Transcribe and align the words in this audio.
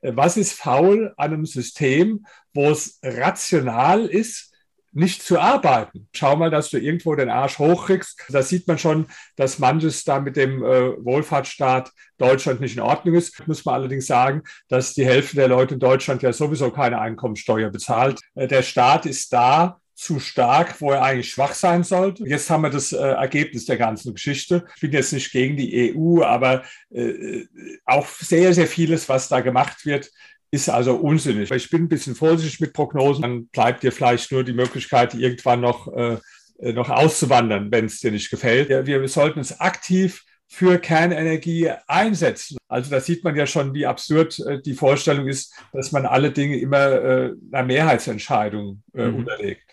äh, 0.00 0.12
was 0.14 0.36
ist 0.36 0.52
faul 0.52 1.12
an 1.16 1.32
einem 1.32 1.46
System, 1.46 2.26
wo 2.54 2.70
es 2.70 2.98
rational 3.02 4.06
ist, 4.06 4.48
nicht 4.92 5.22
zu 5.22 5.38
arbeiten. 5.38 6.08
Schau 6.12 6.36
mal, 6.36 6.50
dass 6.50 6.70
du 6.70 6.78
irgendwo 6.78 7.14
den 7.14 7.28
Arsch 7.28 7.58
hochkriegst. 7.58 8.24
Da 8.30 8.42
sieht 8.42 8.66
man 8.66 8.78
schon, 8.78 9.06
dass 9.36 9.58
manches 9.58 10.04
da 10.04 10.18
mit 10.18 10.36
dem 10.36 10.62
äh, 10.62 11.04
Wohlfahrtsstaat 11.04 11.92
Deutschland 12.16 12.60
nicht 12.60 12.76
in 12.76 12.82
Ordnung 12.82 13.14
ist. 13.14 13.46
Muss 13.46 13.64
man 13.64 13.76
allerdings 13.76 14.06
sagen, 14.06 14.42
dass 14.68 14.94
die 14.94 15.04
Hälfte 15.04 15.36
der 15.36 15.48
Leute 15.48 15.74
in 15.74 15.80
Deutschland 15.80 16.22
ja 16.22 16.32
sowieso 16.32 16.70
keine 16.70 17.00
Einkommensteuer 17.00 17.70
bezahlt. 17.70 18.20
Äh, 18.34 18.48
der 18.48 18.62
Staat 18.62 19.06
ist 19.06 19.32
da, 19.32 19.80
zu 19.98 20.20
stark, 20.20 20.80
wo 20.80 20.92
er 20.92 21.02
eigentlich 21.02 21.32
schwach 21.32 21.54
sein 21.54 21.82
sollte. 21.82 22.22
Jetzt 22.24 22.48
haben 22.50 22.62
wir 22.62 22.70
das 22.70 22.92
äh, 22.92 22.98
Ergebnis 22.98 23.64
der 23.66 23.76
ganzen 23.76 24.14
Geschichte. 24.14 24.64
Ich 24.76 24.80
bin 24.80 24.92
jetzt 24.92 25.12
nicht 25.12 25.32
gegen 25.32 25.56
die 25.56 25.92
EU, 25.92 26.22
aber 26.22 26.62
äh, 26.90 27.46
auch 27.84 28.06
sehr, 28.06 28.54
sehr 28.54 28.68
vieles, 28.68 29.08
was 29.08 29.28
da 29.28 29.40
gemacht 29.40 29.84
wird, 29.84 30.08
ist 30.52 30.70
also 30.70 30.94
unsinnig. 30.94 31.50
Ich 31.50 31.68
bin 31.68 31.82
ein 31.82 31.88
bisschen 31.88 32.14
vorsichtig 32.14 32.60
mit 32.60 32.74
Prognosen. 32.74 33.22
Dann 33.22 33.46
bleibt 33.48 33.82
dir 33.82 33.90
vielleicht 33.90 34.30
nur 34.30 34.44
die 34.44 34.52
Möglichkeit, 34.52 35.14
irgendwann 35.14 35.62
noch, 35.62 35.92
äh, 35.92 36.18
äh 36.60 36.72
noch 36.72 36.90
auszuwandern, 36.90 37.72
wenn 37.72 37.86
es 37.86 37.98
dir 37.98 38.12
nicht 38.12 38.30
gefällt. 38.30 38.70
Ja, 38.70 38.86
wir 38.86 39.06
sollten 39.08 39.40
es 39.40 39.58
aktiv 39.58 40.24
für 40.46 40.78
Kernenergie 40.78 41.72
einsetzen. 41.88 42.56
Also 42.68 42.88
da 42.88 43.00
sieht 43.00 43.24
man 43.24 43.34
ja 43.34 43.48
schon, 43.48 43.74
wie 43.74 43.84
absurd 43.84 44.38
äh, 44.46 44.62
die 44.62 44.74
Vorstellung 44.74 45.26
ist, 45.26 45.52
dass 45.72 45.90
man 45.90 46.06
alle 46.06 46.30
Dinge 46.30 46.56
immer 46.58 46.92
äh, 46.92 47.32
einer 47.50 47.66
Mehrheitsentscheidung 47.66 48.84
äh, 48.94 49.08
mhm. 49.08 49.16
unterlegt. 49.16 49.68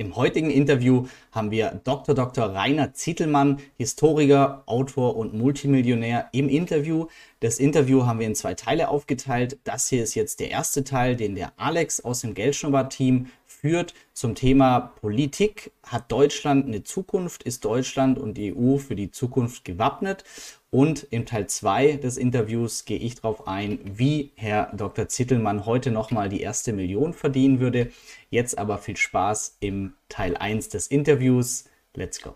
Im 0.00 0.14
heutigen 0.14 0.48
Interview 0.48 1.08
haben 1.32 1.50
wir 1.50 1.80
Dr. 1.82 2.14
Dr. 2.14 2.54
Rainer 2.54 2.94
Zittelmann, 2.94 3.58
Historiker, 3.76 4.62
Autor 4.66 5.16
und 5.16 5.34
Multimillionär 5.34 6.28
im 6.30 6.48
Interview. 6.48 7.08
Das 7.40 7.58
Interview 7.58 8.06
haben 8.06 8.20
wir 8.20 8.28
in 8.28 8.36
zwei 8.36 8.54
Teile 8.54 8.90
aufgeteilt. 8.90 9.58
Das 9.64 9.88
hier 9.88 10.04
ist 10.04 10.14
jetzt 10.14 10.38
der 10.38 10.52
erste 10.52 10.84
Teil, 10.84 11.16
den 11.16 11.34
der 11.34 11.52
Alex 11.56 11.98
aus 12.00 12.20
dem 12.20 12.34
Geldschnurrbart-Team 12.34 13.26
führt 13.44 13.92
zum 14.12 14.36
Thema 14.36 14.78
Politik. 15.00 15.72
Hat 15.82 16.12
Deutschland 16.12 16.66
eine 16.66 16.84
Zukunft? 16.84 17.42
Ist 17.42 17.64
Deutschland 17.64 18.20
und 18.20 18.34
die 18.34 18.54
EU 18.54 18.78
für 18.78 18.94
die 18.94 19.10
Zukunft 19.10 19.64
gewappnet? 19.64 20.22
Und 20.70 21.06
im 21.10 21.24
Teil 21.24 21.46
2 21.46 21.94
des 21.96 22.18
Interviews 22.18 22.84
gehe 22.84 22.98
ich 22.98 23.14
darauf 23.14 23.48
ein, 23.48 23.78
wie 23.84 24.32
Herr 24.36 24.70
Dr. 24.76 25.08
Zittelmann 25.08 25.64
heute 25.64 25.90
nochmal 25.90 26.28
die 26.28 26.42
erste 26.42 26.74
Million 26.74 27.14
verdienen 27.14 27.58
würde. 27.58 27.90
Jetzt 28.28 28.58
aber 28.58 28.76
viel 28.76 28.96
Spaß 28.96 29.56
im 29.60 29.94
Teil 30.10 30.36
1 30.36 30.68
des 30.68 30.88
Interviews. 30.88 31.64
Let's 31.94 32.20
go. 32.20 32.34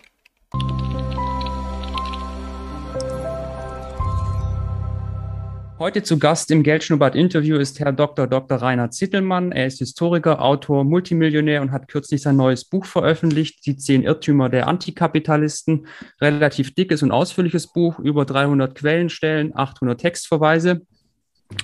Heute 5.83 6.05
zu 6.05 6.17
Gast 6.17 6.53
im 6.53 6.63
Geldschnurrbart-Interview 6.63 7.57
ist 7.57 7.81
Herr 7.81 7.91
Dr. 7.91 8.29
Dr. 8.29 8.59
Rainer 8.59 8.93
Zittelmann. 8.93 9.51
Er 9.51 9.67
ist 9.67 9.81
Historiker, 9.81 10.41
Autor, 10.41 10.85
Multimillionär 10.85 11.61
und 11.61 11.73
hat 11.73 11.89
kürzlich 11.89 12.23
sein 12.23 12.37
neues 12.37 12.65
Buch 12.65 12.85
veröffentlicht, 12.87 13.67
Die 13.67 13.77
zehn 13.77 14.05
Irrtümer 14.05 14.49
der 14.49 14.69
Antikapitalisten. 14.69 15.89
Relativ 16.21 16.73
dickes 16.77 17.03
und 17.03 17.11
ausführliches 17.11 17.67
Buch, 17.67 17.99
über 17.99 18.25
300 18.25 18.77
Quellenstellen, 18.77 19.57
800 19.57 20.01
Textverweise. 20.01 20.83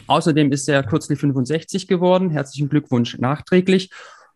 Außerdem 0.08 0.50
ist 0.50 0.68
er 0.68 0.82
kürzlich 0.82 1.20
65 1.20 1.86
geworden. 1.86 2.30
Herzlichen 2.30 2.68
Glückwunsch 2.68 3.18
nachträglich. 3.18 3.88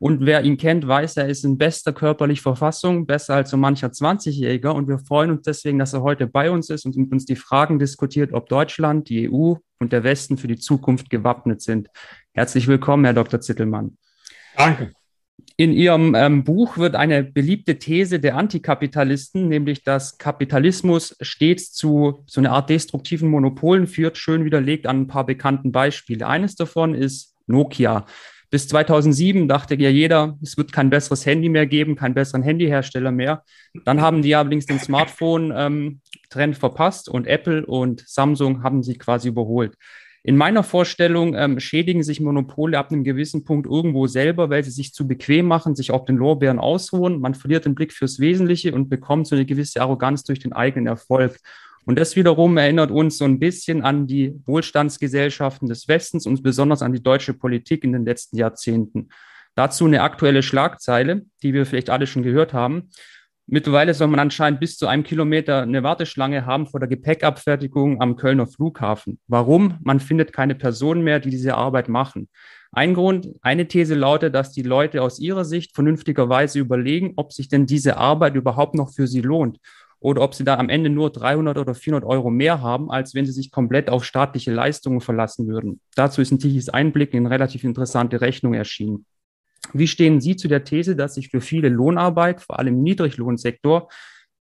Und 0.02 0.26
wer 0.26 0.42
ihn 0.42 0.56
kennt, 0.56 0.84
weiß, 0.84 1.18
er 1.18 1.28
ist 1.28 1.44
in 1.44 1.58
bester 1.58 1.92
körperlicher 1.92 2.42
Verfassung, 2.42 3.06
besser 3.06 3.36
als 3.36 3.50
so 3.50 3.56
mancher 3.56 3.86
20-Jähriger. 3.86 4.70
Und 4.70 4.88
wir 4.88 4.98
freuen 4.98 5.30
uns 5.30 5.42
deswegen, 5.42 5.78
dass 5.78 5.92
er 5.92 6.02
heute 6.02 6.26
bei 6.26 6.50
uns 6.50 6.70
ist 6.70 6.84
und 6.84 6.96
mit 6.96 7.12
uns 7.12 7.24
die 7.24 7.36
Fragen 7.36 7.78
diskutiert, 7.78 8.32
ob 8.32 8.48
Deutschland, 8.48 9.08
die 9.08 9.30
EU 9.30 9.54
und 9.78 9.92
der 9.92 10.02
Westen 10.02 10.38
für 10.38 10.48
die 10.48 10.58
Zukunft 10.58 11.08
gewappnet 11.08 11.62
sind. 11.62 11.86
Herzlich 12.32 12.66
willkommen, 12.66 13.04
Herr 13.04 13.14
Dr. 13.14 13.40
Zittelmann. 13.40 13.96
Danke. 14.56 14.90
In 15.56 15.70
Ihrem 15.72 16.16
ähm, 16.16 16.42
Buch 16.42 16.78
wird 16.78 16.96
eine 16.96 17.22
beliebte 17.22 17.78
These 17.78 18.18
der 18.18 18.36
Antikapitalisten, 18.36 19.46
nämlich 19.46 19.84
dass 19.84 20.18
Kapitalismus 20.18 21.16
stets 21.20 21.70
zu 21.74 22.24
so 22.26 22.40
einer 22.40 22.50
Art 22.50 22.70
destruktiven 22.70 23.30
Monopolen 23.30 23.86
führt, 23.86 24.18
schön 24.18 24.44
widerlegt 24.44 24.88
an 24.88 25.02
ein 25.02 25.06
paar 25.06 25.26
bekannten 25.26 25.70
Beispiele. 25.70 26.26
Eines 26.26 26.56
davon 26.56 26.92
ist 26.92 27.36
Nokia. 27.46 28.04
Bis 28.52 28.68
2007 28.68 29.48
dachte 29.48 29.76
ja 29.76 29.88
jeder, 29.88 30.38
es 30.42 30.58
wird 30.58 30.72
kein 30.72 30.90
besseres 30.90 31.24
Handy 31.24 31.48
mehr 31.48 31.66
geben, 31.66 31.96
keinen 31.96 32.12
besseren 32.12 32.42
Handyhersteller 32.42 33.10
mehr. 33.10 33.44
Dann 33.86 34.02
haben 34.02 34.20
die 34.20 34.34
allerdings 34.34 34.66
den 34.66 34.78
Smartphone-Trend 34.78 36.00
ähm, 36.36 36.54
verpasst 36.54 37.08
und 37.08 37.26
Apple 37.26 37.64
und 37.64 38.04
Samsung 38.06 38.62
haben 38.62 38.82
sie 38.82 38.98
quasi 38.98 39.28
überholt. 39.28 39.78
In 40.22 40.36
meiner 40.36 40.62
Vorstellung 40.62 41.34
ähm, 41.34 41.60
schädigen 41.60 42.02
sich 42.02 42.20
Monopole 42.20 42.78
ab 42.78 42.92
einem 42.92 43.04
gewissen 43.04 43.42
Punkt 43.42 43.66
irgendwo 43.66 44.06
selber, 44.06 44.50
weil 44.50 44.62
sie 44.62 44.70
sich 44.70 44.92
zu 44.92 45.08
bequem 45.08 45.46
machen, 45.46 45.74
sich 45.74 45.90
auf 45.90 46.04
den 46.04 46.18
Lorbeeren 46.18 46.58
ausruhen. 46.58 47.20
Man 47.20 47.34
verliert 47.34 47.64
den 47.64 47.74
Blick 47.74 47.94
fürs 47.94 48.20
Wesentliche 48.20 48.74
und 48.74 48.90
bekommt 48.90 49.28
so 49.28 49.34
eine 49.34 49.46
gewisse 49.46 49.80
Arroganz 49.80 50.24
durch 50.24 50.40
den 50.40 50.52
eigenen 50.52 50.88
Erfolg. 50.88 51.38
Und 51.84 51.98
das 51.98 52.14
wiederum 52.14 52.56
erinnert 52.56 52.90
uns 52.90 53.18
so 53.18 53.24
ein 53.24 53.38
bisschen 53.38 53.82
an 53.82 54.06
die 54.06 54.34
Wohlstandsgesellschaften 54.46 55.68
des 55.68 55.88
Westens 55.88 56.26
und 56.26 56.42
besonders 56.42 56.82
an 56.82 56.92
die 56.92 57.02
deutsche 57.02 57.34
Politik 57.34 57.82
in 57.82 57.92
den 57.92 58.04
letzten 58.04 58.36
Jahrzehnten. 58.36 59.08
Dazu 59.54 59.84
eine 59.84 60.02
aktuelle 60.02 60.42
Schlagzeile, 60.42 61.22
die 61.42 61.52
wir 61.52 61.66
vielleicht 61.66 61.90
alle 61.90 62.06
schon 62.06 62.22
gehört 62.22 62.52
haben. 62.52 62.90
Mittlerweile 63.46 63.92
soll 63.92 64.06
man 64.06 64.20
anscheinend 64.20 64.60
bis 64.60 64.78
zu 64.78 64.86
einem 64.86 65.02
Kilometer 65.02 65.62
eine 65.62 65.82
Warteschlange 65.82 66.46
haben 66.46 66.68
vor 66.68 66.78
der 66.78 66.88
Gepäckabfertigung 66.88 68.00
am 68.00 68.16
Kölner 68.16 68.46
Flughafen. 68.46 69.18
Warum? 69.26 69.78
Man 69.82 69.98
findet 69.98 70.32
keine 70.32 70.54
Personen 70.54 71.02
mehr, 71.02 71.18
die 71.18 71.30
diese 71.30 71.56
Arbeit 71.56 71.88
machen. 71.88 72.28
Ein 72.70 72.94
Grund, 72.94 73.28
eine 73.42 73.68
These 73.68 73.94
lautet, 73.94 74.34
dass 74.34 74.52
die 74.52 74.62
Leute 74.62 75.02
aus 75.02 75.18
ihrer 75.18 75.44
Sicht 75.44 75.74
vernünftigerweise 75.74 76.60
überlegen, 76.60 77.12
ob 77.16 77.32
sich 77.32 77.48
denn 77.48 77.66
diese 77.66 77.98
Arbeit 77.98 78.36
überhaupt 78.36 78.74
noch 78.74 78.94
für 78.94 79.06
sie 79.06 79.20
lohnt 79.20 79.58
oder 80.02 80.22
ob 80.22 80.34
sie 80.34 80.44
da 80.44 80.58
am 80.58 80.68
Ende 80.68 80.90
nur 80.90 81.10
300 81.10 81.56
oder 81.58 81.74
400 81.74 82.08
Euro 82.08 82.28
mehr 82.28 82.60
haben, 82.60 82.90
als 82.90 83.14
wenn 83.14 83.24
sie 83.24 83.32
sich 83.32 83.50
komplett 83.50 83.88
auf 83.88 84.04
staatliche 84.04 84.52
Leistungen 84.52 85.00
verlassen 85.00 85.46
würden. 85.46 85.80
Dazu 85.94 86.20
ist 86.20 86.32
ein 86.32 86.40
tiefes 86.40 86.68
Einblick 86.68 87.14
in 87.14 87.26
relativ 87.26 87.62
interessante 87.62 88.20
Rechnung 88.20 88.54
erschienen. 88.54 89.06
Wie 89.72 89.86
stehen 89.86 90.20
Sie 90.20 90.36
zu 90.36 90.48
der 90.48 90.64
These, 90.64 90.96
dass 90.96 91.14
sich 91.14 91.28
für 91.28 91.40
viele 91.40 91.68
Lohnarbeit, 91.68 92.40
vor 92.42 92.58
allem 92.58 92.74
im 92.74 92.82
Niedriglohnsektor, 92.82 93.88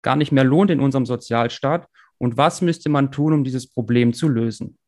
gar 0.02 0.16
nicht 0.16 0.32
mehr 0.32 0.44
lohnt 0.44 0.70
in 0.70 0.80
unserem 0.80 1.04
Sozialstaat? 1.04 1.86
Und 2.16 2.38
was 2.38 2.62
müsste 2.62 2.88
man 2.88 3.12
tun, 3.12 3.34
um 3.34 3.44
dieses 3.44 3.66
Problem 3.66 4.14
zu 4.14 4.28
lösen? 4.28 4.78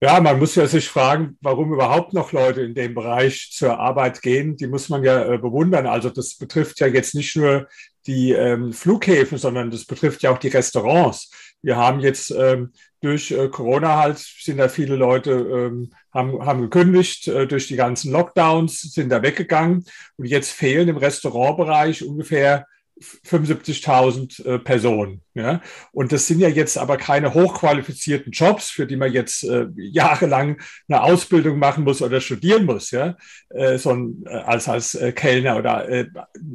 Ja, 0.00 0.20
man 0.20 0.38
muss 0.38 0.54
ja 0.54 0.66
sich 0.66 0.88
fragen, 0.88 1.38
warum 1.40 1.72
überhaupt 1.72 2.12
noch 2.12 2.32
Leute 2.32 2.62
in 2.62 2.74
dem 2.74 2.94
Bereich 2.94 3.50
zur 3.52 3.78
Arbeit 3.78 4.20
gehen. 4.20 4.56
Die 4.56 4.66
muss 4.66 4.88
man 4.88 5.04
ja 5.04 5.24
äh, 5.24 5.38
bewundern. 5.38 5.86
Also 5.86 6.10
das 6.10 6.36
betrifft 6.36 6.80
ja 6.80 6.86
jetzt 6.86 7.14
nicht 7.14 7.34
nur 7.36 7.66
die 8.06 8.32
ähm, 8.32 8.72
Flughäfen, 8.72 9.38
sondern 9.38 9.70
das 9.70 9.84
betrifft 9.84 10.22
ja 10.22 10.30
auch 10.30 10.38
die 10.38 10.48
Restaurants. 10.48 11.30
Wir 11.62 11.76
haben 11.76 12.00
jetzt 12.00 12.30
ähm, 12.30 12.72
durch 13.00 13.30
äh, 13.30 13.48
Corona 13.48 13.96
halt 13.96 14.18
sind 14.18 14.58
da 14.58 14.68
viele 14.68 14.96
Leute 14.96 15.30
ähm, 15.32 15.92
haben, 16.12 16.44
haben 16.44 16.62
gekündigt, 16.62 17.28
äh, 17.28 17.46
durch 17.46 17.68
die 17.68 17.76
ganzen 17.76 18.12
Lockdowns 18.12 18.80
sind 18.80 19.10
da 19.10 19.22
weggegangen 19.22 19.84
und 20.16 20.26
jetzt 20.26 20.52
fehlen 20.52 20.88
im 20.88 20.96
Restaurantbereich 20.96 22.04
ungefähr 22.04 22.66
75.000 22.98 24.44
äh, 24.44 24.58
Personen. 24.58 25.20
Ja? 25.34 25.60
Und 25.92 26.12
das 26.12 26.26
sind 26.26 26.40
ja 26.40 26.48
jetzt 26.48 26.78
aber 26.78 26.96
keine 26.96 27.34
hochqualifizierten 27.34 28.32
Jobs, 28.32 28.70
für 28.70 28.86
die 28.86 28.96
man 28.96 29.12
jetzt 29.12 29.44
äh, 29.44 29.66
jahrelang 29.76 30.58
eine 30.88 31.02
Ausbildung 31.02 31.58
machen 31.58 31.84
muss 31.84 32.00
oder 32.00 32.22
studieren 32.22 32.64
muss, 32.64 32.90
ja? 32.92 33.16
Äh, 33.50 33.76
sondern 33.76 34.32
äh, 34.32 34.38
als, 34.38 34.68
als 34.68 34.94
äh, 34.94 35.12
Kellner 35.12 35.58
oder 35.58 35.88
äh, 35.88 36.06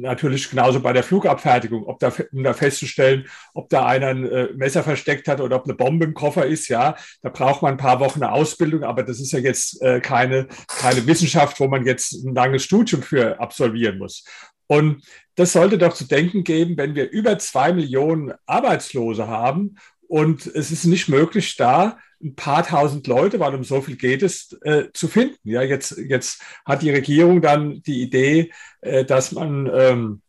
natürlich 0.02 0.50
genauso 0.50 0.80
bei 0.80 0.92
der 0.92 1.02
Flugabfertigung, 1.02 1.84
ob 1.84 1.98
da, 1.98 2.12
um 2.32 2.42
da 2.42 2.52
festzustellen, 2.52 3.26
ob 3.54 3.68
da 3.70 3.86
einer 3.86 4.08
ein 4.08 4.30
äh, 4.30 4.48
Messer 4.54 4.82
versteckt 4.82 5.28
hat 5.28 5.40
oder 5.40 5.56
ob 5.56 5.64
eine 5.64 5.74
Bombe 5.74 6.04
im 6.04 6.14
Koffer 6.14 6.46
ist, 6.46 6.68
ja, 6.68 6.96
da 7.22 7.30
braucht 7.30 7.62
man 7.62 7.72
ein 7.74 7.78
paar 7.78 8.00
Wochen 8.00 8.22
eine 8.22 8.32
Ausbildung, 8.32 8.84
aber 8.84 9.02
das 9.02 9.20
ist 9.20 9.32
ja 9.32 9.38
jetzt 9.38 9.80
äh, 9.82 10.00
keine, 10.00 10.48
keine 10.68 11.06
Wissenschaft, 11.06 11.58
wo 11.60 11.68
man 11.68 11.86
jetzt 11.86 12.12
ein 12.12 12.34
langes 12.34 12.64
Studium 12.64 13.02
für 13.02 13.40
absolvieren 13.40 13.98
muss. 13.98 14.24
Und 14.66 15.02
das 15.34 15.52
sollte 15.52 15.78
doch 15.78 15.92
zu 15.92 16.04
denken 16.04 16.44
geben, 16.44 16.76
wenn 16.76 16.94
wir 16.94 17.10
über 17.10 17.38
zwei 17.38 17.72
Millionen 17.72 18.32
Arbeitslose 18.46 19.26
haben 19.28 19.76
und 20.12 20.44
es 20.46 20.70
ist 20.70 20.84
nicht 20.84 21.08
möglich, 21.08 21.56
da 21.56 21.96
ein 22.22 22.34
paar 22.34 22.66
tausend 22.66 23.06
Leute, 23.06 23.40
weil 23.40 23.54
um 23.54 23.64
so 23.64 23.80
viel 23.80 23.96
geht 23.96 24.22
es, 24.22 24.52
äh, 24.60 24.88
zu 24.92 25.08
finden. 25.08 25.38
Ja, 25.42 25.62
jetzt, 25.62 25.96
jetzt 25.96 26.42
hat 26.66 26.82
die 26.82 26.90
Regierung 26.90 27.40
dann 27.40 27.80
die 27.80 28.02
Idee, 28.02 28.52
äh, 28.82 29.06
dass 29.06 29.32
man 29.32 29.70
ähm, 29.72 30.20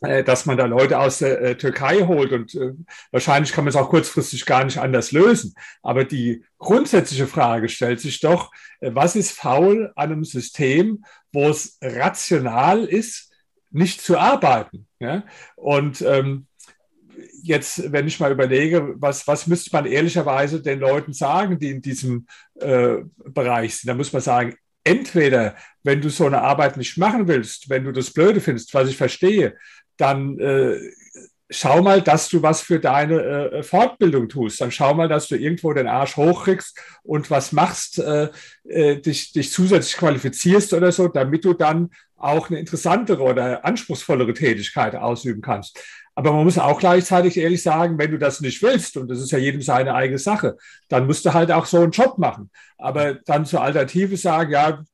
äh, 0.00 0.24
dass 0.24 0.46
man 0.46 0.56
da 0.56 0.66
Leute 0.66 0.98
aus 0.98 1.18
der 1.18 1.40
äh, 1.40 1.56
Türkei 1.56 2.00
holt 2.08 2.32
und 2.32 2.56
äh, 2.56 2.72
wahrscheinlich 3.12 3.52
kann 3.52 3.62
man 3.62 3.68
es 3.68 3.76
auch 3.76 3.88
kurzfristig 3.88 4.46
gar 4.46 4.64
nicht 4.64 4.78
anders 4.78 5.12
lösen. 5.12 5.54
Aber 5.80 6.04
die 6.04 6.44
grundsätzliche 6.58 7.28
Frage 7.28 7.68
stellt 7.68 8.00
sich 8.00 8.18
doch, 8.18 8.50
was 8.80 9.14
ist 9.14 9.30
faul 9.30 9.92
an 9.94 10.10
einem 10.10 10.24
System, 10.24 11.04
wo 11.32 11.48
es 11.50 11.78
rational 11.80 12.84
ist, 12.84 13.30
nicht 13.70 14.00
zu 14.00 14.18
arbeiten. 14.18 14.88
Ja? 14.98 15.22
Und 15.54 16.02
ähm, 16.02 16.48
jetzt, 17.42 17.92
wenn 17.92 18.06
ich 18.06 18.20
mal 18.20 18.32
überlege, 18.32 18.94
was, 18.96 19.26
was 19.26 19.46
müsste 19.46 19.70
man 19.72 19.86
ehrlicherweise 19.86 20.62
den 20.62 20.80
Leuten 20.80 21.12
sagen, 21.12 21.58
die 21.58 21.70
in 21.70 21.82
diesem 21.82 22.26
äh, 22.60 22.98
Bereich 23.16 23.76
sind, 23.76 23.88
da 23.88 23.94
muss 23.94 24.12
man 24.12 24.22
sagen, 24.22 24.54
entweder, 24.84 25.56
wenn 25.82 26.00
du 26.00 26.10
so 26.10 26.26
eine 26.26 26.42
Arbeit 26.42 26.76
nicht 26.76 26.98
machen 26.98 27.26
willst, 27.26 27.70
wenn 27.70 27.84
du 27.84 27.92
das 27.92 28.10
blöde 28.10 28.40
findest, 28.40 28.72
was 28.74 28.88
ich 28.88 28.96
verstehe, 28.96 29.56
dann 29.96 30.38
äh, 30.38 30.78
schau 31.50 31.82
mal, 31.82 32.02
dass 32.02 32.28
du 32.28 32.42
was 32.42 32.60
für 32.60 32.80
deine 32.80 33.20
äh, 33.22 33.62
Fortbildung 33.62 34.28
tust. 34.28 34.60
Dann 34.60 34.70
schau 34.70 34.94
mal, 34.94 35.08
dass 35.08 35.28
du 35.28 35.36
irgendwo 35.36 35.72
den 35.72 35.86
Arsch 35.86 36.16
hochkriegst 36.16 36.78
und 37.02 37.30
was 37.30 37.52
machst, 37.52 37.98
äh, 37.98 38.30
äh, 38.64 38.96
dich, 38.96 39.32
dich 39.32 39.52
zusätzlich 39.52 39.96
qualifizierst 39.96 40.72
oder 40.72 40.92
so, 40.92 41.08
damit 41.08 41.44
du 41.44 41.54
dann 41.54 41.90
auch 42.16 42.48
eine 42.48 42.58
interessantere 42.58 43.22
oder 43.22 43.64
anspruchsvollere 43.64 44.32
Tätigkeit 44.32 44.96
ausüben 44.96 45.42
kannst. 45.42 45.78
Aber 46.14 46.32
man 46.32 46.44
muss 46.44 46.58
auch 46.58 46.78
gleichzeitig 46.78 47.36
ehrlich 47.36 47.62
sagen, 47.62 47.98
wenn 47.98 48.10
du 48.10 48.18
das 48.18 48.40
nicht 48.40 48.62
willst, 48.62 48.96
und 48.96 49.08
das 49.08 49.20
ist 49.20 49.32
ja 49.32 49.38
jedem 49.38 49.62
seine 49.62 49.94
eigene 49.94 50.18
Sache, 50.18 50.56
dann 50.88 51.06
musst 51.06 51.24
du 51.24 51.32
halt 51.32 51.50
auch 51.50 51.66
so 51.66 51.80
einen 51.80 51.90
Job 51.90 52.18
machen. 52.18 52.50
Aber 52.78 53.14
dann 53.14 53.46
zur 53.46 53.62
Alternative 53.62 54.16
sagen, 54.16 54.52
ja, 54.52 54.84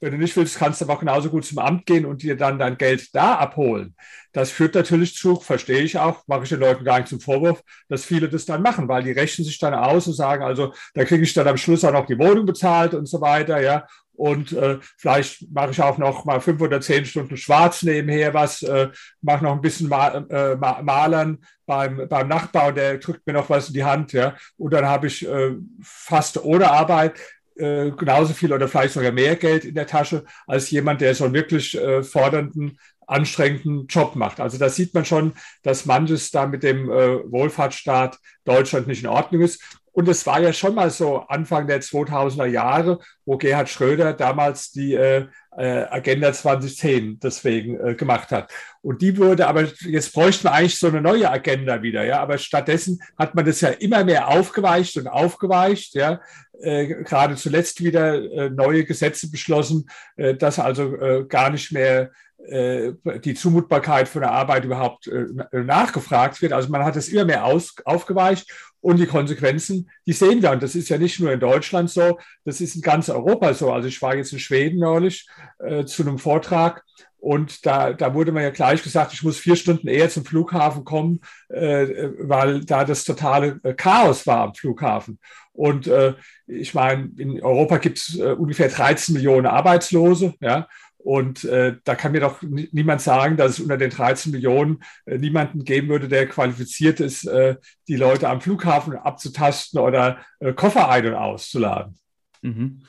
wenn 0.00 0.12
du 0.12 0.18
nicht 0.18 0.36
willst, 0.36 0.58
kannst 0.58 0.80
du 0.80 0.84
aber 0.84 0.94
auch 0.94 1.00
genauso 1.00 1.30
gut 1.30 1.44
zum 1.44 1.58
Amt 1.58 1.86
gehen 1.86 2.04
und 2.04 2.22
dir 2.22 2.36
dann 2.36 2.58
dein 2.58 2.76
Geld 2.78 3.14
da 3.14 3.36
abholen. 3.36 3.94
Das 4.32 4.50
führt 4.50 4.74
natürlich 4.74 5.14
zu, 5.14 5.36
verstehe 5.36 5.82
ich 5.82 5.98
auch, 5.98 6.26
mache 6.26 6.42
ich 6.42 6.48
den 6.48 6.60
Leuten 6.60 6.84
gar 6.84 6.98
nicht 6.98 7.08
zum 7.08 7.20
Vorwurf, 7.20 7.62
dass 7.88 8.04
viele 8.04 8.28
das 8.28 8.44
dann 8.44 8.62
machen, 8.62 8.88
weil 8.88 9.04
die 9.04 9.12
rechnen 9.12 9.44
sich 9.44 9.58
dann 9.58 9.74
aus 9.74 10.06
und 10.08 10.14
sagen, 10.14 10.42
also 10.42 10.72
da 10.94 11.04
kriege 11.04 11.22
ich 11.22 11.32
dann 11.32 11.46
am 11.46 11.56
Schluss 11.56 11.84
auch 11.84 11.92
noch 11.92 12.06
die 12.06 12.18
Wohnung 12.18 12.44
bezahlt 12.44 12.94
und 12.94 13.06
so 13.06 13.20
weiter, 13.20 13.60
ja. 13.60 13.86
Und 14.16 14.52
äh, 14.52 14.78
vielleicht 14.96 15.50
mache 15.52 15.70
ich 15.70 15.82
auch 15.82 15.98
noch 15.98 16.24
mal 16.24 16.40
fünf 16.40 16.60
oder 16.60 16.80
zehn 16.80 17.04
Stunden 17.04 17.36
schwarz 17.36 17.82
nebenher 17.82 18.34
was, 18.34 18.62
äh, 18.62 18.88
mache 19.20 19.44
noch 19.44 19.52
ein 19.52 19.60
bisschen 19.60 19.88
mal, 19.88 20.26
äh, 20.30 20.56
Malern 20.56 21.38
beim, 21.66 22.08
beim 22.08 22.28
Nachbar 22.28 22.68
und 22.68 22.76
der 22.76 22.98
drückt 22.98 23.26
mir 23.26 23.34
noch 23.34 23.50
was 23.50 23.68
in 23.68 23.74
die 23.74 23.84
Hand, 23.84 24.12
ja. 24.12 24.34
Und 24.56 24.72
dann 24.72 24.86
habe 24.86 25.06
ich 25.08 25.26
äh, 25.26 25.54
fast 25.82 26.42
ohne 26.42 26.70
Arbeit 26.70 27.14
äh, 27.56 27.90
genauso 27.90 28.34
viel 28.34 28.52
oder 28.52 28.68
vielleicht 28.68 28.94
sogar 28.94 29.12
mehr 29.12 29.36
Geld 29.36 29.64
in 29.64 29.74
der 29.74 29.86
Tasche 29.86 30.24
als 30.46 30.70
jemand, 30.70 31.00
der 31.00 31.14
so 31.14 31.24
einen 31.24 31.34
wirklich 31.34 31.76
äh, 31.76 32.02
fordernden, 32.02 32.78
anstrengenden 33.06 33.86
Job 33.86 34.16
macht. 34.16 34.40
Also 34.40 34.58
da 34.58 34.68
sieht 34.68 34.92
man 34.94 35.04
schon, 35.04 35.32
dass 35.62 35.86
manches 35.86 36.30
da 36.30 36.46
mit 36.46 36.62
dem 36.62 36.90
äh, 36.90 37.18
Wohlfahrtsstaat 37.30 38.18
Deutschland 38.44 38.86
nicht 38.88 39.02
in 39.02 39.08
Ordnung 39.08 39.42
ist. 39.42 39.62
Und 39.96 40.06
es 40.08 40.26
war 40.26 40.40
ja 40.42 40.52
schon 40.52 40.74
mal 40.74 40.90
so 40.90 41.20
Anfang 41.20 41.66
der 41.66 41.80
2000er 41.80 42.44
Jahre, 42.44 42.98
wo 43.24 43.38
Gerhard 43.38 43.70
Schröder 43.70 44.12
damals 44.12 44.70
die 44.70 44.92
äh, 44.92 45.26
äh, 45.56 45.84
Agenda 45.88 46.34
2010 46.34 47.18
deswegen 47.18 47.80
äh, 47.80 47.94
gemacht 47.94 48.30
hat. 48.30 48.52
Und 48.82 49.00
die 49.00 49.16
wurde, 49.16 49.46
aber 49.46 49.64
jetzt 49.80 50.12
bräuchten 50.12 50.44
wir 50.44 50.52
eigentlich 50.52 50.78
so 50.78 50.88
eine 50.88 51.00
neue 51.00 51.30
Agenda 51.30 51.80
wieder, 51.80 52.04
ja. 52.04 52.20
Aber 52.20 52.36
stattdessen 52.36 53.00
hat 53.18 53.34
man 53.34 53.46
das 53.46 53.62
ja 53.62 53.70
immer 53.70 54.04
mehr 54.04 54.28
aufgeweicht 54.28 54.98
und 54.98 55.08
aufgeweicht, 55.08 55.94
ja. 55.94 56.20
Äh, 56.60 57.02
gerade 57.02 57.36
zuletzt 57.36 57.82
wieder 57.82 58.16
äh, 58.16 58.50
neue 58.50 58.84
Gesetze 58.84 59.30
beschlossen, 59.30 59.88
äh, 60.16 60.34
dass 60.34 60.58
also 60.58 60.94
äh, 60.94 61.24
gar 61.26 61.48
nicht 61.48 61.72
mehr 61.72 62.10
die 62.48 63.34
Zumutbarkeit 63.34 64.08
von 64.08 64.22
der 64.22 64.30
Arbeit 64.30 64.64
überhaupt 64.64 65.08
äh, 65.08 65.26
nachgefragt 65.52 66.40
wird. 66.42 66.52
Also 66.52 66.68
man 66.68 66.84
hat 66.84 66.96
es 66.96 67.08
immer 67.08 67.24
mehr 67.24 67.44
aus, 67.44 67.74
aufgeweicht 67.84 68.48
und 68.80 68.98
die 68.98 69.06
Konsequenzen, 69.06 69.90
die 70.06 70.12
sehen 70.12 70.42
wir. 70.42 70.52
Und 70.52 70.62
das 70.62 70.74
ist 70.74 70.88
ja 70.88 70.98
nicht 70.98 71.18
nur 71.18 71.32
in 71.32 71.40
Deutschland 71.40 71.90
so, 71.90 72.18
das 72.44 72.60
ist 72.60 72.76
in 72.76 72.82
ganz 72.82 73.08
Europa 73.08 73.52
so. 73.54 73.72
Also 73.72 73.88
ich 73.88 74.00
war 74.00 74.14
jetzt 74.14 74.32
in 74.32 74.38
Schweden 74.38 74.78
neulich 74.78 75.28
äh, 75.58 75.84
zu 75.84 76.02
einem 76.02 76.18
Vortrag 76.18 76.84
und 77.26 77.66
da, 77.66 77.92
da 77.92 78.14
wurde 78.14 78.30
mir 78.30 78.42
ja 78.42 78.50
gleich 78.50 78.84
gesagt, 78.84 79.12
ich 79.12 79.24
muss 79.24 79.38
vier 79.38 79.56
Stunden 79.56 79.88
eher 79.88 80.08
zum 80.08 80.24
Flughafen 80.24 80.84
kommen, 80.84 81.20
äh, 81.48 82.10
weil 82.20 82.64
da 82.64 82.84
das 82.84 83.02
totale 83.02 83.58
äh, 83.64 83.74
Chaos 83.74 84.28
war 84.28 84.42
am 84.42 84.54
Flughafen. 84.54 85.18
Und 85.52 85.88
äh, 85.88 86.14
ich 86.46 86.74
meine, 86.74 87.10
in 87.16 87.42
Europa 87.42 87.78
gibt 87.78 87.98
es 87.98 88.16
äh, 88.16 88.32
ungefähr 88.32 88.68
13 88.68 89.14
Millionen 89.14 89.46
Arbeitslose, 89.46 90.34
ja. 90.40 90.68
Und 91.06 91.44
äh, 91.44 91.76
da 91.84 91.94
kann 91.94 92.10
mir 92.10 92.20
doch 92.20 92.42
niemand 92.42 93.00
sagen, 93.00 93.36
dass 93.36 93.52
es 93.52 93.60
unter 93.60 93.76
den 93.76 93.90
13 93.90 94.32
Millionen 94.32 94.82
äh, 95.04 95.18
niemanden 95.18 95.62
geben 95.62 95.88
würde, 95.88 96.08
der 96.08 96.26
qualifiziert 96.26 96.98
ist, 96.98 97.28
äh, 97.28 97.54
die 97.86 97.94
Leute 97.94 98.28
am 98.28 98.40
Flughafen 98.40 98.96
abzutasten 98.96 99.78
oder 99.78 100.18
äh, 100.40 100.52
Koffer 100.52 100.88
ein- 100.88 101.06
und 101.06 101.14
auszuladen. 101.14 101.96
Mhm. 102.42 102.82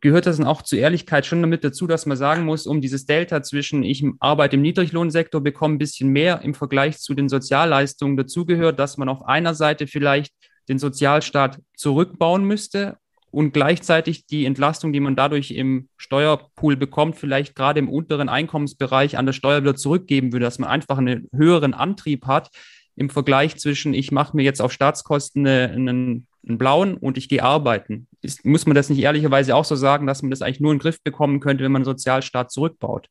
Gehört 0.00 0.26
das 0.26 0.36
dann 0.36 0.46
auch 0.46 0.62
zur 0.62 0.78
Ehrlichkeit 0.78 1.26
schon 1.26 1.42
damit 1.42 1.64
dazu, 1.64 1.88
dass 1.88 2.06
man 2.06 2.16
sagen 2.16 2.44
muss, 2.44 2.68
um 2.68 2.80
dieses 2.80 3.04
Delta 3.04 3.42
zwischen 3.42 3.82
ich 3.82 4.04
arbeite 4.20 4.54
im 4.54 4.62
Niedriglohnsektor, 4.62 5.40
bekomme 5.40 5.74
ein 5.74 5.78
bisschen 5.78 6.10
mehr 6.10 6.42
im 6.42 6.54
Vergleich 6.54 7.00
zu 7.00 7.14
den 7.14 7.28
Sozialleistungen 7.28 8.16
dazugehört, 8.16 8.78
dass 8.78 8.96
man 8.96 9.08
auf 9.08 9.24
einer 9.24 9.56
Seite 9.56 9.88
vielleicht 9.88 10.32
den 10.68 10.78
Sozialstaat 10.78 11.58
zurückbauen 11.74 12.44
müsste 12.44 12.96
und 13.30 13.52
gleichzeitig 13.52 14.26
die 14.26 14.44
Entlastung, 14.44 14.92
die 14.92 15.00
man 15.00 15.16
dadurch 15.16 15.52
im 15.52 15.88
Steuerpool 15.96 16.76
bekommt, 16.76 17.16
vielleicht 17.16 17.54
gerade 17.54 17.78
im 17.78 17.88
unteren 17.88 18.28
Einkommensbereich 18.28 19.16
an 19.16 19.26
der 19.26 19.32
Steuer 19.32 19.62
wieder 19.62 19.76
zurückgeben 19.76 20.32
würde, 20.32 20.44
dass 20.44 20.58
man 20.58 20.70
einfach 20.70 20.98
einen 20.98 21.28
höheren 21.32 21.74
Antrieb 21.74 22.26
hat 22.26 22.50
im 22.96 23.08
Vergleich 23.08 23.56
zwischen, 23.56 23.94
ich 23.94 24.12
mache 24.12 24.36
mir 24.36 24.42
jetzt 24.42 24.60
auf 24.60 24.72
Staatskosten 24.72 25.46
einen, 25.46 25.88
einen 25.88 26.58
blauen 26.58 26.96
und 26.96 27.16
ich 27.18 27.28
gehe 27.28 27.42
arbeiten. 27.42 28.08
Ist, 28.20 28.44
muss 28.44 28.66
man 28.66 28.74
das 28.74 28.90
nicht 28.90 29.00
ehrlicherweise 29.00 29.54
auch 29.54 29.64
so 29.64 29.76
sagen, 29.76 30.06
dass 30.06 30.22
man 30.22 30.30
das 30.30 30.42
eigentlich 30.42 30.60
nur 30.60 30.72
in 30.72 30.78
den 30.78 30.82
Griff 30.82 31.02
bekommen 31.02 31.40
könnte, 31.40 31.64
wenn 31.64 31.72
man 31.72 31.80
einen 31.80 31.86
Sozialstaat 31.86 32.50
zurückbaut? 32.50 33.08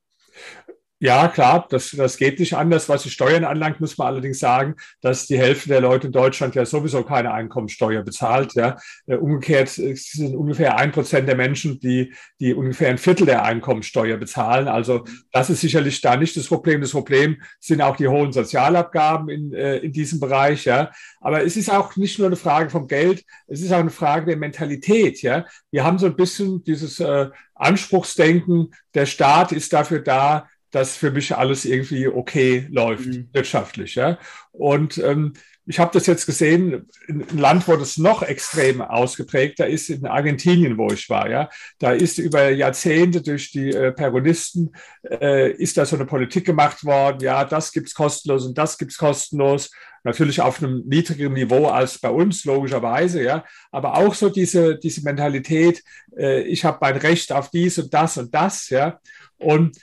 Ja, 1.01 1.30
klar, 1.30 1.66
das, 1.69 1.92
das 1.92 2.18
geht 2.18 2.40
nicht 2.40 2.56
anders. 2.56 2.90
Was 2.90 3.04
die 3.04 3.10
Steuern 3.10 3.46
anlangt, 3.46 3.80
muss 3.80 3.98
man 3.98 4.07
allerdings 4.07 4.40
sagen, 4.40 4.75
dass 5.00 5.28
die 5.28 5.38
Hälfte 5.38 5.69
der 5.69 5.80
Leute 5.80 6.07
in 6.07 6.13
Deutschland 6.13 6.56
ja 6.56 6.66
sowieso 6.66 7.04
keine 7.04 7.31
Einkommensteuer 7.31 8.04
bezahlt. 8.04 8.54
Ja. 8.56 8.78
Äh, 9.07 9.16
umgekehrt 9.16 9.69
sind 9.69 10.36
ungefähr 10.36 10.78
ein 10.78 10.92
Prozent 10.92 11.30
der 11.30 11.38
Menschen, 11.38 11.80
die, 11.80 12.13
die 12.42 12.54
ungefähr 12.54 12.90
ein 12.90 12.98
Viertel 12.98 13.28
der 13.28 13.44
Einkommensteuer 13.44 14.18
bezahlen. 14.18 14.68
Also 14.68 15.06
das 15.31 15.50
ist 15.50 15.62
sicherlich 15.62 16.01
da 16.01 16.18
nicht 16.18 16.36
das 16.36 16.48
Problem. 16.48 16.81
Das 16.81 16.92
Problem 16.92 17.42
sind 17.62 17.81
auch 17.81 17.96
die 17.96 18.10
hohen 18.10 18.34
Sozialabgaben 18.34 19.30
in, 19.30 19.54
äh, 19.54 19.78
in 19.78 19.94
diesem 19.94 20.19
Bereich. 20.19 20.66
Ja. 20.66 20.92
Aber 21.22 21.46
es 21.46 21.56
ist 21.56 21.72
auch 21.72 21.96
nicht 21.96 22.19
nur 22.19 22.28
eine 22.28 22.36
Frage 22.36 22.69
vom 22.69 22.90
Geld, 22.90 23.24
es 23.48 23.62
ist 23.62 23.72
auch 23.72 23.80
eine 23.80 23.90
Frage 23.90 24.25
der 24.25 24.38
Mentalität. 24.38 25.22
Ja. 25.22 25.46
Wir 25.72 25.86
haben 25.86 25.98
so 25.98 26.07
ein 26.07 26.18
bisschen 26.18 26.62
dieses 26.66 27.00
äh, 27.00 27.30
Anspruchsdenken, 27.56 28.74
der 28.94 29.06
Staat 29.06 29.54
ist 29.54 29.72
dafür 29.72 30.00
da, 30.00 30.50
dass 30.71 30.95
für 30.95 31.12
mich 31.12 31.36
alles 31.36 31.66
irgendwie 31.66 32.07
okay 32.07 32.68
läuft, 32.69 33.07
mhm. 33.07 33.30
wirtschaftlich. 33.33 33.95
Ja? 33.95 34.18
Und 34.51 34.98
ähm, 34.98 35.33
ich 35.69 35.77
habe 35.80 35.92
das 35.94 36.07
jetzt 36.07 36.25
gesehen, 36.25 36.89
in 37.07 37.21
einem 37.30 37.38
Land, 37.38 37.68
wo 37.68 37.75
das 37.75 37.98
noch 37.98 38.24
extrem 38.24 38.81
ausgeprägter 38.81 39.68
ist, 39.68 39.92
in 39.92 40.07
Argentinien, 40.07 40.80
wo 40.80 40.88
ich 40.89 41.07
war. 41.12 41.30
Ja, 41.30 41.48
da 41.77 41.92
ist 41.92 42.18
über 42.18 42.50
Jahrzehnte 42.50 43.22
durch 43.22 43.51
die 43.51 43.70
äh, 43.70 43.91
Peronisten 43.91 44.75
äh, 45.08 45.51
ist 45.51 45.77
da 45.77 45.86
so 45.86 45.96
eine 45.96 46.08
Politik 46.08 46.46
gemacht 46.46 46.84
worden. 46.86 47.20
Ja, 47.22 47.46
das 47.46 47.72
gibt's 47.72 47.93
kostenlos 47.93 48.48
und 48.48 48.58
das 48.58 48.79
gibt's 48.79 48.98
kostenlos. 48.98 49.70
Natürlich 50.03 50.41
auf 50.41 50.63
einem 50.63 50.82
niedrigeren 50.88 51.34
Niveau 51.34 51.67
als 51.67 52.00
bei 52.00 52.10
uns, 52.10 52.46
logischerweise. 52.46 53.22
Ja, 53.22 53.46
aber 53.72 53.93
auch 53.93 54.15
so 54.15 54.29
diese 54.29 54.79
diese 54.79 55.03
Mentalität. 55.03 55.84
Äh, 56.17 56.41
ich 56.41 56.65
habe 56.65 56.79
mein 56.82 56.98
Recht 56.98 57.32
auf 57.32 57.51
dies 57.51 57.77
und 57.77 57.93
das 57.93 58.17
und 58.17 58.34
das. 58.34 58.70
Ja, 58.70 59.00
und 59.38 59.77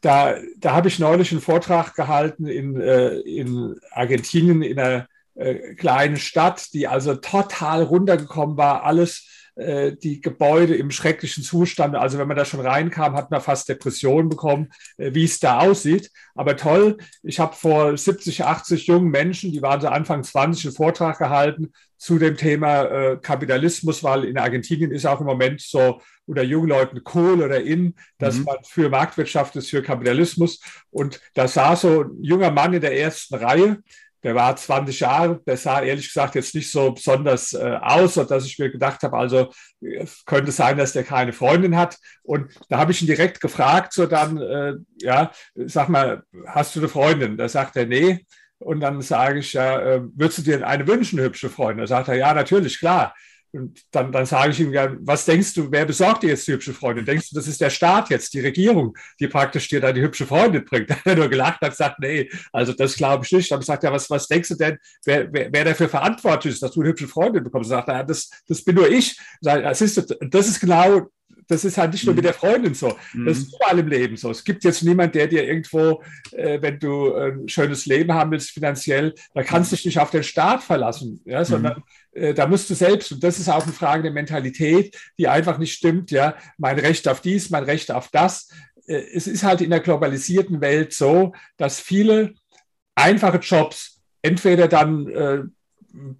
da, 0.00 0.36
da 0.56 0.72
habe 0.72 0.88
ich 0.88 0.98
neulich 0.98 1.30
einen 1.32 1.40
Vortrag 1.40 1.94
gehalten 1.94 2.46
in, 2.46 2.80
äh, 2.80 3.16
in 3.20 3.78
Argentinien, 3.92 4.62
in 4.62 4.78
einer 4.78 5.06
äh, 5.34 5.74
kleinen 5.74 6.16
Stadt, 6.16 6.72
die 6.72 6.88
also 6.88 7.14
total 7.16 7.82
runtergekommen 7.82 8.56
war, 8.56 8.84
alles 8.84 9.26
äh, 9.56 9.92
die 9.92 10.20
Gebäude 10.20 10.74
im 10.74 10.90
schrecklichen 10.90 11.42
Zustand. 11.42 11.96
Also 11.96 12.18
wenn 12.18 12.28
man 12.28 12.36
da 12.36 12.44
schon 12.44 12.60
reinkam, 12.60 13.14
hat 13.14 13.30
man 13.30 13.40
fast 13.40 13.68
Depressionen 13.68 14.28
bekommen, 14.28 14.68
äh, 14.96 15.14
wie 15.14 15.24
es 15.24 15.40
da 15.40 15.60
aussieht. 15.60 16.10
Aber 16.34 16.56
toll, 16.56 16.98
ich 17.22 17.40
habe 17.40 17.54
vor 17.54 17.96
70, 17.96 18.44
80 18.44 18.86
jungen 18.86 19.10
Menschen, 19.10 19.52
die 19.52 19.62
waren 19.62 19.80
so 19.80 19.88
Anfang 19.88 20.22
20, 20.22 20.66
einen 20.66 20.74
Vortrag 20.74 21.18
gehalten 21.18 21.72
zu 21.96 22.18
dem 22.18 22.36
Thema 22.36 22.84
äh, 22.84 23.16
Kapitalismus, 23.20 24.02
weil 24.02 24.24
in 24.24 24.38
Argentinien 24.38 24.90
ist 24.90 25.06
auch 25.06 25.20
im 25.20 25.26
Moment 25.26 25.60
so 25.60 26.00
unter 26.24 26.42
jungen 26.42 26.68
Leuten 26.68 27.02
cool 27.14 27.42
oder 27.42 27.60
in, 27.60 27.94
dass 28.18 28.36
mhm. 28.36 28.44
man 28.44 28.56
für 28.64 28.88
Marktwirtschaft 28.88 29.56
ist, 29.56 29.68
für 29.68 29.82
Kapitalismus. 29.82 30.60
Und 30.90 31.20
da 31.34 31.46
saß 31.46 31.82
so 31.82 32.04
ein 32.04 32.22
junger 32.22 32.50
Mann 32.50 32.72
in 32.72 32.80
der 32.80 32.98
ersten 32.98 33.34
Reihe, 33.34 33.82
der 34.22 34.34
war 34.34 34.54
20 34.54 35.00
Jahre, 35.00 35.40
der 35.46 35.56
sah 35.56 35.82
ehrlich 35.82 36.08
gesagt 36.08 36.34
jetzt 36.34 36.54
nicht 36.54 36.70
so 36.70 36.92
besonders 36.92 37.52
äh, 37.52 37.78
aus, 37.80 38.14
dass 38.14 38.44
ich 38.44 38.58
mir 38.58 38.70
gedacht 38.70 39.02
habe, 39.02 39.16
also 39.16 39.50
könnte 40.26 40.52
sein, 40.52 40.76
dass 40.76 40.92
der 40.92 41.04
keine 41.04 41.32
Freundin 41.32 41.76
hat. 41.76 41.96
Und 42.22 42.52
da 42.68 42.78
habe 42.78 42.92
ich 42.92 43.00
ihn 43.00 43.06
direkt 43.06 43.40
gefragt, 43.40 43.92
so 43.92 44.06
dann, 44.06 44.38
äh, 44.38 44.74
ja, 45.00 45.32
sag 45.54 45.88
mal, 45.88 46.22
hast 46.46 46.76
du 46.76 46.80
eine 46.80 46.88
Freundin? 46.88 47.36
Da 47.36 47.48
sagt 47.48 47.76
er, 47.76 47.86
nee. 47.86 48.26
Und 48.58 48.80
dann 48.80 49.00
sage 49.00 49.38
ich, 49.38 49.54
ja, 49.54 49.80
äh, 49.80 50.02
würdest 50.14 50.38
du 50.38 50.42
dir 50.42 50.66
eine 50.66 50.86
wünschen, 50.86 51.18
hübsche 51.18 51.48
Freundin? 51.48 51.80
Da 51.80 51.86
sagt 51.86 52.08
er, 52.08 52.16
ja, 52.16 52.34
natürlich, 52.34 52.78
klar. 52.78 53.14
Und 53.52 53.80
dann, 53.90 54.12
dann 54.12 54.26
sage 54.26 54.52
ich 54.52 54.60
ihm 54.60 54.72
ja, 54.72 54.94
was 55.00 55.24
denkst 55.24 55.54
du, 55.54 55.70
wer 55.70 55.84
besorgt 55.84 56.22
dir 56.22 56.28
jetzt 56.28 56.46
die 56.46 56.52
hübsche 56.52 56.72
Freundin? 56.72 57.04
Denkst 57.04 57.30
du, 57.30 57.36
das 57.36 57.48
ist 57.48 57.60
der 57.60 57.70
Staat 57.70 58.10
jetzt, 58.10 58.32
die 58.34 58.40
Regierung, 58.40 58.96
die 59.18 59.28
praktisch 59.28 59.68
dir 59.68 59.80
da 59.80 59.92
die 59.92 60.02
hübsche 60.02 60.26
Freundin 60.26 60.64
bringt? 60.64 60.90
Da 60.90 60.94
hat 60.96 61.06
er 61.06 61.16
nur 61.16 61.28
gelacht 61.28 61.62
und 61.62 61.70
gesagt, 61.70 61.98
nee, 62.00 62.30
also 62.52 62.72
das 62.72 62.96
glaube 62.96 63.24
ich 63.24 63.32
nicht. 63.32 63.50
Dann 63.50 63.62
sagt 63.62 63.84
er, 63.84 63.92
was, 63.92 64.08
was 64.10 64.28
denkst 64.28 64.50
du 64.50 64.54
denn, 64.54 64.78
wer, 65.04 65.32
wer, 65.32 65.52
wer 65.52 65.64
dafür 65.64 65.88
verantwortlich 65.88 66.54
ist, 66.54 66.62
dass 66.62 66.72
du 66.72 66.80
eine 66.80 66.90
hübsche 66.90 67.08
Freundin 67.08 67.44
bekommst? 67.44 67.70
Sagt 67.70 67.88
er, 67.88 68.04
das, 68.04 68.30
das 68.46 68.62
bin 68.62 68.76
nur 68.76 68.88
ich. 68.88 69.18
Das 69.40 69.80
ist, 69.80 70.16
das 70.20 70.48
ist 70.48 70.60
genau 70.60 71.08
das 71.50 71.64
ist 71.64 71.78
halt 71.78 71.92
nicht 71.92 72.04
nur 72.06 72.14
mit 72.14 72.22
mhm. 72.22 72.28
der 72.28 72.34
Freundin 72.34 72.74
so. 72.74 72.96
Das 73.26 73.38
ist 73.38 73.48
mhm. 73.48 73.56
überall 73.56 73.78
im 73.78 73.88
Leben 73.88 74.16
so. 74.16 74.30
Es 74.30 74.44
gibt 74.44 74.64
jetzt 74.64 74.82
niemand, 74.82 75.14
der 75.14 75.26
dir 75.26 75.44
irgendwo, 75.44 76.02
äh, 76.32 76.60
wenn 76.62 76.78
du 76.78 77.14
ein 77.14 77.48
schönes 77.48 77.86
Leben 77.86 78.12
haben 78.14 78.30
willst, 78.30 78.50
finanziell, 78.50 79.14
da 79.34 79.42
kannst 79.42 79.72
du 79.72 79.76
dich 79.76 79.86
nicht 79.86 79.98
auf 79.98 80.10
den 80.10 80.22
Staat 80.22 80.62
verlassen, 80.62 81.20
ja, 81.24 81.44
sondern 81.44 81.82
mhm. 82.12 82.22
äh, 82.22 82.34
da 82.34 82.46
musst 82.46 82.70
du 82.70 82.74
selbst, 82.74 83.12
und 83.12 83.24
das 83.24 83.38
ist 83.38 83.48
auch 83.48 83.64
eine 83.64 83.72
Frage 83.72 84.04
der 84.04 84.12
Mentalität, 84.12 84.96
die 85.18 85.28
einfach 85.28 85.58
nicht 85.58 85.72
stimmt, 85.72 86.10
ja, 86.10 86.36
mein 86.56 86.78
Recht 86.78 87.08
auf 87.08 87.20
dies, 87.20 87.50
mein 87.50 87.64
Recht 87.64 87.90
auf 87.90 88.08
das. 88.08 88.50
Äh, 88.86 89.02
es 89.14 89.26
ist 89.26 89.42
halt 89.42 89.60
in 89.60 89.70
der 89.70 89.80
globalisierten 89.80 90.60
Welt 90.60 90.92
so, 90.92 91.34
dass 91.56 91.80
viele 91.80 92.34
einfache 92.94 93.38
Jobs 93.38 94.00
entweder 94.22 94.68
dann 94.68 95.08
äh, 95.08 95.42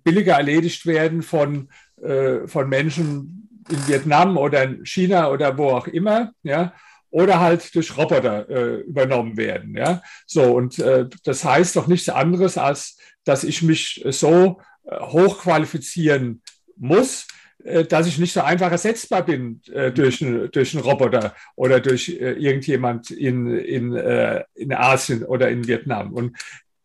billiger 0.05 0.35
erledigt 0.35 0.87
werden 0.87 1.23
von, 1.23 1.69
äh, 2.03 2.47
von 2.47 2.69
Menschen, 2.69 3.40
in 3.69 3.89
Vietnam 3.89 4.37
oder 4.37 4.63
in 4.65 4.85
China 4.87 5.31
oder 5.31 5.57
wo 5.59 5.71
auch 5.71 5.87
immer, 5.87 6.33
ja, 6.43 6.73
oder 7.11 7.41
halt 7.41 7.75
durch 7.75 7.97
Roboter 7.97 8.49
äh, 8.49 8.81
übernommen 8.83 9.37
werden, 9.37 9.77
ja. 9.77 10.03
So, 10.27 10.55
und 10.55 10.79
äh, 10.79 11.07
das 11.25 11.45
heißt 11.45 11.77
doch 11.77 11.87
nichts 11.87 12.09
anderes, 12.09 12.57
als 12.57 12.97
dass 13.25 13.45
ich 13.45 13.63
mich 13.63 14.05
so 14.11 14.61
äh, 14.85 14.97
hochqualifizieren 14.99 16.43
muss, 16.77 17.27
äh, 17.65 17.85
dass 17.85 18.07
ich 18.07 18.19
nicht 18.19 18.33
so 18.33 18.41
einfach 18.43 18.71
ersetzbar 18.71 19.25
bin 19.25 19.61
äh, 19.73 19.91
durch, 19.91 20.25
durch 20.53 20.75
einen 20.75 20.85
Roboter 20.85 21.35
oder 21.57 21.81
durch 21.81 22.09
äh, 22.09 22.33
irgendjemand 22.33 23.11
in, 23.11 23.59
in, 23.59 23.95
äh, 23.95 24.45
in 24.55 24.73
Asien 24.73 25.25
oder 25.25 25.51
in 25.51 25.67
Vietnam. 25.67 26.13
Und 26.13 26.37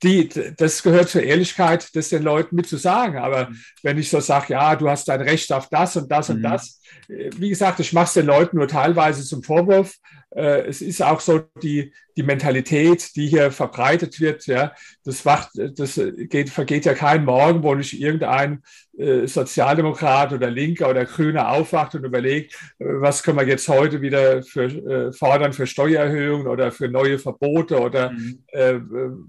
die, 0.06 0.30
das 0.58 0.84
gehört 0.84 1.10
zur 1.10 1.24
Ehrlichkeit, 1.24 1.96
das 1.96 2.10
den 2.10 2.24
Leuten 2.24 2.56
mit 2.56 2.68
zu 2.68 2.78
sagen. 2.78 3.18
Aber 3.18 3.50
mhm. 3.50 3.60
wenn 3.84 3.98
ich 3.98 4.10
so 4.10 4.20
sage, 4.20 4.54
ja, 4.54 4.76
du 4.76 4.90
hast 4.90 5.08
dein 5.08 5.22
Recht 5.22 5.52
auf 5.52 5.68
das 5.70 5.98
und 5.98 6.10
das 6.12 6.30
mhm. 6.30 6.36
und 6.36 6.42
das, 6.44 6.80
äh, 7.10 7.32
wie 7.38 7.50
gesagt, 7.50 7.80
ich 7.80 7.92
mache 7.92 8.06
es 8.06 8.14
den 8.14 8.28
Leuten 8.28 8.58
nur 8.58 8.68
teilweise 8.68 9.24
zum 9.24 9.44
Vorwurf. 9.44 9.96
Äh, 10.30 10.68
es 10.68 10.82
ist 10.82 11.02
auch 11.02 11.20
so 11.20 11.46
die, 11.62 11.92
die 12.18 12.24
Mentalität, 12.24 13.16
die 13.16 13.28
hier 13.28 13.52
verbreitet 13.52 14.20
wird. 14.20 14.46
Ja, 14.48 14.74
das, 15.04 15.26
wacht, 15.26 15.52
das 15.56 16.00
geht, 16.30 16.50
vergeht 16.50 16.86
ja 16.86 16.94
kein 16.94 17.26
Morgen, 17.26 17.64
wo 17.64 17.76
nicht 17.76 18.00
irgendein 18.00 18.64
äh, 18.98 19.28
Sozialdemokrat 19.28 20.32
oder 20.32 20.50
Linker 20.50 20.90
oder 20.90 21.06
Grüner 21.06 21.50
aufwacht 21.50 21.96
und 21.96 22.06
überlegt, 22.06 22.54
äh, 22.80 22.86
was 22.86 23.24
können 23.24 23.38
wir 23.38 23.48
jetzt 23.48 23.68
heute 23.68 24.02
wieder 24.02 24.42
für, 24.44 24.64
äh, 24.64 25.14
fordern 25.14 25.52
für 25.52 25.68
Steuererhöhungen 25.68 26.48
oder 26.48 26.72
für 26.72 26.88
neue 26.88 27.20
Verbote 27.20 27.80
oder 27.80 28.12
mhm. 28.12 28.44
äh, 28.48 28.76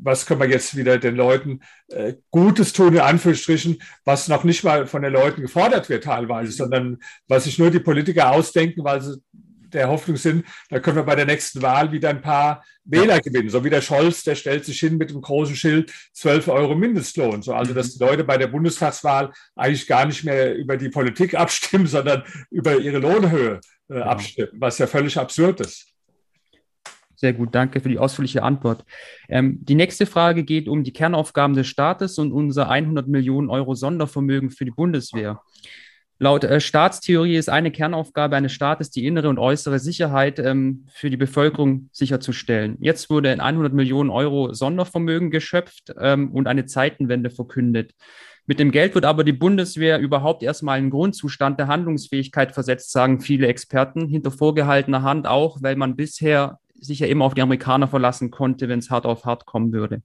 was 0.01 0.27
können 0.27 0.41
wir 0.41 0.49
jetzt 0.49 0.77
wieder 0.77 0.99
den 0.99 1.17
Leuten 1.17 1.61
äh, 1.89 2.15
Gutes 2.31 2.73
tun, 2.73 2.95
in 2.95 3.01
Anführungsstrichen, 3.01 3.83
was 4.05 4.29
noch 4.29 4.45
nicht 4.45 4.63
mal 4.63 4.87
von 4.87 5.03
den 5.03 5.13
Leuten 5.13 5.43
gefordert 5.43 5.89
wird 5.89 6.05
teilweise, 6.05 6.53
sondern 6.53 6.99
was 7.27 7.45
sich 7.45 7.59
nur 7.59 7.71
die 7.71 7.81
Politiker 7.81 8.31
ausdenken, 8.31 8.85
weil 8.85 9.03
sie 9.03 9.21
der 9.77 9.89
Hoffnung 9.89 10.17
sind, 10.17 10.45
da 10.71 10.81
können 10.81 10.97
wir 10.97 11.05
bei 11.05 11.15
der 11.15 11.27
nächsten 11.27 11.63
Wahl 11.63 11.93
wieder 11.93 12.09
ein 12.11 12.23
paar 12.23 12.65
Wähler 12.85 13.21
gewinnen. 13.21 13.51
So 13.51 13.65
wie 13.65 13.71
der 13.71 13.81
Scholz, 13.81 14.25
der 14.25 14.35
stellt 14.35 14.65
sich 14.65 14.81
hin 14.81 14.97
mit 14.97 15.11
dem 15.11 15.21
großen 15.21 15.55
Schild 15.55 15.93
12 16.13 16.49
Euro 16.49 16.75
Mindestlohn. 16.75 17.43
So, 17.43 17.55
also, 17.55 17.75
dass 17.75 17.95
die 17.95 18.05
Leute 18.05 18.25
bei 18.25 18.39
der 18.39 18.49
Bundestagswahl 18.49 19.33
eigentlich 19.55 19.87
gar 19.87 20.07
nicht 20.07 20.25
mehr 20.25 20.55
über 20.55 20.77
die 20.77 20.89
Politik 20.89 21.35
abstimmen, 21.35 21.87
sondern 21.87 22.25
über 22.51 22.77
ihre 22.77 22.99
Lohnhöhe 22.99 23.61
äh, 23.89 24.01
abstimmen, 24.01 24.51
was 24.55 24.79
ja 24.79 24.87
völlig 24.87 25.19
absurd 25.19 25.61
ist. 25.61 25.93
Sehr 27.19 27.33
gut, 27.33 27.55
danke 27.55 27.81
für 27.81 27.89
die 27.89 27.99
ausführliche 27.99 28.43
Antwort. 28.43 28.85
Ähm, 29.29 29.59
die 29.63 29.75
nächste 29.75 30.05
Frage 30.05 30.45
geht 30.45 30.69
um 30.69 30.85
die 30.85 30.93
Kernaufgaben 30.93 31.55
des 31.55 31.67
Staates 31.67 32.19
und 32.19 32.31
unser 32.31 32.69
100 32.69 33.09
Millionen 33.09 33.49
Euro 33.49 33.75
Sondervermögen 33.75 34.51
für 34.51 34.67
die 34.67 34.71
Bundeswehr. 34.71 35.41
Laut 36.19 36.45
äh, 36.45 36.61
Staatstheorie 36.61 37.37
ist 37.37 37.51
eine 37.51 37.71
Kernaufgabe 37.71 38.37
eines 38.37 38.53
Staates 38.53 38.91
die 38.91 39.07
innere 39.07 39.29
und 39.29 39.39
äußere 39.39 39.79
Sicherheit 39.79 40.39
ähm, 40.39 40.87
für 40.91 41.11
die 41.11 41.19
Bevölkerung 41.19 41.91
sicherzustellen. 41.93 42.79
Jetzt 42.81 43.11
wurde 43.11 43.33
in 43.33 43.41
100 43.41 43.75
Millionen 43.75 44.09
Euro 44.09 44.55
Sondervermögen 44.55 45.31
geschöpft 45.31 45.93
ähm, 46.01 46.33
und 46.33 46.47
eine 46.47 46.65
Zeitenwende 46.65 47.29
verkündet. 47.29 47.93
Mit 48.47 48.61
dem 48.61 48.71
Geld 48.71 48.95
wird 48.95 49.05
aber 49.05 49.25
die 49.25 49.33
Bundeswehr 49.33 49.99
überhaupt 49.99 50.43
erstmal 50.43 50.79
in 50.79 50.89
Grundzustand 50.89 51.59
der 51.59 51.67
Handlungsfähigkeit 51.67 52.53
versetzt, 52.53 52.93
sagen 52.93 53.21
viele 53.21 53.49
Experten, 53.49 54.09
hinter 54.09 54.31
vorgehaltener 54.31 55.03
Hand 55.03 55.27
auch, 55.27 55.59
weil 55.61 55.77
man 55.77 55.97
bisher 55.97 56.59
sich 56.75 57.01
ja 57.01 57.09
immer 57.09 57.25
auf 57.25 57.35
die 57.35 57.43
Amerikaner 57.43 57.89
verlassen 57.89 58.31
konnte, 58.31 58.69
wenn 58.69 58.79
es 58.79 58.89
hart 58.89 59.05
auf 59.05 59.25
hart 59.25 59.45
kommen 59.45 59.73
würde. 59.73 60.03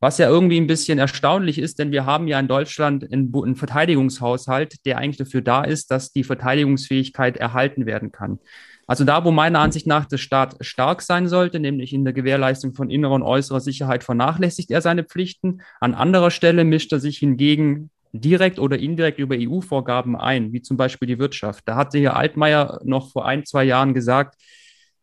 Was 0.00 0.18
ja 0.18 0.28
irgendwie 0.28 0.60
ein 0.60 0.68
bisschen 0.68 0.98
erstaunlich 0.98 1.58
ist, 1.58 1.78
denn 1.78 1.90
wir 1.90 2.06
haben 2.06 2.28
ja 2.28 2.38
in 2.38 2.46
Deutschland 2.46 3.04
einen, 3.12 3.34
einen 3.34 3.56
Verteidigungshaushalt, 3.56 4.86
der 4.86 4.98
eigentlich 4.98 5.16
dafür 5.16 5.42
da 5.42 5.64
ist, 5.64 5.90
dass 5.90 6.12
die 6.12 6.22
Verteidigungsfähigkeit 6.22 7.36
erhalten 7.36 7.84
werden 7.84 8.12
kann. 8.12 8.38
Also 8.86 9.04
da, 9.04 9.24
wo 9.24 9.30
meiner 9.30 9.58
Ansicht 9.58 9.86
nach 9.86 10.06
der 10.06 10.16
Staat 10.16 10.56
stark 10.60 11.02
sein 11.02 11.28
sollte, 11.28 11.60
nämlich 11.60 11.92
in 11.92 12.04
der 12.04 12.14
Gewährleistung 12.14 12.74
von 12.74 12.90
innerer 12.90 13.14
und 13.14 13.22
äußerer 13.22 13.60
Sicherheit, 13.60 14.02
vernachlässigt 14.02 14.70
er 14.70 14.80
seine 14.80 15.04
Pflichten. 15.04 15.60
An 15.78 15.94
anderer 15.94 16.30
Stelle 16.30 16.64
mischt 16.64 16.92
er 16.92 17.00
sich 17.00 17.18
hingegen 17.18 17.90
direkt 18.12 18.58
oder 18.58 18.78
indirekt 18.78 19.18
über 19.18 19.36
EU-Vorgaben 19.38 20.16
ein, 20.16 20.52
wie 20.52 20.62
zum 20.62 20.78
Beispiel 20.78 21.06
die 21.06 21.18
Wirtschaft. 21.18 21.64
Da 21.66 21.76
hatte 21.76 21.98
hier 21.98 22.16
Altmaier 22.16 22.80
noch 22.84 23.12
vor 23.12 23.26
ein, 23.26 23.44
zwei 23.44 23.64
Jahren 23.64 23.92
gesagt, 23.92 24.36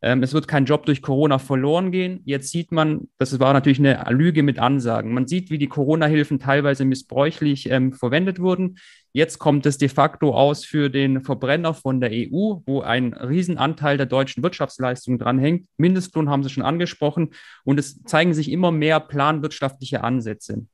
ähm, 0.05 0.21
es 0.21 0.35
wird 0.35 0.47
kein 0.47 0.65
Job 0.65 0.85
durch 0.85 1.01
Corona 1.01 1.39
verloren 1.39 1.91
gehen. 1.91 2.21
Jetzt 2.25 2.51
sieht 2.51 2.71
man, 2.71 3.09
das 3.17 3.39
war 3.39 3.53
natürlich 3.53 3.79
eine 3.79 4.05
Lüge 4.11 4.43
mit 4.43 4.59
Ansagen. 4.59 5.11
Man 5.11 5.25
sieht, 5.25 5.49
wie 5.49 5.57
die 5.57 5.67
Corona-Hilfen 5.67 6.37
teilweise 6.37 6.85
missbräuchlich 6.85 7.71
ähm, 7.71 7.91
verwendet 7.91 8.39
wurden. 8.39 8.77
Jetzt 9.13 9.39
kommt 9.39 9.65
es 9.65 9.79
de 9.79 9.89
facto 9.89 10.35
aus 10.35 10.63
für 10.63 10.91
den 10.91 11.23
Verbrenner 11.23 11.73
von 11.73 12.01
der 12.01 12.11
EU, 12.13 12.57
wo 12.67 12.81
ein 12.81 13.13
Riesenanteil 13.13 13.97
der 13.97 14.05
deutschen 14.05 14.43
Wirtschaftsleistung 14.43 15.17
dranhängt. 15.17 15.67
Mindestlohn 15.77 16.29
haben 16.29 16.43
Sie 16.43 16.51
schon 16.51 16.61
angesprochen. 16.61 17.31
Und 17.63 17.79
es 17.79 18.03
zeigen 18.03 18.35
sich 18.35 18.51
immer 18.51 18.69
mehr 18.69 18.99
planwirtschaftliche 18.99 20.03
Ansätze. 20.03 20.67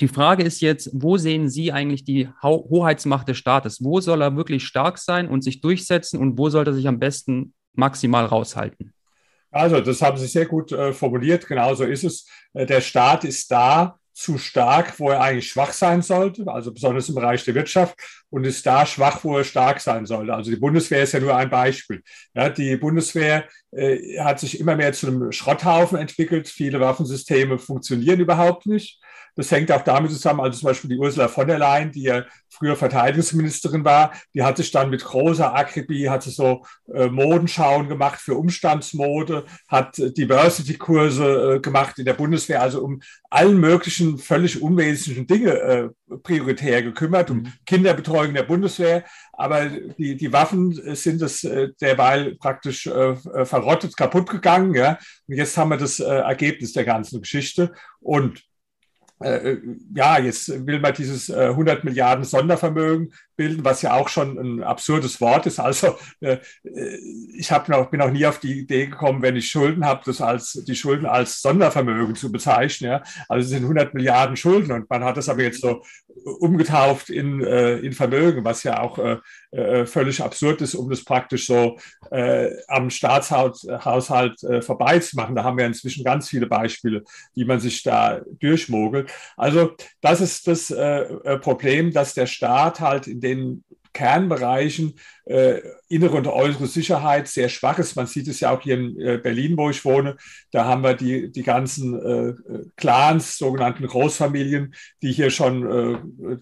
Die 0.00 0.08
Frage 0.08 0.42
ist 0.42 0.60
jetzt, 0.60 0.90
wo 0.92 1.18
sehen 1.18 1.48
Sie 1.48 1.70
eigentlich 1.70 2.02
die 2.02 2.28
Hoheitsmacht 2.42 3.28
des 3.28 3.38
Staates? 3.38 3.84
Wo 3.84 4.00
soll 4.00 4.22
er 4.22 4.34
wirklich 4.34 4.64
stark 4.64 4.98
sein 4.98 5.28
und 5.28 5.44
sich 5.44 5.60
durchsetzen 5.60 6.18
und 6.18 6.36
wo 6.36 6.50
sollte 6.50 6.72
er 6.72 6.74
sich 6.74 6.88
am 6.88 6.98
besten 6.98 7.54
maximal 7.76 8.26
raushalten? 8.26 8.92
Also, 9.50 9.80
das 9.80 10.02
haben 10.02 10.16
Sie 10.16 10.26
sehr 10.26 10.46
gut 10.46 10.72
äh, 10.72 10.92
formuliert. 10.92 11.46
Genauso 11.46 11.84
ist 11.84 12.04
es. 12.04 12.28
Äh, 12.52 12.66
der 12.66 12.80
Staat 12.80 13.24
ist 13.24 13.50
da 13.50 13.98
zu 14.12 14.38
stark, 14.38 14.98
wo 14.98 15.10
er 15.10 15.20
eigentlich 15.20 15.50
schwach 15.50 15.72
sein 15.72 16.00
sollte, 16.00 16.46
also 16.48 16.72
besonders 16.72 17.08
im 17.10 17.14
Bereich 17.14 17.44
der 17.44 17.54
Wirtschaft, 17.54 17.96
und 18.30 18.44
ist 18.44 18.66
da 18.66 18.86
schwach, 18.86 19.24
wo 19.24 19.38
er 19.38 19.44
stark 19.44 19.80
sein 19.80 20.06
sollte. 20.06 20.34
Also 20.34 20.50
die 20.50 20.56
Bundeswehr 20.56 21.02
ist 21.02 21.12
ja 21.12 21.20
nur 21.20 21.36
ein 21.36 21.50
Beispiel. 21.50 22.02
Ja, 22.34 22.48
die 22.48 22.76
Bundeswehr 22.76 23.44
äh, 23.72 24.18
hat 24.18 24.40
sich 24.40 24.60
immer 24.60 24.76
mehr 24.76 24.92
zu 24.92 25.06
einem 25.06 25.32
Schrotthaufen 25.32 25.98
entwickelt. 25.98 26.48
Viele 26.48 26.80
Waffensysteme 26.80 27.58
funktionieren 27.58 28.20
überhaupt 28.20 28.66
nicht. 28.66 29.00
Das 29.36 29.50
hängt 29.50 29.70
auch 29.70 29.82
damit 29.82 30.10
zusammen, 30.10 30.40
also 30.40 30.58
zum 30.58 30.68
Beispiel 30.68 30.88
die 30.88 30.96
Ursula 30.96 31.28
von 31.28 31.46
der 31.46 31.58
Leyen, 31.58 31.92
die 31.92 32.04
ja 32.04 32.24
früher 32.48 32.74
Verteidigungsministerin 32.74 33.84
war, 33.84 34.12
die 34.34 34.42
hat 34.42 34.56
sich 34.56 34.70
dann 34.70 34.88
mit 34.88 35.04
großer 35.04 35.54
Akribie, 35.54 36.08
hat 36.08 36.22
sie 36.22 36.30
so 36.30 36.64
äh, 36.92 37.08
Modenschauen 37.08 37.88
gemacht 37.88 38.18
für 38.18 38.34
Umstandsmode, 38.34 39.44
hat 39.68 39.98
Diversity-Kurse 39.98 41.56
äh, 41.56 41.60
gemacht 41.60 41.98
in 41.98 42.06
der 42.06 42.14
Bundeswehr, 42.14 42.62
also 42.62 42.82
um 42.82 43.02
allen 43.28 43.60
möglichen 43.60 44.16
völlig 44.16 44.62
unwesentlichen 44.62 45.26
Dinge 45.26 45.50
äh, 45.50 45.88
prioritär 46.22 46.82
gekümmert, 46.82 47.30
um 47.30 47.38
mhm. 47.38 47.52
Kinderbetreuung 47.66 48.34
der 48.34 48.44
Bundeswehr. 48.44 49.04
Aber 49.32 49.66
die, 49.66 50.16
die 50.16 50.32
Waffen 50.32 50.72
sind 50.94 51.22
es 51.22 51.44
äh, 51.44 51.68
derweil 51.80 52.36
praktisch 52.36 52.86
äh, 52.86 53.16
verrottet, 53.44 53.96
kaputt 53.96 54.28
gegangen. 54.28 54.74
Ja? 54.74 54.98
Und 55.26 55.36
jetzt 55.36 55.56
haben 55.56 55.70
wir 55.70 55.76
das 55.76 56.00
äh, 56.00 56.04
Ergebnis 56.04 56.72
der 56.72 56.84
ganzen 56.84 57.20
Geschichte. 57.20 57.72
Und 58.00 58.44
äh, 59.22 59.52
äh, 59.52 59.62
ja, 59.94 60.18
jetzt 60.18 60.66
will 60.66 60.78
man 60.78 60.92
dieses 60.92 61.30
äh, 61.30 61.46
100 61.46 61.84
Milliarden 61.84 62.24
Sondervermögen 62.24 63.14
bilden, 63.34 63.64
was 63.64 63.80
ja 63.80 63.94
auch 63.94 64.08
schon 64.08 64.38
ein 64.38 64.62
absurdes 64.62 65.20
Wort 65.22 65.46
ist. 65.46 65.58
Also 65.58 65.96
äh, 66.20 66.38
ich 67.34 67.50
hab 67.50 67.68
noch, 67.70 67.90
bin 67.90 68.00
noch 68.00 68.10
nie 68.10 68.26
auf 68.26 68.40
die 68.40 68.60
Idee 68.60 68.86
gekommen, 68.86 69.22
wenn 69.22 69.36
ich 69.36 69.50
Schulden 69.50 69.86
habe, 69.86 70.02
das 70.04 70.20
als 70.20 70.52
die 70.52 70.76
Schulden 70.76 71.06
als 71.06 71.40
Sondervermögen 71.40 72.14
zu 72.14 72.30
bezeichnen. 72.30 72.90
Ja? 72.90 73.02
Also 73.28 73.44
es 73.44 73.50
sind 73.50 73.62
100 73.62 73.94
Milliarden 73.94 74.36
Schulden 74.36 74.72
und 74.72 74.90
man 74.90 75.02
hat 75.02 75.16
das 75.16 75.30
aber 75.30 75.42
jetzt 75.42 75.62
so 75.62 75.82
umgetauft 76.40 77.08
in, 77.08 77.42
äh, 77.42 77.76
in 77.78 77.92
Vermögen, 77.92 78.44
was 78.44 78.64
ja 78.64 78.80
auch 78.80 78.98
äh, 79.56 79.80
äh, 79.80 79.86
völlig 79.86 80.22
absurd 80.22 80.60
ist, 80.60 80.74
um 80.74 80.90
das 80.90 81.02
praktisch 81.02 81.46
so 81.46 81.78
äh, 82.10 82.50
am 82.68 82.90
Staatshaushalt 82.90 84.42
äh, 84.44 84.60
vorbeizumachen. 84.60 85.34
Da 85.34 85.44
haben 85.44 85.56
wir 85.56 85.64
inzwischen 85.64 86.04
ganz 86.04 86.28
viele 86.28 86.46
Beispiele, 86.46 87.04
wie 87.34 87.44
man 87.44 87.58
sich 87.58 87.82
da 87.82 88.20
durchmogelt. 88.38 89.10
Also 89.36 89.74
das 90.02 90.20
ist 90.20 90.46
das 90.46 90.70
äh, 90.70 91.38
Problem, 91.38 91.92
dass 91.92 92.14
der 92.14 92.26
Staat 92.26 92.80
halt 92.80 93.06
in 93.06 93.20
den 93.20 93.64
Kernbereichen 93.96 94.92
äh, 95.24 95.60
innere 95.88 96.18
und 96.18 96.26
äußere 96.26 96.66
Sicherheit 96.66 97.28
sehr 97.28 97.48
schwach 97.48 97.78
ist. 97.78 97.96
Man 97.96 98.06
sieht 98.06 98.28
es 98.28 98.40
ja 98.40 98.50
auch 98.50 98.60
hier 98.60 98.74
in 98.74 99.00
äh, 99.00 99.16
Berlin, 99.16 99.56
wo 99.56 99.70
ich 99.70 99.86
wohne. 99.86 100.18
Da 100.50 100.66
haben 100.66 100.82
wir 100.82 100.92
die, 100.92 101.32
die 101.32 101.42
ganzen 101.42 101.98
äh, 101.98 102.34
Clans, 102.76 103.38
sogenannten 103.38 103.86
Großfamilien, 103.86 104.74
die 105.00 105.12
hier 105.12 105.30
schon 105.30 105.62
äh, 105.64 106.36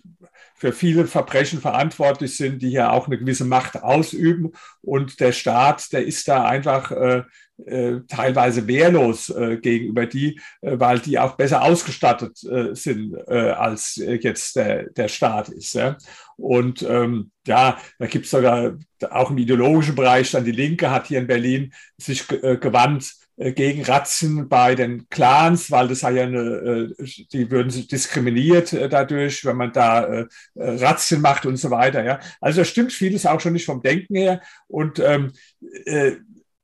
für 0.57 0.73
viele 0.73 1.07
Verbrechen 1.07 1.61
verantwortlich 1.61 2.37
sind, 2.37 2.63
die 2.63 2.71
hier 2.71 2.93
auch 2.93 3.07
eine 3.07 3.19
gewisse 3.19 3.45
Macht 3.45 3.83
ausüben. 3.83 4.53
Und 4.83 5.19
der 5.21 5.33
Staat, 5.33 5.93
der 5.93 6.07
ist 6.07 6.29
da 6.29 6.45
einfach 6.45 6.93
äh, 6.93 7.23
äh, 7.67 8.01
teilweise 8.09 8.67
wehrlos 8.67 9.31
äh, 9.31 9.59
gegenüber 9.59 10.07
die, 10.07 10.41
weil 10.63 11.01
die 11.01 11.19
auch 11.19 11.37
besser 11.37 11.63
ausgestattet 11.63 12.37
sind, 12.37 13.17
als 13.29 13.97
jetzt 13.97 14.57
der, 14.57 14.91
der 14.91 15.09
Staat 15.09 15.49
ist. 15.49 15.79
Und 16.37 16.83
ähm, 16.83 17.31
ja, 17.47 17.79
da 17.99 18.07
gibt 18.07 18.25
es 18.25 18.31
sogar 18.31 18.79
auch 19.11 19.31
im 19.31 19.39
ideologischen 19.39 19.95
Bereich, 19.95 20.31
dann 20.31 20.45
die 20.45 20.53
Linke 20.53 20.91
hat 20.91 21.09
hier 21.09 21.19
in 21.19 21.27
Berlin 21.27 21.73
sich 21.99 22.27
gewandt 22.27 23.13
gegen 23.37 23.83
Razzien 23.83 24.49
bei 24.49 24.75
den 24.75 25.09
Clans, 25.09 25.71
weil 25.71 25.89
das 25.89 26.01
sei 26.01 26.13
ja 26.13 26.23
eine, 26.23 26.95
die 27.33 27.51
würden 27.51 27.71
sich 27.71 27.89
diskriminiert 27.89 28.73
dadurch, 28.73 29.45
wenn 29.45 29.57
man 29.57 29.73
da 29.73 30.27
Razzien 30.55 31.21
macht 31.21 31.45
und 31.45 31.57
so 31.57 31.71
weiter. 31.71 32.05
Ja. 32.05 32.21
Also 32.41 32.61
da 32.61 32.65
stimmt 32.65 32.93
vieles 32.93 33.27
auch 33.27 33.41
schon 33.41 33.55
nicht 33.55 33.67
vom 33.67 33.83
Denken 33.83 34.15
her. 34.15 34.41
Und 34.69 35.01
ähm, 35.01 35.33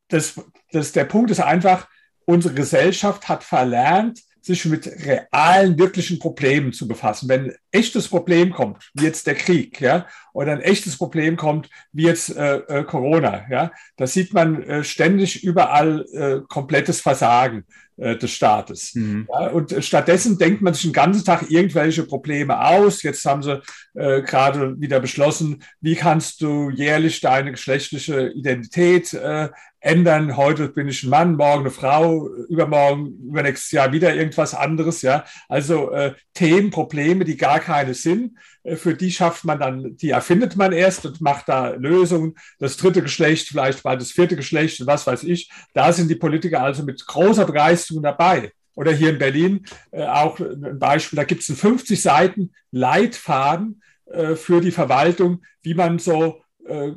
das, 0.09 0.41
das, 0.71 0.93
der 0.93 1.05
Punkt 1.05 1.31
ist 1.31 1.41
einfach, 1.41 1.89
unsere 2.25 2.55
Gesellschaft 2.55 3.29
hat 3.29 3.43
verlernt, 3.43 4.21
sich 4.43 4.65
mit 4.65 4.87
realen, 4.87 5.79
wirklichen 5.79 6.19
Problemen 6.19 6.73
zu 6.73 6.89
befassen. 6.89 7.29
Wenn 7.29 7.47
ein 7.47 7.55
echtes 7.71 8.09
Problem 8.09 8.53
kommt, 8.53 8.91
wie 8.95 9.05
jetzt 9.05 9.27
der 9.27 9.35
Krieg, 9.35 9.81
ja, 9.81 10.07
oder 10.33 10.53
ein 10.53 10.61
echtes 10.61 10.97
Problem 10.97 11.37
kommt, 11.37 11.69
wie 11.93 12.05
jetzt 12.05 12.37
äh, 12.37 12.57
äh, 12.57 12.85
Corona, 12.85 13.47
ja, 13.51 13.73
da 13.97 14.07
sieht 14.07 14.33
man 14.33 14.63
äh, 14.63 14.85
ständig 14.85 15.45
überall 15.45 16.05
äh, 16.13 16.41
komplettes 16.49 17.01
Versagen 17.01 17.65
äh, 18.01 18.17
des 18.17 18.31
Staates. 18.31 18.95
Mhm. 18.95 19.29
Ja, 19.31 19.49
und 19.49 19.75
stattdessen 19.85 20.39
denkt 20.39 20.63
man 20.63 20.73
sich 20.73 20.85
den 20.85 20.93
ganzen 20.95 21.25
Tag 21.25 21.51
irgendwelche 21.51 22.05
Probleme 22.05 22.59
aus. 22.65 23.03
Jetzt 23.03 23.25
haben 23.27 23.43
sie 23.43 23.61
äh, 23.95 24.23
gerade 24.23 24.81
wieder 24.81 25.01
beschlossen, 25.01 25.63
wie 25.83 25.97
kannst 25.97 26.41
du 26.41 26.71
jährlich 26.71 27.21
deine 27.21 27.51
geschlechtliche 27.51 28.29
Identität 28.29 29.13
äh, 29.13 29.51
ändern. 29.81 30.37
Heute 30.37 30.69
bin 30.69 30.89
ich 30.89 31.03
ein 31.03 31.11
Mann, 31.11 31.37
morgen 31.37 31.61
eine 31.61 31.71
Frau, 31.71 32.29
übermorgen, 32.49 33.19
übernächstes 33.29 33.73
Jahr 33.73 33.93
wieder 33.93 34.15
irgendwas 34.15 34.55
anderes. 34.55 35.03
Ja, 35.03 35.25
also 35.49 35.91
äh, 35.91 36.15
Themen, 36.35 36.71
Probleme, 36.71 37.25
die 37.25 37.37
gar 37.37 37.61
keine 37.61 37.95
sind. 37.95 38.39
Äh, 38.63 38.77
für 38.77 38.95
die 38.95 39.11
schafft 39.11 39.45
man 39.45 39.59
dann, 39.59 39.97
die 39.97 40.11
erfindet 40.11 40.57
man 40.57 40.73
erst 40.73 41.07
und 41.07 41.21
macht 41.21 41.49
da 41.49 41.71
Lösungen. 41.71 42.35
Das 42.59 42.77
dritte 42.77 43.03
Geschlecht, 43.03 43.49
vielleicht 43.49 43.83
bald 43.83 44.01
das 44.01 44.13
vierte 44.13 44.37
Geschlecht 44.37 44.81
und 44.81 44.87
was 44.87 45.07
weiß 45.07 45.25
ich. 45.25 45.51
Da 45.73 45.93
sind 45.93 46.09
die 46.09 46.17
Politiker 46.17 46.63
also 46.63 46.83
mit 46.83 47.05
großer 47.07 47.47
Begeisterung 47.47 48.03
dabei. 48.03 48.53
Oder 48.75 48.93
hier 48.93 49.11
in 49.11 49.19
Berlin 49.19 49.65
äh, 49.91 50.05
auch 50.05 50.39
ein 50.41 50.79
Beispiel, 50.79 51.17
da 51.17 51.25
gibt 51.25 51.43
es 51.43 51.49
einen 51.49 51.59
50 51.59 52.01
Seiten 52.01 52.53
Leitfaden 52.71 53.83
äh, 54.07 54.35
für 54.37 54.61
die 54.61 54.71
Verwaltung, 54.71 55.43
wie 55.63 55.75
man 55.75 55.99
so, 55.99 56.43
äh, 56.67 56.93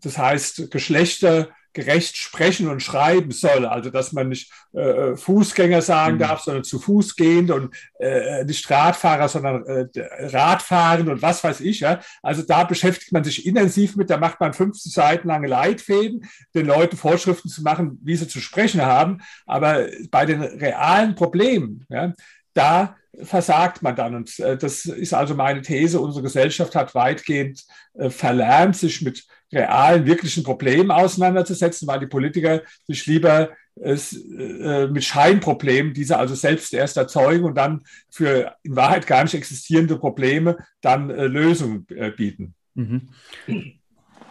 das 0.00 0.18
heißt, 0.18 0.70
Geschlechter 0.70 1.48
gerecht 1.72 2.16
sprechen 2.16 2.68
und 2.68 2.82
schreiben 2.82 3.30
soll. 3.30 3.66
Also 3.66 3.90
dass 3.90 4.12
man 4.12 4.28
nicht 4.28 4.52
äh, 4.74 4.80
äh 4.80 5.16
Fußgänger 5.16 5.82
sagen 5.82 6.16
mhm. 6.16 6.20
darf, 6.20 6.40
sondern 6.40 6.64
zu 6.64 6.78
Fuß 6.78 7.16
gehend 7.16 7.50
und 7.50 7.74
äh, 7.98 8.44
nicht 8.44 8.68
Radfahrer, 8.70 9.28
sondern 9.28 9.64
äh, 9.66 9.86
Radfahren 10.26 11.08
und 11.08 11.22
was 11.22 11.42
weiß 11.42 11.60
ich. 11.60 11.80
Ja? 11.80 12.00
Also 12.22 12.42
da 12.42 12.64
beschäftigt 12.64 13.12
man 13.12 13.24
sich 13.24 13.46
intensiv 13.46 13.96
mit, 13.96 14.10
da 14.10 14.16
macht 14.16 14.40
man 14.40 14.52
50 14.52 14.92
Seiten 14.92 15.28
lange 15.28 15.48
Leitfäden, 15.48 16.28
den 16.54 16.66
Leuten 16.66 16.96
Vorschriften 16.96 17.48
zu 17.48 17.62
machen, 17.62 17.98
wie 18.02 18.16
sie 18.16 18.28
zu 18.28 18.40
sprechen 18.40 18.82
haben. 18.82 19.22
Aber 19.46 19.86
bei 20.10 20.26
den 20.26 20.42
realen 20.42 21.14
Problemen, 21.14 21.86
ja, 21.88 22.12
da 22.54 22.96
versagt 23.22 23.82
man 23.82 23.96
dann. 23.96 24.14
Und 24.14 24.38
äh, 24.38 24.56
das 24.56 24.84
ist 24.84 25.14
also 25.14 25.34
meine 25.34 25.62
These. 25.62 26.00
Unsere 26.00 26.22
Gesellschaft 26.22 26.74
hat 26.74 26.94
weitgehend 26.94 27.64
äh, 27.94 28.10
verlernt, 28.10 28.76
sich 28.76 29.02
mit 29.02 29.26
realen, 29.52 30.06
wirklichen 30.06 30.42
Problemen 30.42 30.90
auseinanderzusetzen, 30.90 31.86
weil 31.86 32.00
die 32.00 32.06
Politiker 32.06 32.62
sich 32.86 33.06
lieber 33.06 33.50
äh, 33.80 34.86
mit 34.88 35.02
Scheinproblemen, 35.02 35.94
diese 35.94 36.18
also 36.18 36.34
selbst 36.34 36.74
erst 36.74 36.96
erzeugen 36.96 37.44
und 37.44 37.54
dann 37.56 37.82
für 38.10 38.54
in 38.62 38.76
Wahrheit 38.76 39.06
gar 39.06 39.22
nicht 39.22 39.34
existierende 39.34 39.96
Probleme 39.96 40.58
dann 40.82 41.10
äh, 41.10 41.26
Lösungen 41.26 41.86
äh, 41.88 42.10
bieten. 42.10 42.54
Mhm. 42.74 43.08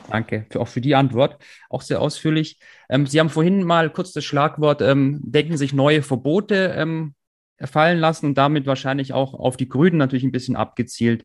Danke 0.09 0.45
für, 0.49 0.59
auch 0.59 0.67
für 0.67 0.81
die 0.81 0.95
Antwort, 0.95 1.41
auch 1.69 1.81
sehr 1.81 2.01
ausführlich. 2.01 2.59
Ähm, 2.89 3.07
Sie 3.07 3.19
haben 3.19 3.29
vorhin 3.29 3.63
mal 3.63 3.89
kurz 3.89 4.11
das 4.11 4.25
Schlagwort, 4.25 4.81
ähm, 4.81 5.19
denken 5.23 5.57
sich 5.57 5.73
neue 5.73 6.03
Verbote 6.03 6.75
ähm, 6.77 7.15
fallen 7.67 7.99
lassen 7.99 8.27
und 8.27 8.37
damit 8.37 8.65
wahrscheinlich 8.65 9.13
auch 9.13 9.33
auf 9.33 9.57
die 9.57 9.69
Grünen 9.69 9.97
natürlich 9.97 10.23
ein 10.23 10.31
bisschen 10.31 10.55
abgezielt. 10.55 11.23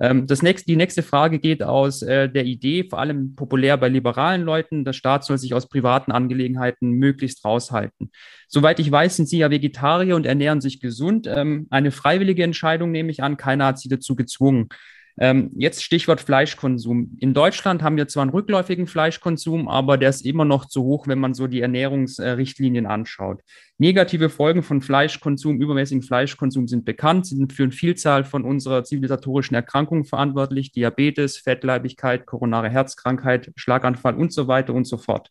Ähm, 0.00 0.26
das 0.26 0.42
nächste, 0.42 0.66
die 0.66 0.76
nächste 0.76 1.02
Frage 1.02 1.38
geht 1.38 1.62
aus 1.62 2.02
äh, 2.02 2.28
der 2.28 2.44
Idee, 2.44 2.84
vor 2.88 2.98
allem 2.98 3.34
populär 3.34 3.76
bei 3.76 3.88
liberalen 3.88 4.42
Leuten, 4.42 4.84
der 4.84 4.92
Staat 4.92 5.24
soll 5.24 5.38
sich 5.38 5.54
aus 5.54 5.68
privaten 5.68 6.12
Angelegenheiten 6.12 6.90
möglichst 6.90 7.44
raushalten. 7.44 8.10
Soweit 8.48 8.78
ich 8.80 8.90
weiß, 8.90 9.16
sind 9.16 9.28
Sie 9.28 9.38
ja 9.38 9.50
Vegetarier 9.50 10.16
und 10.16 10.26
ernähren 10.26 10.60
sich 10.60 10.80
gesund. 10.80 11.26
Ähm, 11.26 11.66
eine 11.70 11.90
freiwillige 11.90 12.44
Entscheidung 12.44 12.90
nehme 12.90 13.10
ich 13.10 13.22
an, 13.22 13.36
keiner 13.36 13.66
hat 13.66 13.78
Sie 13.78 13.88
dazu 13.88 14.14
gezwungen. 14.14 14.68
Ähm, 15.16 15.52
jetzt 15.54 15.84
Stichwort 15.84 16.20
Fleischkonsum. 16.20 17.16
In 17.20 17.34
Deutschland 17.34 17.82
haben 17.82 17.96
wir 17.96 18.08
zwar 18.08 18.22
einen 18.22 18.32
rückläufigen 18.32 18.88
Fleischkonsum, 18.88 19.68
aber 19.68 19.96
der 19.96 20.10
ist 20.10 20.26
immer 20.26 20.44
noch 20.44 20.66
zu 20.66 20.82
hoch, 20.82 21.06
wenn 21.06 21.20
man 21.20 21.34
so 21.34 21.46
die 21.46 21.60
Ernährungsrichtlinien 21.60 22.86
anschaut. 22.86 23.40
Negative 23.78 24.28
Folgen 24.28 24.64
von 24.64 24.82
Fleischkonsum, 24.82 25.60
übermäßigen 25.60 26.02
Fleischkonsum 26.02 26.66
sind 26.66 26.84
bekannt, 26.84 27.26
sind 27.26 27.52
für 27.52 27.62
eine 27.62 27.72
Vielzahl 27.72 28.24
von 28.24 28.44
unserer 28.44 28.82
zivilisatorischen 28.82 29.54
Erkrankungen 29.54 30.04
verantwortlich. 30.04 30.72
Diabetes, 30.72 31.38
Fettleibigkeit, 31.38 32.26
koronare 32.26 32.68
Herzkrankheit, 32.68 33.52
Schlaganfall 33.54 34.16
und 34.16 34.32
so 34.32 34.48
weiter 34.48 34.74
und 34.74 34.86
so 34.86 34.96
fort. 34.96 35.30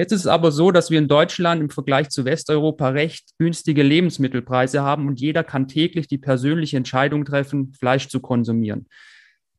Jetzt 0.00 0.12
ist 0.12 0.20
es 0.20 0.26
aber 0.26 0.50
so, 0.50 0.70
dass 0.70 0.90
wir 0.90 0.98
in 0.98 1.08
Deutschland 1.08 1.60
im 1.60 1.68
Vergleich 1.68 2.08
zu 2.08 2.24
Westeuropa 2.24 2.88
recht 2.88 3.36
günstige 3.36 3.82
Lebensmittelpreise 3.82 4.80
haben 4.80 5.06
und 5.06 5.20
jeder 5.20 5.44
kann 5.44 5.68
täglich 5.68 6.08
die 6.08 6.16
persönliche 6.16 6.78
Entscheidung 6.78 7.26
treffen, 7.26 7.74
Fleisch 7.74 8.08
zu 8.08 8.20
konsumieren. 8.20 8.86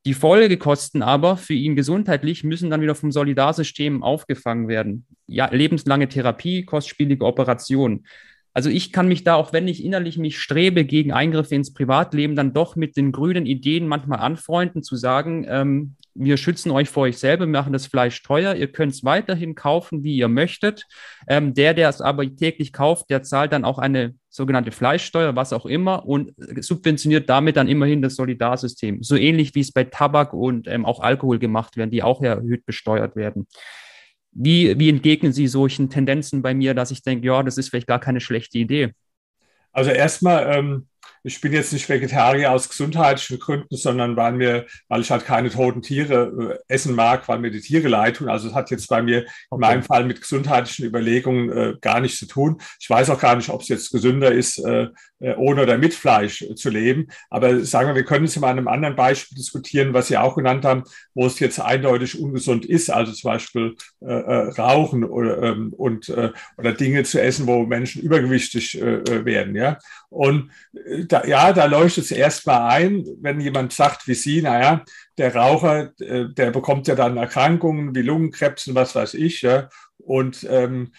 Die 0.04 0.14
Folgekosten 0.14 1.00
aber 1.00 1.36
für 1.36 1.54
ihn 1.54 1.76
gesundheitlich 1.76 2.42
müssen 2.42 2.70
dann 2.70 2.80
wieder 2.80 2.96
vom 2.96 3.12
Solidarsystem 3.12 4.02
aufgefangen 4.02 4.66
werden. 4.66 5.06
Ja, 5.28 5.48
lebenslange 5.48 6.08
Therapie, 6.08 6.64
kostspielige 6.64 7.24
Operationen. 7.24 8.04
Also 8.54 8.68
ich 8.68 8.92
kann 8.92 9.08
mich 9.08 9.24
da, 9.24 9.34
auch 9.34 9.52
wenn 9.52 9.66
ich 9.68 9.84
innerlich 9.84 10.18
mich 10.18 10.38
strebe 10.38 10.84
gegen 10.84 11.12
Eingriffe 11.12 11.54
ins 11.54 11.72
Privatleben, 11.72 12.36
dann 12.36 12.52
doch 12.52 12.76
mit 12.76 12.96
den 12.96 13.12
grünen 13.12 13.46
Ideen 13.46 13.88
manchmal 13.88 14.20
anfreunden, 14.20 14.82
zu 14.82 14.96
sagen, 14.96 15.46
ähm, 15.48 15.96
wir 16.14 16.36
schützen 16.36 16.70
euch 16.70 16.90
vor 16.90 17.04
euch 17.04 17.16
selber, 17.18 17.46
machen 17.46 17.72
das 17.72 17.86
Fleisch 17.86 18.22
teuer, 18.22 18.54
ihr 18.54 18.70
könnt 18.70 18.92
es 18.92 19.04
weiterhin 19.04 19.54
kaufen, 19.54 20.04
wie 20.04 20.16
ihr 20.16 20.28
möchtet. 20.28 20.86
Ähm, 21.26 21.54
der, 21.54 21.72
der 21.72 21.88
es 21.88 22.00
aber 22.00 22.24
täglich 22.36 22.72
kauft, 22.72 23.08
der 23.08 23.22
zahlt 23.22 23.52
dann 23.52 23.64
auch 23.64 23.78
eine 23.78 24.14
sogenannte 24.28 24.72
Fleischsteuer, 24.72 25.36
was 25.36 25.52
auch 25.52 25.66
immer, 25.66 26.06
und 26.06 26.32
subventioniert 26.60 27.28
damit 27.28 27.56
dann 27.56 27.68
immerhin 27.68 28.02
das 28.02 28.16
Solidarsystem. 28.16 29.02
So 29.02 29.16
ähnlich 29.16 29.54
wie 29.54 29.60
es 29.60 29.72
bei 29.72 29.84
Tabak 29.84 30.34
und 30.34 30.68
ähm, 30.68 30.84
auch 30.84 31.00
Alkohol 31.00 31.38
gemacht 31.38 31.76
werden, 31.76 31.90
die 31.90 32.02
auch 32.02 32.20
erhöht 32.22 32.66
besteuert 32.66 33.16
werden. 33.16 33.46
Wie, 34.32 34.78
wie 34.78 34.88
entgegnen 34.88 35.32
Sie 35.32 35.46
solchen 35.46 35.90
Tendenzen 35.90 36.42
bei 36.42 36.54
mir, 36.54 36.74
dass 36.74 36.90
ich 36.90 37.02
denke, 37.02 37.26
ja, 37.26 37.42
das 37.42 37.58
ist 37.58 37.68
vielleicht 37.68 37.86
gar 37.86 38.00
keine 38.00 38.20
schlechte 38.20 38.58
Idee? 38.58 38.92
Also 39.72 39.90
erstmal, 39.90 40.56
ähm, 40.56 40.88
ich 41.24 41.40
bin 41.40 41.52
jetzt 41.52 41.72
nicht 41.72 41.88
Vegetarier 41.88 42.50
aus 42.50 42.68
gesundheitlichen 42.68 43.38
Gründen, 43.38 43.76
sondern 43.76 44.16
weil 44.16 44.32
mir, 44.32 44.66
weil 44.88 45.02
ich 45.02 45.10
halt 45.10 45.24
keine 45.24 45.50
toten 45.50 45.82
Tiere 45.82 46.58
äh, 46.68 46.74
essen 46.74 46.94
mag, 46.94 47.28
weil 47.28 47.38
mir 47.38 47.50
die 47.50 47.60
Tiere 47.60 47.88
leid 47.88 48.16
tun. 48.16 48.28
Also 48.28 48.48
es 48.48 48.54
hat 48.54 48.70
jetzt 48.70 48.88
bei 48.88 49.02
mir 49.02 49.18
okay. 49.18 49.30
in 49.52 49.60
meinem 49.60 49.82
Fall 49.82 50.04
mit 50.04 50.20
gesundheitlichen 50.20 50.84
Überlegungen 50.84 51.50
äh, 51.50 51.74
gar 51.80 52.00
nichts 52.00 52.18
zu 52.18 52.26
tun. 52.26 52.60
Ich 52.80 52.90
weiß 52.90 53.10
auch 53.10 53.20
gar 53.20 53.36
nicht, 53.36 53.50
ob 53.50 53.62
es 53.62 53.68
jetzt 53.68 53.92
gesünder 53.92 54.32
ist, 54.32 54.58
äh, 54.58 54.88
äh 55.20 55.34
ohne 55.36 55.62
oder 55.62 55.78
mit 55.78 55.94
Fleisch 55.94 56.42
äh, 56.42 56.54
zu 56.56 56.70
leben. 56.70 57.06
Aber 57.30 57.64
sagen 57.64 57.88
wir, 57.88 57.94
wir 57.94 58.04
können 58.04 58.24
es 58.24 58.36
an 58.36 58.44
einem 58.44 58.68
anderen 58.68 58.96
Beispiel 58.96 59.36
diskutieren, 59.36 59.94
was 59.94 60.08
Sie 60.08 60.16
auch 60.16 60.34
genannt 60.34 60.64
haben, 60.64 60.82
wo 61.14 61.26
es 61.26 61.38
jetzt 61.38 61.60
eindeutig 61.60 62.18
ungesund 62.18 62.64
ist, 62.64 62.90
also 62.90 63.12
zum 63.12 63.30
Beispiel 63.30 63.76
äh, 64.00 64.12
Rauchen 64.12 65.04
oder, 65.04 65.42
ähm, 65.42 65.72
und, 65.76 66.12
oder 66.56 66.72
Dinge 66.72 67.04
zu 67.04 67.20
essen, 67.20 67.46
wo 67.46 67.64
Menschen 67.64 68.02
übergewichtig 68.02 68.74
werden. 68.80 69.54
Ja? 69.54 69.78
Und 70.08 70.50
da, 71.12 71.24
ja, 71.24 71.52
da 71.52 71.66
leuchtet 71.66 72.04
es 72.04 72.10
erstmal 72.10 72.70
ein, 72.70 73.04
wenn 73.20 73.40
jemand 73.40 73.72
sagt 73.72 74.08
wie 74.08 74.14
Sie, 74.14 74.40
naja, 74.40 74.84
der 75.18 75.34
Raucher, 75.34 75.92
äh, 76.00 76.26
der 76.32 76.50
bekommt 76.50 76.88
ja 76.88 76.94
dann 76.94 77.16
Erkrankungen 77.16 77.94
wie 77.94 78.02
Lungenkrebs 78.02 78.66
und 78.68 78.74
was 78.74 78.94
weiß 78.94 79.14
ich, 79.14 79.42
ja, 79.42 79.68
und 80.04 80.46
ähm, 80.50 80.92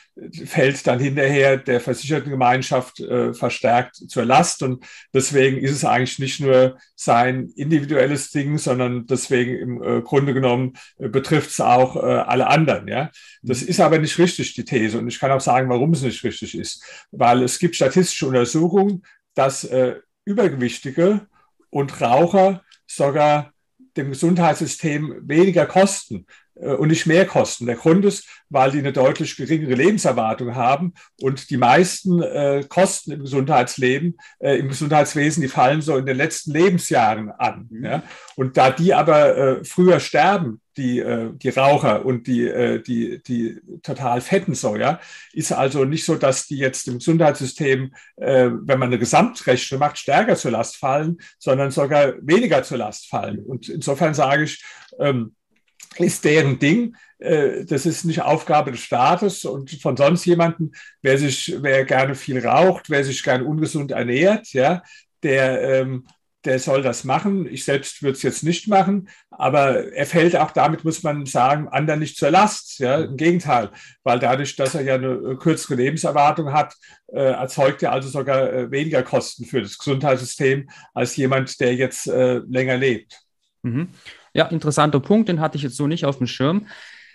fällt 0.45 0.85
dann 0.87 0.99
hinterher 0.99 1.57
der 1.57 1.81
Versichertengemeinschaft 1.81 2.99
äh, 3.01 3.33
verstärkt 3.33 3.95
zur 3.95 4.25
Last. 4.25 4.63
Und 4.63 4.85
deswegen 5.13 5.57
ist 5.57 5.71
es 5.71 5.85
eigentlich 5.85 6.19
nicht 6.19 6.39
nur 6.39 6.77
sein 6.95 7.51
individuelles 7.55 8.31
Ding, 8.31 8.57
sondern 8.57 9.05
deswegen 9.05 9.55
im 9.55 9.83
äh, 9.83 10.01
Grunde 10.01 10.33
genommen 10.33 10.73
äh, 10.97 11.09
betrifft 11.09 11.49
es 11.49 11.59
auch 11.59 11.97
äh, 11.97 11.99
alle 11.99 12.47
anderen. 12.47 12.87
Ja? 12.87 13.11
Das 13.41 13.61
ist 13.61 13.79
aber 13.79 13.99
nicht 13.99 14.17
richtig, 14.17 14.53
die 14.55 14.65
These. 14.65 14.97
Und 14.99 15.07
ich 15.07 15.19
kann 15.19 15.31
auch 15.31 15.41
sagen, 15.41 15.69
warum 15.69 15.91
es 15.91 16.01
nicht 16.01 16.23
richtig 16.23 16.57
ist. 16.57 16.83
Weil 17.11 17.43
es 17.43 17.59
gibt 17.59 17.75
statistische 17.75 18.27
Untersuchungen, 18.27 19.03
dass 19.33 19.63
äh, 19.63 19.99
Übergewichtige 20.25 21.27
und 21.69 22.01
Raucher 22.01 22.63
sogar 22.87 23.53
dem 23.97 24.09
Gesundheitssystem 24.09 25.27
weniger 25.27 25.65
kosten 25.65 26.25
und 26.55 26.89
nicht 26.89 27.05
mehr 27.05 27.25
kosten. 27.25 27.65
Der 27.65 27.75
Grund 27.75 28.05
ist, 28.05 28.27
weil 28.49 28.71
die 28.71 28.79
eine 28.79 28.93
deutlich 28.93 29.35
geringere 29.35 29.73
Lebenserwartung 29.73 30.55
haben 30.55 30.93
und 31.19 31.49
die 31.49 31.57
meisten 31.57 32.21
äh, 32.21 32.63
Kosten 32.69 33.11
im 33.11 33.21
Gesundheitsleben, 33.21 34.17
äh, 34.39 34.57
im 34.57 34.67
Gesundheitswesen, 34.69 35.41
die 35.41 35.47
fallen 35.47 35.81
so 35.81 35.97
in 35.97 36.05
den 36.05 36.17
letzten 36.17 36.51
Lebensjahren 36.51 37.31
an. 37.31 37.67
Mhm. 37.71 37.85
Ja? 37.85 38.03
Und 38.35 38.55
da 38.57 38.69
die 38.69 38.93
aber 38.93 39.37
äh, 39.37 39.65
früher 39.65 39.99
sterben, 39.99 40.61
die, 40.77 40.99
äh, 40.99 41.31
die 41.33 41.49
Raucher 41.49 42.05
und 42.05 42.27
die, 42.27 42.47
äh, 42.47 42.81
die, 42.81 43.21
die 43.23 43.59
total 43.81 44.21
fetten 44.21 44.53
so, 44.53 44.75
ja, 44.75 44.99
ist 45.33 45.51
also 45.51 45.85
nicht 45.85 46.05
so, 46.05 46.15
dass 46.15 46.47
die 46.47 46.57
jetzt 46.57 46.87
im 46.87 46.99
Gesundheitssystem, 46.99 47.93
wenn 48.15 48.79
man 48.79 48.83
eine 48.83 48.99
Gesamtrechnung 48.99 49.79
macht, 49.79 49.97
stärker 49.97 50.35
zur 50.35 50.51
Last 50.51 50.77
fallen, 50.77 51.17
sondern 51.39 51.71
sogar 51.71 52.13
weniger 52.21 52.63
zur 52.63 52.77
Last 52.77 53.07
fallen. 53.07 53.39
Und 53.39 53.69
insofern 53.69 54.13
sage 54.13 54.43
ich, 54.43 54.63
ähm, 54.99 55.35
ist 55.99 56.25
deren 56.25 56.59
Ding. 56.59 56.95
Äh, 57.19 57.65
das 57.65 57.85
ist 57.85 58.05
nicht 58.05 58.21
Aufgabe 58.21 58.71
des 58.71 58.81
Staates 58.81 59.45
und 59.45 59.71
von 59.81 59.97
sonst 59.97 60.25
jemanden, 60.25 60.71
wer 61.01 61.17
sich, 61.17 61.55
wer 61.61 61.85
gerne 61.85 62.15
viel 62.15 62.45
raucht, 62.45 62.89
wer 62.89 63.03
sich 63.03 63.23
gerne 63.23 63.45
ungesund 63.45 63.91
ernährt, 63.91 64.51
ja, 64.53 64.83
der, 65.23 65.61
ähm, 65.61 66.05
der 66.45 66.59
soll 66.59 66.81
das 66.81 67.05
machen. 67.05 67.47
Ich 67.47 67.63
selbst 67.63 68.03
würde 68.03 68.17
es 68.17 68.23
jetzt 68.23 68.43
nicht 68.43 68.67
machen, 68.67 69.07
aber 69.29 69.93
er 69.93 70.05
fällt 70.05 70.35
auch 70.35 70.51
damit, 70.51 70.83
muss 70.83 71.01
man 71.03 71.25
sagen, 71.25 71.69
anderen 71.69 72.01
nicht 72.01 72.17
zur 72.17 72.31
Last. 72.31 72.79
Ja, 72.79 73.01
im 73.01 73.15
Gegenteil, 73.15 73.69
weil 74.03 74.19
dadurch, 74.19 74.55
dass 74.57 74.75
er 74.75 74.81
ja 74.81 74.95
eine 74.95 75.37
kürzere 75.37 75.75
Lebenserwartung 75.75 76.51
hat, 76.51 76.75
äh, 77.07 77.19
erzeugt 77.19 77.83
er 77.83 77.93
also 77.93 78.09
sogar 78.09 78.51
äh, 78.51 78.71
weniger 78.71 79.03
Kosten 79.03 79.45
für 79.45 79.61
das 79.61 79.77
Gesundheitssystem 79.77 80.69
als 80.93 81.15
jemand, 81.15 81.59
der 81.61 81.75
jetzt 81.75 82.07
äh, 82.07 82.39
länger 82.39 82.75
lebt. 82.77 83.21
Mhm. 83.61 83.89
Ja, 84.33 84.47
interessanter 84.47 84.99
Punkt, 84.99 85.29
den 85.29 85.39
hatte 85.39 85.57
ich 85.57 85.63
jetzt 85.63 85.77
so 85.77 85.87
nicht 85.87 86.05
auf 86.05 86.17
dem 86.17 86.27
Schirm. 86.27 86.65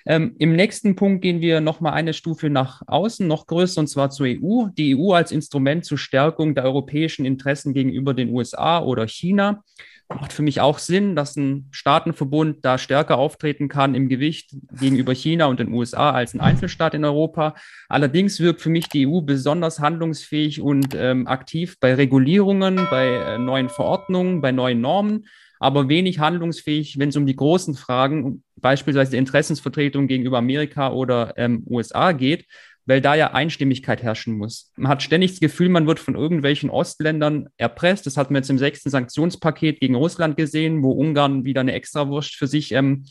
Ähm, 0.07 0.37
Im 0.39 0.55
nächsten 0.55 0.97
Punkt 0.97 1.21
gehen 1.21 1.41
wir 1.41 1.61
nochmal 1.61 1.93
eine 1.93 2.15
Stufe 2.15 2.49
nach 2.49 2.83
außen, 2.87 3.27
noch 3.27 3.47
größer, 3.47 3.81
und 3.81 3.89
zwar 3.89 4.11
zur 4.11 4.27
EU. 4.27 4.69
Die 4.77 4.97
EU 4.97 5.13
als 5.13 5.33
Instrument 5.33 5.85
zur 5.85 5.99
Stärkung 5.99 6.55
der 6.55 6.65
europäischen 6.65 7.27
Interessen 7.27 7.75
gegenüber 7.75 8.15
den 8.15 8.31
USA 8.31 8.81
oder 8.81 9.07
China. 9.07 9.65
Macht 10.09 10.33
für 10.33 10.41
mich 10.43 10.63
auch 10.63 10.79
Sinn, 10.79 11.15
dass 11.15 11.37
ein 11.37 11.69
Staatenverbund 11.71 12.65
da 12.65 12.79
stärker 12.79 13.19
auftreten 13.19 13.69
kann 13.69 13.95
im 13.95 14.09
Gewicht 14.09 14.57
gegenüber 14.73 15.13
China 15.13 15.47
und 15.47 15.61
den 15.61 15.71
USA 15.71 16.13
als 16.13 16.33
ein 16.33 16.41
Einzelstaat 16.41 16.95
in 16.95 17.05
Europa. 17.05 17.55
Allerdings 17.91 18.41
wirkt 18.41 18.63
für 18.63 18.71
mich 18.71 18.89
die 18.89 19.07
EU 19.07 19.21
besonders 19.21 19.81
handlungsfähig 19.81 20.63
und 20.63 20.95
ähm, 20.95 21.27
aktiv 21.27 21.79
bei 21.81 21.95
Regulierungen, 21.95 22.87
bei 22.91 23.09
äh, 23.09 23.39
neuen 23.39 23.69
Verordnungen, 23.69 24.41
bei 24.41 24.53
neuen 24.53 24.81
Normen 24.81 25.27
aber 25.61 25.89
wenig 25.89 26.19
handlungsfähig, 26.19 26.99
wenn 26.99 27.09
es 27.09 27.17
um 27.17 27.27
die 27.27 27.37
großen 27.37 27.75
Fragen, 27.75 28.43
beispielsweise 28.57 29.13
die 29.13 29.17
Interessensvertretung 29.17 30.07
gegenüber 30.07 30.39
Amerika 30.39 30.93
oder 30.93 31.35
ähm, 31.37 31.65
USA 31.69 32.13
geht, 32.13 32.47
weil 32.89 33.03
da 33.03 33.15
ja 33.15 33.35
Einstimmigkeit 33.35 34.03
herrschen 34.03 34.39
muss. 34.39 34.73
Man 34.77 34.91
hat 34.91 35.03
ständig 35.03 35.33
das 35.33 35.41
Gefühl, 35.41 35.69
man 35.69 35.87
wird 35.87 35.99
von 35.99 36.15
irgendwelchen 36.15 36.71
Ostländern 36.71 37.49
erpresst. 37.59 38.07
Das 38.07 38.17
hat 38.17 38.31
man 38.31 38.41
jetzt 38.41 38.51
im 38.51 38.57
sechsten 38.57 38.89
Sanktionspaket 38.89 39.81
gegen 39.81 39.95
Russland 39.95 40.39
gesehen, 40.39 40.83
wo 40.83 40.93
Ungarn 40.93 41.45
wieder 41.45 41.61
eine 41.61 41.73
Extrawurst 41.73 42.35
für 42.37 42.47
sich 42.47 42.73
ähm, 42.73 43.05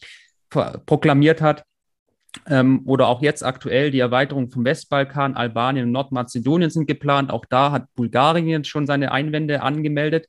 proklamiert 0.50 1.42
hat. 1.42 1.64
Ähm, 2.48 2.82
oder 2.86 3.08
auch 3.08 3.22
jetzt 3.22 3.44
aktuell 3.44 3.92
die 3.92 4.00
Erweiterung 4.00 4.50
vom 4.50 4.66
Westbalkan, 4.66 5.36
Albanien 5.36 5.86
und 5.86 5.92
Nordmazedonien 5.92 6.72
sind 6.72 6.88
geplant. 6.88 7.32
Auch 7.32 7.46
da 7.46 7.72
hat 7.72 7.86
Bulgarien 7.96 8.64
schon 8.64 8.88
seine 8.88 9.12
Einwände 9.12 9.62
angemeldet. 9.62 10.28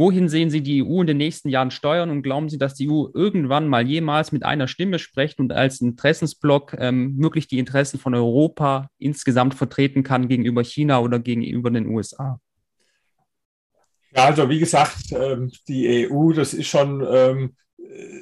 Wohin 0.00 0.30
sehen 0.30 0.48
Sie 0.48 0.62
die 0.62 0.82
EU 0.82 1.02
in 1.02 1.08
den 1.08 1.18
nächsten 1.18 1.50
Jahren 1.50 1.70
steuern 1.70 2.08
und 2.08 2.22
glauben 2.22 2.48
Sie, 2.48 2.56
dass 2.56 2.72
die 2.72 2.88
EU 2.88 3.08
irgendwann 3.12 3.68
mal 3.68 3.86
jemals 3.86 4.32
mit 4.32 4.46
einer 4.46 4.66
Stimme 4.66 4.98
spricht 4.98 5.38
und 5.38 5.52
als 5.52 5.82
Interessensblock 5.82 6.74
ähm, 6.78 7.22
wirklich 7.22 7.48
die 7.48 7.58
Interessen 7.58 8.00
von 8.00 8.14
Europa 8.14 8.88
insgesamt 8.96 9.52
vertreten 9.52 10.02
kann 10.02 10.26
gegenüber 10.26 10.64
China 10.64 11.00
oder 11.00 11.18
gegenüber 11.18 11.70
den 11.70 11.86
USA? 11.86 12.40
Ja, 14.16 14.24
also 14.24 14.48
wie 14.48 14.58
gesagt, 14.58 15.12
ähm, 15.12 15.52
die 15.68 16.08
EU, 16.10 16.32
das 16.32 16.54
ist 16.54 16.68
schon 16.68 17.06
ähm, 17.06 17.54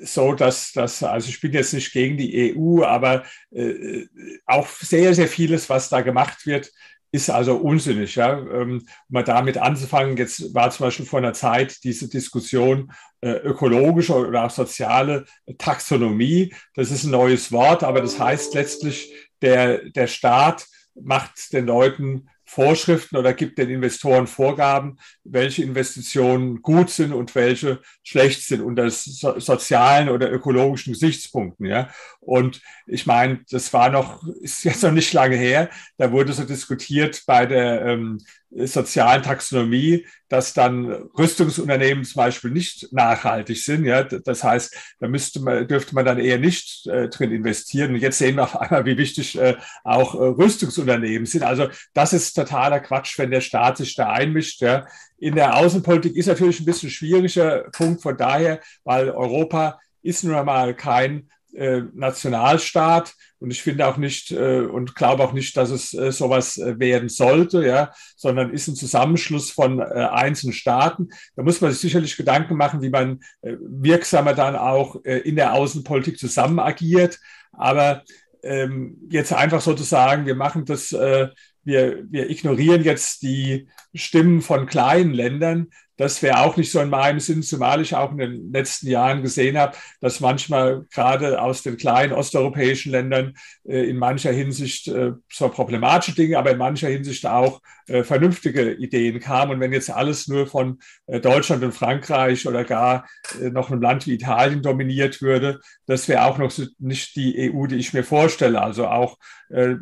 so, 0.03 0.33
dass 0.33 0.73
das, 0.73 1.01
also 1.05 1.29
ich 1.29 1.41
bin 1.41 1.53
jetzt 1.53 1.75
nicht 1.75 1.93
gegen 1.93 2.17
die 2.17 2.57
EU, 2.57 2.83
aber 2.83 3.23
äh, 3.53 4.05
auch 4.47 4.67
sehr, 4.67 5.15
sehr 5.15 5.29
vieles, 5.29 5.71
was 5.71 5.89
da 5.89 6.01
gemacht 6.01 6.45
wird, 6.45 6.73
ist 7.11 7.31
also 7.31 7.57
unsinnig, 7.57 8.15
ja. 8.17 8.39
Ähm, 8.39 8.87
mal 9.09 9.25
damit 9.25 9.57
anzufangen, 9.59 10.17
jetzt 10.17 10.55
war 10.55 10.71
zum 10.71 10.87
Beispiel 10.87 11.07
vor 11.07 11.19
einer 11.19 11.33
Zeit 11.33 11.83
diese 11.85 12.09
Diskussion 12.09 12.93
äh, 13.21 13.31
ökologische 13.31 14.15
oder 14.15 14.45
auch 14.45 14.51
soziale 14.51 15.25
Taxonomie. 15.59 16.55
Das 16.75 16.91
ist 16.91 17.05
ein 17.05 17.11
neues 17.11 17.51
Wort, 17.51 17.83
aber 17.83 18.01
das 18.01 18.19
heißt 18.19 18.55
letztlich, 18.55 19.13
der, 19.41 19.89
der 19.91 20.07
Staat 20.07 20.67
macht 20.95 21.53
den 21.53 21.67
Leuten 21.67 22.29
Vorschriften 22.45 23.19
oder 23.19 23.35
gibt 23.35 23.59
den 23.59 23.69
Investoren 23.69 24.27
Vorgaben, 24.27 24.97
welche 25.23 25.63
Investitionen 25.63 26.63
gut 26.63 26.89
sind 26.89 27.13
und 27.13 27.35
welche 27.35 27.83
schlecht 28.03 28.43
sind 28.43 28.63
unter 28.63 28.89
so 28.91 29.39
sozialen 29.39 30.09
oder 30.09 30.33
ökologischen 30.33 30.95
Gesichtspunkten. 30.95 31.67
Ja. 31.67 31.91
Und 32.29 32.61
ich 32.87 33.07
meine, 33.07 33.41
das 33.51 33.73
war 33.73 33.89
noch, 33.89 34.23
ist 34.43 34.63
jetzt 34.65 34.83
noch 34.83 34.93
nicht 34.93 35.15
lange 35.15 35.37
her, 35.37 35.71
da 35.97 36.13
wurde 36.13 36.35
so 36.35 36.45
diskutiert 36.45 37.23
bei 37.27 37.47
der 37.47 37.87
ähm, 37.87 38.19
sozialen 38.51 39.23
Taxonomie, 39.23 40.07
dass 40.29 40.53
dann 40.53 40.91
Rüstungsunternehmen 41.19 42.05
zum 42.05 42.21
Beispiel 42.21 42.51
nicht 42.51 42.93
nachhaltig 42.93 43.57
sind. 43.57 43.87
Ja, 43.87 44.03
das 44.03 44.45
heißt, 44.45 44.77
da 45.01 45.09
müsste 45.09 45.41
man, 45.41 45.67
dürfte 45.69 45.95
man 45.95 46.05
dann 46.05 46.19
eher 46.19 46.39
nicht 46.39 46.87
äh, 46.87 47.09
drin 47.09 47.33
investieren. 47.33 47.95
Und 47.95 48.01
jetzt 48.01 48.19
sehen 48.19 48.37
wir 48.37 48.45
auf 48.45 48.61
einmal, 48.61 48.85
wie 48.85 48.99
wichtig 48.99 49.39
äh, 49.39 49.57
auch 49.85 50.15
äh, 50.15 50.19
Rüstungsunternehmen 50.19 51.25
sind. 51.25 51.45
Also 51.45 51.69
das 51.95 52.13
ist 52.13 52.35
totaler 52.35 52.81
Quatsch, 52.81 53.19
wenn 53.19 53.31
der 53.31 53.41
Staat 53.41 53.79
sich 53.79 53.95
da 53.95 54.13
einmischt. 54.13 54.61
Ja. 54.61 54.87
In 55.17 55.35
der 55.35 55.57
Außenpolitik 55.57 56.15
ist 56.15 56.27
natürlich 56.27 56.61
ein 56.61 56.67
bisschen 56.67 56.91
schwieriger 56.91 57.71
Punkt 57.73 58.03
von 58.03 58.19
daher, 58.19 58.61
weil 58.85 59.11
Europa 59.11 59.81
ist 60.03 60.25
nun 60.25 60.35
einmal 60.35 60.75
kein 60.75 61.31
äh, 61.55 61.83
Nationalstaat 61.95 63.15
und 63.41 63.51
ich 63.51 63.63
finde 63.63 63.87
auch 63.87 63.97
nicht 63.97 64.33
äh, 64.33 64.61
und 64.61 64.95
glaube 64.95 65.23
auch 65.23 65.33
nicht, 65.33 65.57
dass 65.57 65.71
es 65.71 65.95
äh, 65.95 66.11
sowas 66.11 66.59
äh, 66.59 66.79
werden 66.79 67.09
sollte, 67.09 67.65
ja, 67.65 67.93
sondern 68.17 68.51
ist 68.51 68.69
ein 68.69 68.75
Zusammenschluss 68.75 69.51
von 69.51 69.79
äh, 69.79 69.83
einzelnen 69.85 70.53
Staaten. 70.53 71.09
Da 71.37 71.43
muss 71.43 71.61
man 71.61 71.71
sich 71.71 71.81
sicherlich 71.81 72.17
Gedanken 72.17 72.57
machen, 72.57 72.83
wie 72.83 72.91
man 72.91 73.21
wirksamer 73.43 74.35
dann 74.35 74.57
auch 74.57 74.97
in 75.05 75.37
der 75.37 75.55
Außenpolitik 75.55 76.19
zusammen 76.19 76.59
agiert. 76.59 77.19
Aber 77.53 78.03
ähm, 78.43 78.99
jetzt 79.11 79.33
einfach 79.33 79.61
sozusagen, 79.61 80.27
wir 80.27 80.35
machen 80.35 80.65
das, 80.65 80.93
wir, 80.93 81.33
wir 81.65 82.31
ignorieren 82.31 82.83
jetzt 82.83 83.23
die 83.23 83.69
Stimmen 83.95 84.43
von 84.43 84.67
kleinen 84.67 85.13
Ländern, 85.13 85.69
das 85.99 86.23
wäre 86.23 86.41
auch 86.41 86.57
nicht 86.57 86.71
so 86.71 86.81
in 86.81 86.91
meinem 86.91 87.19
Sinn, 87.19 87.43
zumal 87.43 87.81
ich 87.83 87.95
auch 87.95 88.13
in 88.13 88.19
den 88.19 88.53
letzten 88.53 88.87
Jahren 88.89 89.21
gesehen 89.21 89.59
habe, 89.59 89.77
dass 90.01 90.21
manchmal 90.21 90.87
gerade 90.93 91.43
aus 91.43 91.63
den 91.63 91.77
kleinen 91.77 92.13
osteuropäischen 92.13 92.93
Ländern 92.93 93.35
äh, 93.65 93.91
in 93.91 93.99
mancher 93.99 94.33
Hinsicht 94.33 94.87
äh, 94.89 95.13
zwar 95.31 95.51
problematische 95.51 96.15
Dinge, 96.15 96.39
aber 96.39 96.53
in 96.53 96.59
mancher 96.59 96.89
Hinsicht 96.89 97.27
auch 97.27 97.61
äh, 97.89 98.05
vernünftige 98.05 98.75
Ideen 98.75 99.19
kamen. 99.19 99.53
Und 99.53 99.61
wenn 99.61 99.73
jetzt 99.73 99.91
alles 99.91 100.29
nur 100.29 100.47
von 100.47 100.79
äh, 101.07 101.21
Deutschland 101.21 101.65
und 101.65 101.73
Frankreich 101.73 102.47
oder 102.47 102.65
gar 102.65 103.09
äh, 103.41 103.49
noch 103.49 103.71
einem 103.71 103.81
Land 103.81 104.07
wie 104.07 104.15
Italien 104.15 104.63
dominiert 104.63 105.23
würde, 105.23 105.61
das 105.87 106.07
wäre 106.07 106.25
auch 106.25 106.37
noch 106.37 106.51
so 106.51 106.67
nicht 106.79 107.17
die 107.17 107.51
EU, 107.51 107.67
die 107.67 107.77
ich 107.77 107.95
mir 107.95 108.05
vorstelle. 108.05 108.61
Also 108.61 108.87
auch 108.89 109.17
äh, 109.49 109.77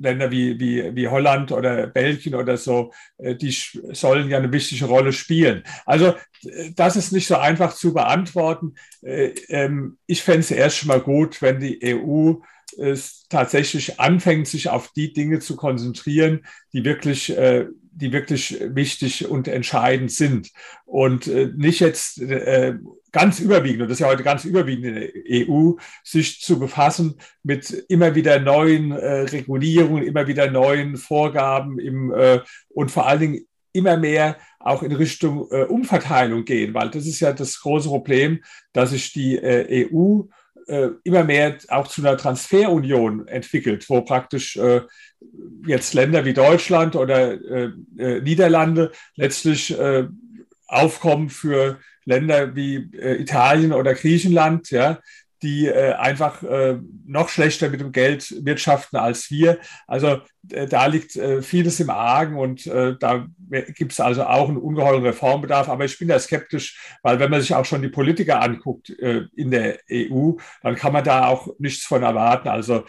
Länder 0.00 0.32
wie, 0.32 0.58
wie, 0.58 0.94
wie 0.96 1.06
Holland 1.06 1.52
oder 1.52 1.86
Belgien 1.86 2.34
oder 2.34 2.56
so, 2.56 2.92
die 3.18 3.54
sollen 3.92 4.28
ja 4.28 4.38
eine 4.38 4.52
wichtige 4.52 4.86
Rolle 4.86 5.12
spielen. 5.12 5.61
Also 5.86 6.14
das 6.74 6.96
ist 6.96 7.12
nicht 7.12 7.26
so 7.26 7.36
einfach 7.36 7.74
zu 7.74 7.94
beantworten. 7.94 8.74
Äh, 9.02 9.34
ähm, 9.48 9.98
ich 10.06 10.22
fände 10.22 10.40
es 10.40 10.50
erst 10.50 10.86
mal 10.86 11.00
gut, 11.00 11.42
wenn 11.42 11.60
die 11.60 11.80
EU 11.94 12.34
es 12.78 13.26
tatsächlich 13.28 14.00
anfängt, 14.00 14.48
sich 14.48 14.70
auf 14.70 14.92
die 14.92 15.12
Dinge 15.12 15.40
zu 15.40 15.56
konzentrieren, 15.56 16.46
die 16.72 16.84
wirklich 16.84 17.36
äh, 17.36 17.66
die 17.94 18.12
wirklich 18.12 18.58
wichtig 18.60 19.28
und 19.28 19.48
entscheidend 19.48 20.10
sind. 20.10 20.50
Und 20.84 21.26
äh, 21.26 21.50
nicht 21.54 21.80
jetzt 21.80 22.20
äh, 22.20 22.74
ganz 23.12 23.38
überwiegend, 23.38 23.82
und 23.82 23.88
das 23.88 23.96
ist 23.96 24.00
ja 24.00 24.08
heute 24.08 24.22
ganz 24.22 24.44
überwiegend 24.44 24.86
in 24.86 24.94
der 24.94 25.48
EU, 25.48 25.72
sich 26.02 26.40
zu 26.40 26.58
befassen 26.58 27.16
mit 27.42 27.70
immer 27.88 28.14
wieder 28.14 28.40
neuen 28.40 28.92
äh, 28.92 29.20
Regulierungen, 29.22 30.04
immer 30.04 30.26
wieder 30.26 30.50
neuen 30.50 30.96
Vorgaben 30.96 31.78
im, 31.78 32.12
äh, 32.12 32.40
und 32.70 32.90
vor 32.90 33.06
allen 33.06 33.20
Dingen 33.20 33.46
immer 33.72 33.96
mehr 33.96 34.36
auch 34.58 34.82
in 34.82 34.92
Richtung 34.92 35.48
äh, 35.50 35.64
Umverteilung 35.64 36.44
gehen, 36.44 36.74
weil 36.74 36.90
das 36.90 37.06
ist 37.06 37.20
ja 37.20 37.32
das 37.32 37.60
große 37.60 37.88
Problem, 37.88 38.42
dass 38.72 38.90
sich 38.90 39.12
die 39.12 39.36
äh, 39.36 39.88
EU 39.92 40.22
äh, 40.66 40.90
immer 41.04 41.24
mehr 41.24 41.56
auch 41.68 41.88
zu 41.88 42.00
einer 42.02 42.16
Transferunion 42.16 43.26
entwickelt, 43.26 43.88
wo 43.88 44.02
praktisch 44.02 44.56
äh, 44.56 44.82
jetzt 45.66 45.94
Länder 45.94 46.24
wie 46.24 46.34
Deutschland 46.34 46.94
oder 46.96 47.32
äh, 47.32 47.70
äh 47.98 48.20
Niederlande 48.20 48.92
letztlich 49.16 49.76
aufkommen 50.66 51.28
für 51.28 51.78
Länder 52.04 52.56
wie 52.56 52.76
Italien 52.76 53.72
oder 53.72 53.94
Griechenland, 53.94 54.70
ja, 54.70 55.00
die 55.42 55.66
äh, 55.66 55.92
einfach 55.92 56.42
äh, 56.42 56.78
noch 57.06 57.28
schlechter 57.28 57.68
mit 57.68 57.80
dem 57.80 57.92
Geld 57.92 58.34
wirtschaften 58.44 58.96
als 58.96 59.30
wir. 59.30 59.58
Also 59.86 60.20
äh, 60.50 60.66
da 60.66 60.86
liegt 60.86 61.16
äh, 61.16 61.42
vieles 61.42 61.80
im 61.80 61.90
Argen 61.90 62.36
und 62.36 62.66
äh, 62.66 62.96
da 62.98 63.26
gibt 63.74 63.92
es 63.92 64.00
also 64.00 64.24
auch 64.24 64.48
einen 64.48 64.58
ungeheuren 64.58 65.04
Reformbedarf. 65.04 65.68
Aber 65.68 65.84
ich 65.84 65.98
bin 65.98 66.08
da 66.08 66.18
skeptisch, 66.18 66.80
weil 67.02 67.18
wenn 67.18 67.30
man 67.30 67.40
sich 67.40 67.54
auch 67.54 67.64
schon 67.64 67.82
die 67.82 67.88
Politiker 67.88 68.40
anguckt 68.40 68.90
äh, 68.90 69.24
in 69.34 69.50
der 69.50 69.78
EU, 69.90 70.32
dann 70.62 70.76
kann 70.76 70.92
man 70.92 71.04
da 71.04 71.26
auch 71.26 71.48
nichts 71.58 71.84
von 71.84 72.02
erwarten. 72.02 72.48
Also 72.48 72.84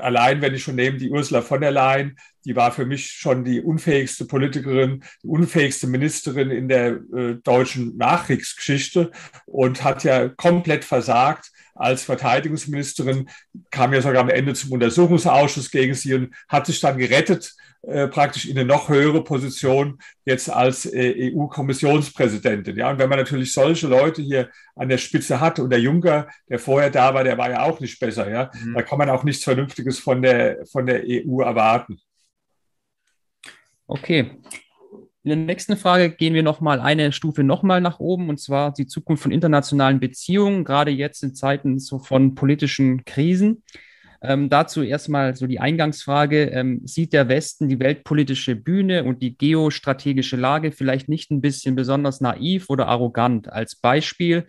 allein, 0.00 0.42
wenn 0.42 0.54
ich 0.54 0.62
schon 0.62 0.74
nehme, 0.74 0.98
die 0.98 1.10
Ursula 1.10 1.40
von 1.40 1.60
der 1.60 1.70
Leyen, 1.70 2.16
die 2.44 2.56
war 2.56 2.72
für 2.72 2.86
mich 2.86 3.12
schon 3.12 3.44
die 3.44 3.60
unfähigste 3.60 4.24
Politikerin, 4.24 5.02
die 5.22 5.28
unfähigste 5.28 5.86
Ministerin 5.86 6.50
in 6.50 6.68
der 6.68 7.00
deutschen 7.44 7.96
Nachkriegsgeschichte 7.96 9.10
und 9.46 9.84
hat 9.84 10.04
ja 10.04 10.28
komplett 10.28 10.84
versagt 10.84 11.50
als 11.74 12.04
Verteidigungsministerin, 12.04 13.28
kam 13.70 13.92
ja 13.92 14.02
sogar 14.02 14.22
am 14.22 14.28
Ende 14.28 14.54
zum 14.54 14.72
Untersuchungsausschuss 14.72 15.70
gegen 15.70 15.94
sie 15.94 16.14
und 16.14 16.34
hat 16.48 16.66
sich 16.66 16.80
dann 16.80 16.98
gerettet, 16.98 17.54
äh, 17.82 18.06
praktisch 18.06 18.46
in 18.46 18.56
eine 18.56 18.66
noch 18.66 18.88
höhere 18.88 19.24
Position 19.24 19.98
jetzt 20.24 20.48
als 20.48 20.86
äh, 20.86 21.32
EU-Kommissionspräsidentin. 21.34 22.76
Ja, 22.76 22.90
und 22.90 22.98
wenn 22.98 23.08
man 23.08 23.18
natürlich 23.18 23.52
solche 23.52 23.88
Leute 23.88 24.22
hier 24.22 24.50
an 24.76 24.88
der 24.88 24.98
Spitze 24.98 25.40
hat 25.40 25.58
und 25.58 25.70
der 25.70 25.80
Juncker, 25.80 26.28
der 26.48 26.60
vorher 26.60 26.90
da 26.90 27.12
war, 27.12 27.24
der 27.24 27.38
war 27.38 27.50
ja 27.50 27.62
auch 27.62 27.80
nicht 27.80 27.98
besser. 27.98 28.30
Ja, 28.30 28.50
mhm. 28.62 28.74
da 28.74 28.82
kann 28.82 28.98
man 28.98 29.10
auch 29.10 29.24
nichts 29.24 29.42
Vernünftiges 29.42 29.98
von 29.98 30.22
der, 30.22 30.64
von 30.70 30.86
der 30.86 31.02
EU 31.04 31.40
erwarten. 31.40 31.98
Okay, 33.86 34.38
in 35.24 35.28
der 35.28 35.36
nächsten 35.36 35.76
Frage 35.76 36.10
gehen 36.10 36.34
wir 36.34 36.42
nochmal 36.42 36.80
eine 36.80 37.12
Stufe 37.12 37.44
nochmal 37.44 37.80
nach 37.80 38.00
oben, 38.00 38.28
und 38.28 38.40
zwar 38.40 38.72
die 38.72 38.86
Zukunft 38.88 39.22
von 39.22 39.30
internationalen 39.30 40.00
Beziehungen, 40.00 40.64
gerade 40.64 40.90
jetzt 40.90 41.22
in 41.22 41.34
Zeiten 41.34 41.78
so 41.78 42.00
von 42.00 42.34
politischen 42.34 43.04
Krisen. 43.04 43.62
Ähm, 44.24 44.48
dazu 44.48 44.82
erstmal 44.82 45.34
so 45.34 45.46
die 45.46 45.58
Eingangsfrage. 45.58 46.44
Ähm, 46.44 46.80
sieht 46.84 47.12
der 47.12 47.28
Westen 47.28 47.68
die 47.68 47.80
weltpolitische 47.80 48.54
Bühne 48.54 49.04
und 49.04 49.20
die 49.20 49.36
geostrategische 49.36 50.36
Lage 50.36 50.70
vielleicht 50.70 51.08
nicht 51.08 51.30
ein 51.30 51.40
bisschen 51.40 51.74
besonders 51.74 52.20
naiv 52.20 52.70
oder 52.70 52.86
arrogant? 52.86 53.52
Als 53.52 53.74
Beispiel, 53.74 54.44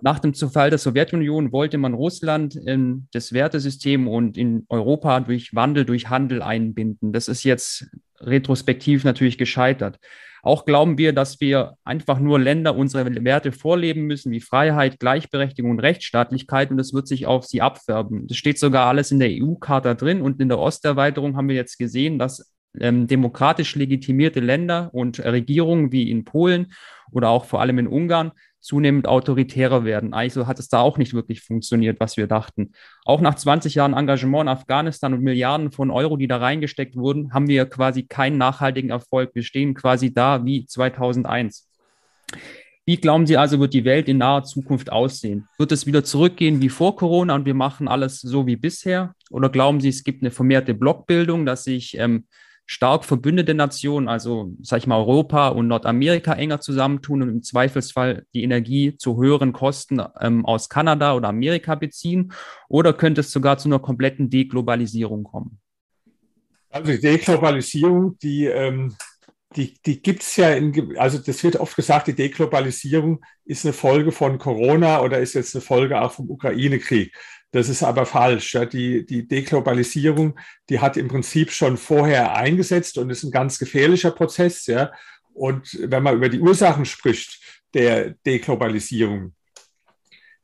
nach 0.00 0.18
dem 0.18 0.34
Zerfall 0.34 0.70
der 0.70 0.78
Sowjetunion 0.78 1.52
wollte 1.52 1.78
man 1.78 1.94
Russland 1.94 2.56
in 2.56 3.06
das 3.12 3.32
Wertesystem 3.32 4.08
und 4.08 4.36
in 4.36 4.64
Europa 4.68 5.20
durch 5.20 5.54
Wandel, 5.54 5.84
durch 5.84 6.10
Handel 6.10 6.42
einbinden. 6.42 7.12
Das 7.12 7.28
ist 7.28 7.44
jetzt 7.44 7.86
retrospektiv 8.18 9.04
natürlich 9.04 9.38
gescheitert. 9.38 9.98
Auch 10.44 10.64
glauben 10.64 10.98
wir, 10.98 11.12
dass 11.12 11.40
wir 11.40 11.76
einfach 11.84 12.18
nur 12.18 12.40
Länder 12.40 12.74
unsere 12.74 13.24
Werte 13.24 13.52
vorleben 13.52 14.02
müssen, 14.02 14.32
wie 14.32 14.40
Freiheit, 14.40 14.98
Gleichberechtigung 14.98 15.70
und 15.70 15.78
Rechtsstaatlichkeit, 15.80 16.72
und 16.72 16.78
das 16.78 16.92
wird 16.92 17.06
sich 17.06 17.26
auf 17.26 17.46
sie 17.46 17.62
abfärben. 17.62 18.26
Das 18.26 18.36
steht 18.36 18.58
sogar 18.58 18.88
alles 18.88 19.12
in 19.12 19.20
der 19.20 19.30
EU-Charta 19.30 19.94
drin 19.94 20.20
und 20.20 20.40
in 20.40 20.48
der 20.48 20.58
Osterweiterung 20.58 21.36
haben 21.36 21.48
wir 21.48 21.54
jetzt 21.54 21.78
gesehen, 21.78 22.18
dass 22.18 22.52
ähm, 22.80 23.06
demokratisch 23.06 23.76
legitimierte 23.76 24.40
Länder 24.40 24.90
und 24.92 25.20
Regierungen 25.20 25.92
wie 25.92 26.10
in 26.10 26.24
Polen 26.24 26.72
oder 27.12 27.28
auch 27.28 27.44
vor 27.44 27.60
allem 27.60 27.78
in 27.78 27.86
Ungarn 27.86 28.32
zunehmend 28.62 29.06
autoritärer 29.06 29.84
werden. 29.84 30.14
Eigentlich 30.14 30.32
so 30.32 30.46
hat 30.46 30.58
es 30.58 30.68
da 30.68 30.80
auch 30.80 30.96
nicht 30.96 31.12
wirklich 31.12 31.42
funktioniert, 31.42 32.00
was 32.00 32.16
wir 32.16 32.26
dachten. 32.26 32.72
Auch 33.04 33.20
nach 33.20 33.34
20 33.34 33.74
Jahren 33.74 33.92
Engagement 33.92 34.42
in 34.42 34.48
Afghanistan 34.48 35.12
und 35.12 35.22
Milliarden 35.22 35.72
von 35.72 35.90
Euro, 35.90 36.16
die 36.16 36.28
da 36.28 36.38
reingesteckt 36.38 36.96
wurden, 36.96 37.34
haben 37.34 37.48
wir 37.48 37.66
quasi 37.66 38.04
keinen 38.04 38.38
nachhaltigen 38.38 38.90
Erfolg. 38.90 39.34
Wir 39.34 39.42
stehen 39.42 39.74
quasi 39.74 40.14
da 40.14 40.44
wie 40.44 40.64
2001. 40.64 41.68
Wie 42.84 42.96
glauben 42.96 43.26
Sie 43.26 43.36
also, 43.36 43.60
wird 43.60 43.74
die 43.74 43.84
Welt 43.84 44.08
in 44.08 44.18
naher 44.18 44.42
Zukunft 44.42 44.90
aussehen? 44.90 45.48
Wird 45.56 45.70
es 45.70 45.86
wieder 45.86 46.02
zurückgehen 46.02 46.60
wie 46.60 46.68
vor 46.68 46.96
Corona 46.96 47.34
und 47.34 47.44
wir 47.46 47.54
machen 47.54 47.86
alles 47.86 48.20
so 48.20 48.46
wie 48.46 48.56
bisher? 48.56 49.14
Oder 49.30 49.50
glauben 49.50 49.80
Sie, 49.80 49.88
es 49.88 50.02
gibt 50.02 50.22
eine 50.22 50.32
vermehrte 50.32 50.74
Blockbildung, 50.74 51.46
dass 51.46 51.64
sich 51.64 51.96
ähm, 51.98 52.26
stark 52.66 53.04
verbündete 53.04 53.54
Nationen, 53.54 54.08
also 54.08 54.52
sag 54.62 54.78
ich 54.78 54.86
mal 54.86 54.98
Europa 54.98 55.48
und 55.48 55.68
Nordamerika 55.68 56.32
enger 56.34 56.60
zusammentun 56.60 57.22
und 57.22 57.28
im 57.28 57.42
Zweifelsfall 57.42 58.24
die 58.34 58.42
Energie 58.42 58.96
zu 58.96 59.20
höheren 59.20 59.52
Kosten 59.52 60.00
ähm, 60.20 60.46
aus 60.46 60.68
Kanada 60.68 61.14
oder 61.14 61.28
Amerika 61.28 61.74
beziehen? 61.74 62.32
Oder 62.68 62.92
könnte 62.92 63.20
es 63.20 63.30
sogar 63.30 63.58
zu 63.58 63.68
einer 63.68 63.78
kompletten 63.78 64.30
Deglobalisierung 64.30 65.24
kommen? 65.24 65.58
Also 66.70 66.92
die 66.92 67.00
Deglobalisierung, 67.00 68.16
die, 68.18 68.46
ähm, 68.46 68.94
die, 69.56 69.74
die 69.84 70.00
gibt 70.00 70.22
es 70.22 70.36
ja, 70.36 70.50
in, 70.50 70.96
also 70.96 71.18
das 71.18 71.44
wird 71.44 71.56
oft 71.56 71.76
gesagt, 71.76 72.06
die 72.06 72.14
Deglobalisierung 72.14 73.22
ist 73.44 73.66
eine 73.66 73.74
Folge 73.74 74.12
von 74.12 74.38
Corona 74.38 75.02
oder 75.02 75.18
ist 75.18 75.34
jetzt 75.34 75.54
eine 75.54 75.62
Folge 75.62 76.00
auch 76.00 76.12
vom 76.12 76.30
Ukraine-Krieg. 76.30 77.14
Das 77.52 77.68
ist 77.68 77.82
aber 77.82 78.06
falsch. 78.06 78.56
Die, 78.72 79.04
die 79.04 79.28
Deglobalisierung, 79.28 80.38
die 80.68 80.80
hat 80.80 80.96
im 80.96 81.08
Prinzip 81.08 81.52
schon 81.52 81.76
vorher 81.76 82.34
eingesetzt 82.34 82.98
und 82.98 83.10
ist 83.10 83.22
ein 83.22 83.30
ganz 83.30 83.58
gefährlicher 83.58 84.10
Prozess. 84.10 84.66
Ja. 84.66 84.90
Und 85.34 85.78
wenn 85.80 86.02
man 86.02 86.16
über 86.16 86.30
die 86.30 86.40
Ursachen 86.40 86.86
spricht 86.86 87.40
der 87.74 88.14
Deglobalisierung, 88.26 89.34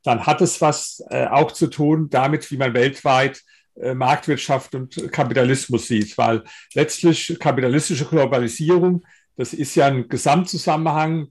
dann 0.02 0.26
hat 0.26 0.40
es 0.42 0.60
was 0.60 1.02
äh, 1.10 1.26
auch 1.26 1.52
zu 1.52 1.66
tun 1.66 2.08
damit, 2.10 2.50
wie 2.50 2.56
man 2.58 2.74
weltweit 2.74 3.42
äh, 3.76 3.94
Marktwirtschaft 3.94 4.74
und 4.74 5.10
Kapitalismus 5.10 5.88
sieht, 5.88 6.16
weil 6.18 6.44
letztlich 6.74 7.36
kapitalistische 7.38 8.04
Globalisierung, 8.04 9.04
das 9.36 9.52
ist 9.54 9.74
ja 9.74 9.86
ein 9.86 10.08
Gesamtzusammenhang 10.08 11.28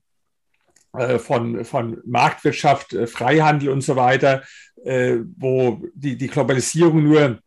von, 1.20 1.66
von 1.66 2.02
Marktwirtschaft, 2.06 2.94
äh, 2.94 3.08
Freihandel 3.08 3.70
und 3.70 3.82
so 3.82 3.96
weiter, 3.96 4.44
äh, 4.84 5.18
wo 5.38 5.84
die, 5.94 6.18
die 6.18 6.28
Globalisierung 6.28 7.04
nur 7.04 7.40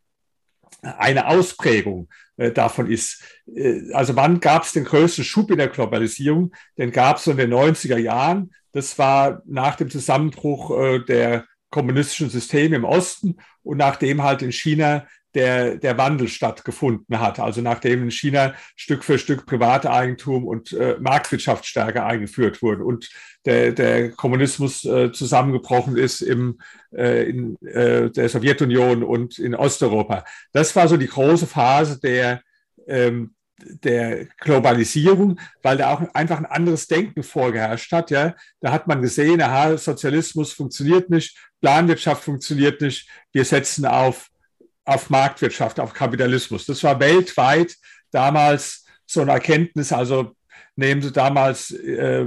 eine 0.82 1.26
Ausprägung 1.26 2.08
davon 2.54 2.90
ist. 2.90 3.22
Also 3.92 4.16
wann 4.16 4.40
gab 4.40 4.62
es 4.62 4.72
den 4.72 4.86
größten 4.86 5.24
Schub 5.24 5.50
in 5.50 5.58
der 5.58 5.68
Globalisierung? 5.68 6.54
Den 6.78 6.90
gab 6.90 7.18
es 7.18 7.26
in 7.26 7.36
den 7.36 7.52
90er 7.52 7.98
Jahren. 7.98 8.54
Das 8.72 8.98
war 8.98 9.42
nach 9.44 9.76
dem 9.76 9.90
Zusammenbruch 9.90 11.04
der 11.06 11.44
kommunistischen 11.70 12.30
Systeme 12.30 12.76
im 12.76 12.84
Osten 12.84 13.36
und 13.62 13.76
nachdem 13.76 14.22
halt 14.22 14.40
in 14.40 14.52
China 14.52 15.06
der, 15.34 15.76
der 15.76 15.96
Wandel 15.98 16.28
stattgefunden 16.28 17.20
hat. 17.20 17.38
Also 17.38 17.60
nachdem 17.60 18.02
in 18.04 18.10
China 18.10 18.54
Stück 18.76 19.04
für 19.04 19.18
Stück 19.18 19.46
Privateigentum 19.46 20.46
und 20.46 20.72
äh, 20.72 20.96
Marktwirtschaft 21.00 21.66
stärker 21.66 22.04
eingeführt 22.06 22.62
wurden 22.62 22.82
und 22.82 23.08
der, 23.46 23.72
der 23.72 24.10
Kommunismus 24.10 24.84
äh, 24.84 25.12
zusammengebrochen 25.12 25.96
ist 25.96 26.20
im, 26.20 26.58
äh, 26.94 27.28
in 27.28 27.56
äh, 27.62 28.10
der 28.10 28.28
Sowjetunion 28.28 29.02
und 29.02 29.38
in 29.38 29.54
Osteuropa. 29.54 30.24
Das 30.52 30.74
war 30.76 30.88
so 30.88 30.96
die 30.96 31.06
große 31.06 31.46
Phase 31.46 32.00
der, 32.00 32.42
ähm, 32.86 33.34
der 33.56 34.26
Globalisierung, 34.38 35.38
weil 35.62 35.76
da 35.76 35.92
auch 35.92 36.02
einfach 36.14 36.38
ein 36.38 36.46
anderes 36.46 36.86
Denken 36.86 37.22
vorgeherrscht 37.22 37.92
hat. 37.92 38.10
Ja, 38.10 38.34
da 38.60 38.72
hat 38.72 38.86
man 38.86 39.02
gesehen, 39.02 39.40
aha, 39.40 39.76
Sozialismus 39.76 40.52
funktioniert 40.52 41.10
nicht, 41.10 41.38
Planwirtschaft 41.60 42.24
funktioniert 42.24 42.80
nicht. 42.80 43.08
Wir 43.32 43.44
setzen 43.44 43.86
auf 43.86 44.30
auf 44.84 45.10
Marktwirtschaft, 45.10 45.80
auf 45.80 45.92
Kapitalismus. 45.92 46.66
Das 46.66 46.82
war 46.82 46.98
weltweit 47.00 47.76
damals 48.10 48.84
so 49.06 49.20
eine 49.20 49.32
Erkenntnis. 49.32 49.92
Also 49.92 50.34
nehmen 50.76 51.02
Sie 51.02 51.12
damals 51.12 51.70
äh, 51.70 52.26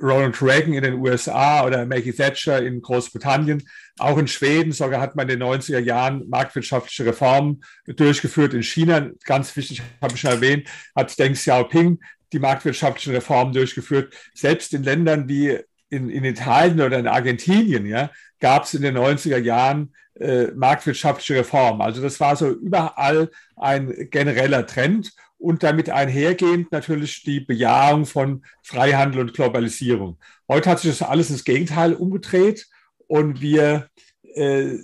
Ronald 0.00 0.40
Reagan 0.40 0.72
in 0.72 0.82
den 0.82 0.94
USA 0.94 1.64
oder 1.64 1.84
Maggie 1.86 2.12
Thatcher 2.12 2.62
in 2.62 2.80
Großbritannien. 2.80 3.62
Auch 3.98 4.18
in 4.18 4.28
Schweden 4.28 4.72
sogar 4.72 5.00
hat 5.00 5.14
man 5.14 5.28
in 5.28 5.38
den 5.38 5.48
90er 5.48 5.78
Jahren 5.78 6.28
marktwirtschaftliche 6.28 7.06
Reformen 7.06 7.62
durchgeführt. 7.86 8.54
In 8.54 8.62
China, 8.62 9.10
ganz 9.24 9.54
wichtig, 9.56 9.82
habe 10.00 10.14
ich 10.14 10.20
schon 10.20 10.30
erwähnt, 10.30 10.68
hat 10.96 11.16
Deng 11.18 11.34
Xiaoping 11.34 12.00
die 12.32 12.38
marktwirtschaftlichen 12.38 13.14
Reformen 13.14 13.52
durchgeführt. 13.52 14.14
Selbst 14.34 14.72
in 14.72 14.82
Ländern 14.82 15.28
wie 15.28 15.58
in, 15.90 16.08
in 16.08 16.24
Italien 16.24 16.80
oder 16.80 16.98
in 16.98 17.06
Argentinien 17.06 17.84
ja, 17.84 18.10
gab 18.40 18.64
es 18.64 18.74
in 18.74 18.82
den 18.82 18.96
90er 18.96 19.36
Jahren 19.36 19.94
äh, 20.18 20.48
marktwirtschaftliche 20.54 21.40
Reformen. 21.40 21.80
Also 21.80 22.02
das 22.02 22.20
war 22.20 22.36
so 22.36 22.48
überall 22.50 23.30
ein 23.56 24.08
genereller 24.10 24.66
Trend. 24.66 25.12
und 25.42 25.64
damit 25.64 25.90
einhergehend 25.90 26.70
natürlich 26.70 27.24
die 27.24 27.40
Bejahung 27.40 28.06
von 28.06 28.44
Freihandel 28.62 29.22
und 29.22 29.34
Globalisierung. 29.34 30.16
Heute 30.48 30.70
hat 30.70 30.78
sich 30.78 30.96
das 30.96 31.08
alles 31.08 31.30
ins 31.30 31.42
Gegenteil 31.42 31.94
umgedreht 31.94 32.68
und 33.08 33.40
wir, 33.40 33.88
äh, 34.36 34.76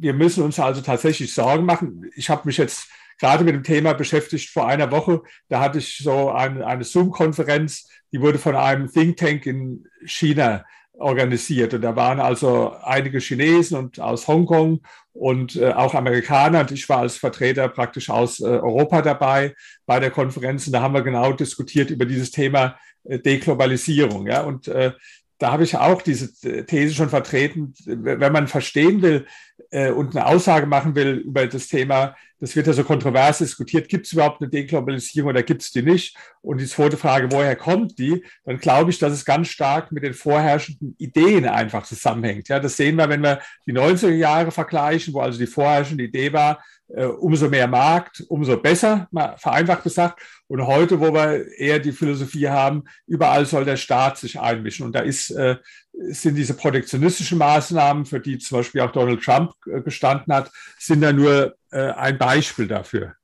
wir 0.00 0.12
müssen 0.12 0.42
uns 0.42 0.58
also 0.58 0.80
tatsächlich 0.80 1.32
Sorgen 1.32 1.64
machen. 1.64 2.10
Ich 2.16 2.28
habe 2.30 2.42
mich 2.46 2.56
jetzt 2.56 2.88
gerade 3.20 3.44
mit 3.44 3.54
dem 3.54 3.62
Thema 3.62 3.92
beschäftigt 3.94 4.50
vor 4.50 4.66
einer 4.66 4.90
Woche. 4.90 5.22
Da 5.48 5.60
hatte 5.60 5.78
ich 5.78 5.98
so 5.98 6.30
eine, 6.30 6.66
eine 6.66 6.82
Zoom-Konferenz, 6.82 7.88
die 8.10 8.20
wurde 8.20 8.38
von 8.38 8.56
einem 8.56 8.90
Think 8.90 9.18
Tank 9.18 9.46
in 9.46 9.86
China 10.04 10.64
organisiert. 10.98 11.74
Und 11.74 11.82
da 11.82 11.96
waren 11.96 12.20
also 12.20 12.74
einige 12.82 13.18
Chinesen 13.18 13.78
und 13.78 14.00
aus 14.00 14.28
Hongkong 14.28 14.80
und 15.12 15.56
äh, 15.56 15.72
auch 15.72 15.94
Amerikaner. 15.94 16.60
Und 16.60 16.72
ich 16.72 16.88
war 16.88 16.98
als 16.98 17.16
Vertreter 17.16 17.68
praktisch 17.68 18.10
aus 18.10 18.40
äh, 18.40 18.44
Europa 18.44 19.02
dabei 19.02 19.54
bei 19.86 20.00
der 20.00 20.10
Konferenz. 20.10 20.66
Und 20.66 20.74
da 20.74 20.82
haben 20.82 20.94
wir 20.94 21.02
genau 21.02 21.32
diskutiert 21.32 21.90
über 21.90 22.04
dieses 22.04 22.30
Thema 22.30 22.76
äh, 23.04 23.18
Deglobalisierung. 23.18 24.26
Ja? 24.26 24.42
Und 24.42 24.68
äh, 24.68 24.92
da 25.38 25.52
habe 25.52 25.64
ich 25.64 25.76
auch 25.76 26.02
diese 26.02 26.32
These 26.66 26.94
schon 26.94 27.08
vertreten. 27.08 27.74
Wenn 27.84 28.32
man 28.32 28.46
verstehen 28.46 29.02
will 29.02 29.26
äh, 29.70 29.90
und 29.90 30.14
eine 30.14 30.26
Aussage 30.26 30.66
machen 30.66 30.94
will 30.94 31.16
über 31.16 31.46
das 31.46 31.66
Thema, 31.66 32.14
das 32.42 32.56
wird 32.56 32.66
ja 32.66 32.72
so 32.72 32.82
kontrovers 32.82 33.38
diskutiert, 33.38 33.88
gibt 33.88 34.04
es 34.04 34.12
überhaupt 34.14 34.42
eine 34.42 34.50
Deglobalisierung 34.50 35.30
oder 35.30 35.44
gibt 35.44 35.62
es 35.62 35.70
die 35.70 35.82
nicht? 35.82 36.16
Und 36.40 36.60
die 36.60 36.66
zweite 36.66 36.96
Frage, 36.96 37.30
woher 37.30 37.54
kommt 37.54 38.00
die? 38.00 38.24
Dann 38.44 38.58
glaube 38.58 38.90
ich, 38.90 38.98
dass 38.98 39.12
es 39.12 39.24
ganz 39.24 39.46
stark 39.46 39.92
mit 39.92 40.02
den 40.02 40.12
vorherrschenden 40.12 40.96
Ideen 40.98 41.46
einfach 41.46 41.84
zusammenhängt. 41.84 42.48
Ja, 42.48 42.58
das 42.58 42.76
sehen 42.76 42.96
wir, 42.96 43.08
wenn 43.08 43.22
wir 43.22 43.40
die 43.64 43.72
90er 43.72 44.10
Jahre 44.10 44.50
vergleichen, 44.50 45.14
wo 45.14 45.20
also 45.20 45.38
die 45.38 45.46
vorherrschende 45.46 46.02
Idee 46.02 46.32
war, 46.32 46.60
äh, 46.88 47.04
umso 47.04 47.48
mehr 47.48 47.68
Markt, 47.68 48.24
umso 48.28 48.56
besser, 48.56 49.06
mal 49.12 49.36
vereinfacht 49.38 49.84
gesagt. 49.84 50.20
Und 50.48 50.66
heute, 50.66 50.98
wo 50.98 51.14
wir 51.14 51.46
eher 51.56 51.78
die 51.78 51.92
Philosophie 51.92 52.48
haben, 52.48 52.82
überall 53.06 53.46
soll 53.46 53.64
der 53.64 53.76
Staat 53.76 54.18
sich 54.18 54.40
einmischen. 54.40 54.84
Und 54.86 54.96
da 54.96 55.00
ist, 55.00 55.30
äh, 55.30 55.58
sind 55.92 56.34
diese 56.36 56.54
protektionistischen 56.54 57.38
Maßnahmen, 57.38 58.06
für 58.06 58.20
die 58.20 58.38
zum 58.38 58.58
Beispiel 58.58 58.80
auch 58.80 58.92
Donald 58.92 59.22
Trump 59.22 59.52
äh, 59.66 59.80
gestanden 59.80 60.32
hat, 60.34 60.50
sind 60.78 61.02
da 61.02 61.12
nur 61.12 61.54
äh, 61.70 61.90
ein 61.92 62.18
Beispiel 62.18 62.66
dafür. 62.66 63.14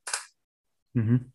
Mhm. 0.93 1.31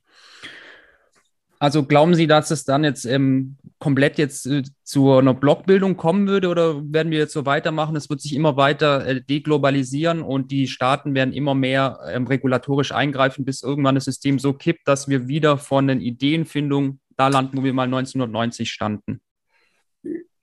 Also 1.58 1.84
glauben 1.84 2.14
Sie, 2.14 2.26
dass 2.26 2.50
es 2.50 2.64
dann 2.64 2.84
jetzt 2.84 3.06
ähm, 3.06 3.56
komplett 3.78 4.18
jetzt 4.18 4.46
äh, 4.46 4.62
zu 4.82 5.12
einer 5.12 5.34
Blockbildung 5.34 5.96
kommen 5.96 6.28
würde 6.28 6.48
oder 6.48 6.82
werden 6.92 7.10
wir 7.10 7.18
jetzt 7.18 7.32
so 7.32 7.46
weitermachen? 7.46 7.96
Es 7.96 8.10
wird 8.10 8.20
sich 8.20 8.34
immer 8.34 8.56
weiter 8.56 9.06
äh, 9.06 9.22
deglobalisieren 9.22 10.22
und 10.22 10.50
die 10.50 10.68
Staaten 10.68 11.14
werden 11.14 11.32
immer 11.32 11.54
mehr 11.54 12.00
ähm, 12.08 12.26
regulatorisch 12.26 12.92
eingreifen, 12.92 13.44
bis 13.44 13.62
irgendwann 13.62 13.94
das 13.94 14.04
System 14.04 14.38
so 14.38 14.52
kippt, 14.52 14.86
dass 14.86 15.08
wir 15.08 15.26
wieder 15.28 15.56
von 15.56 15.86
den 15.86 16.00
Ideenfindungen 16.00 17.00
da 17.16 17.28
landen, 17.28 17.56
wo 17.56 17.64
wir 17.64 17.72
mal 17.72 17.84
1990 17.84 18.70
standen. 18.70 19.20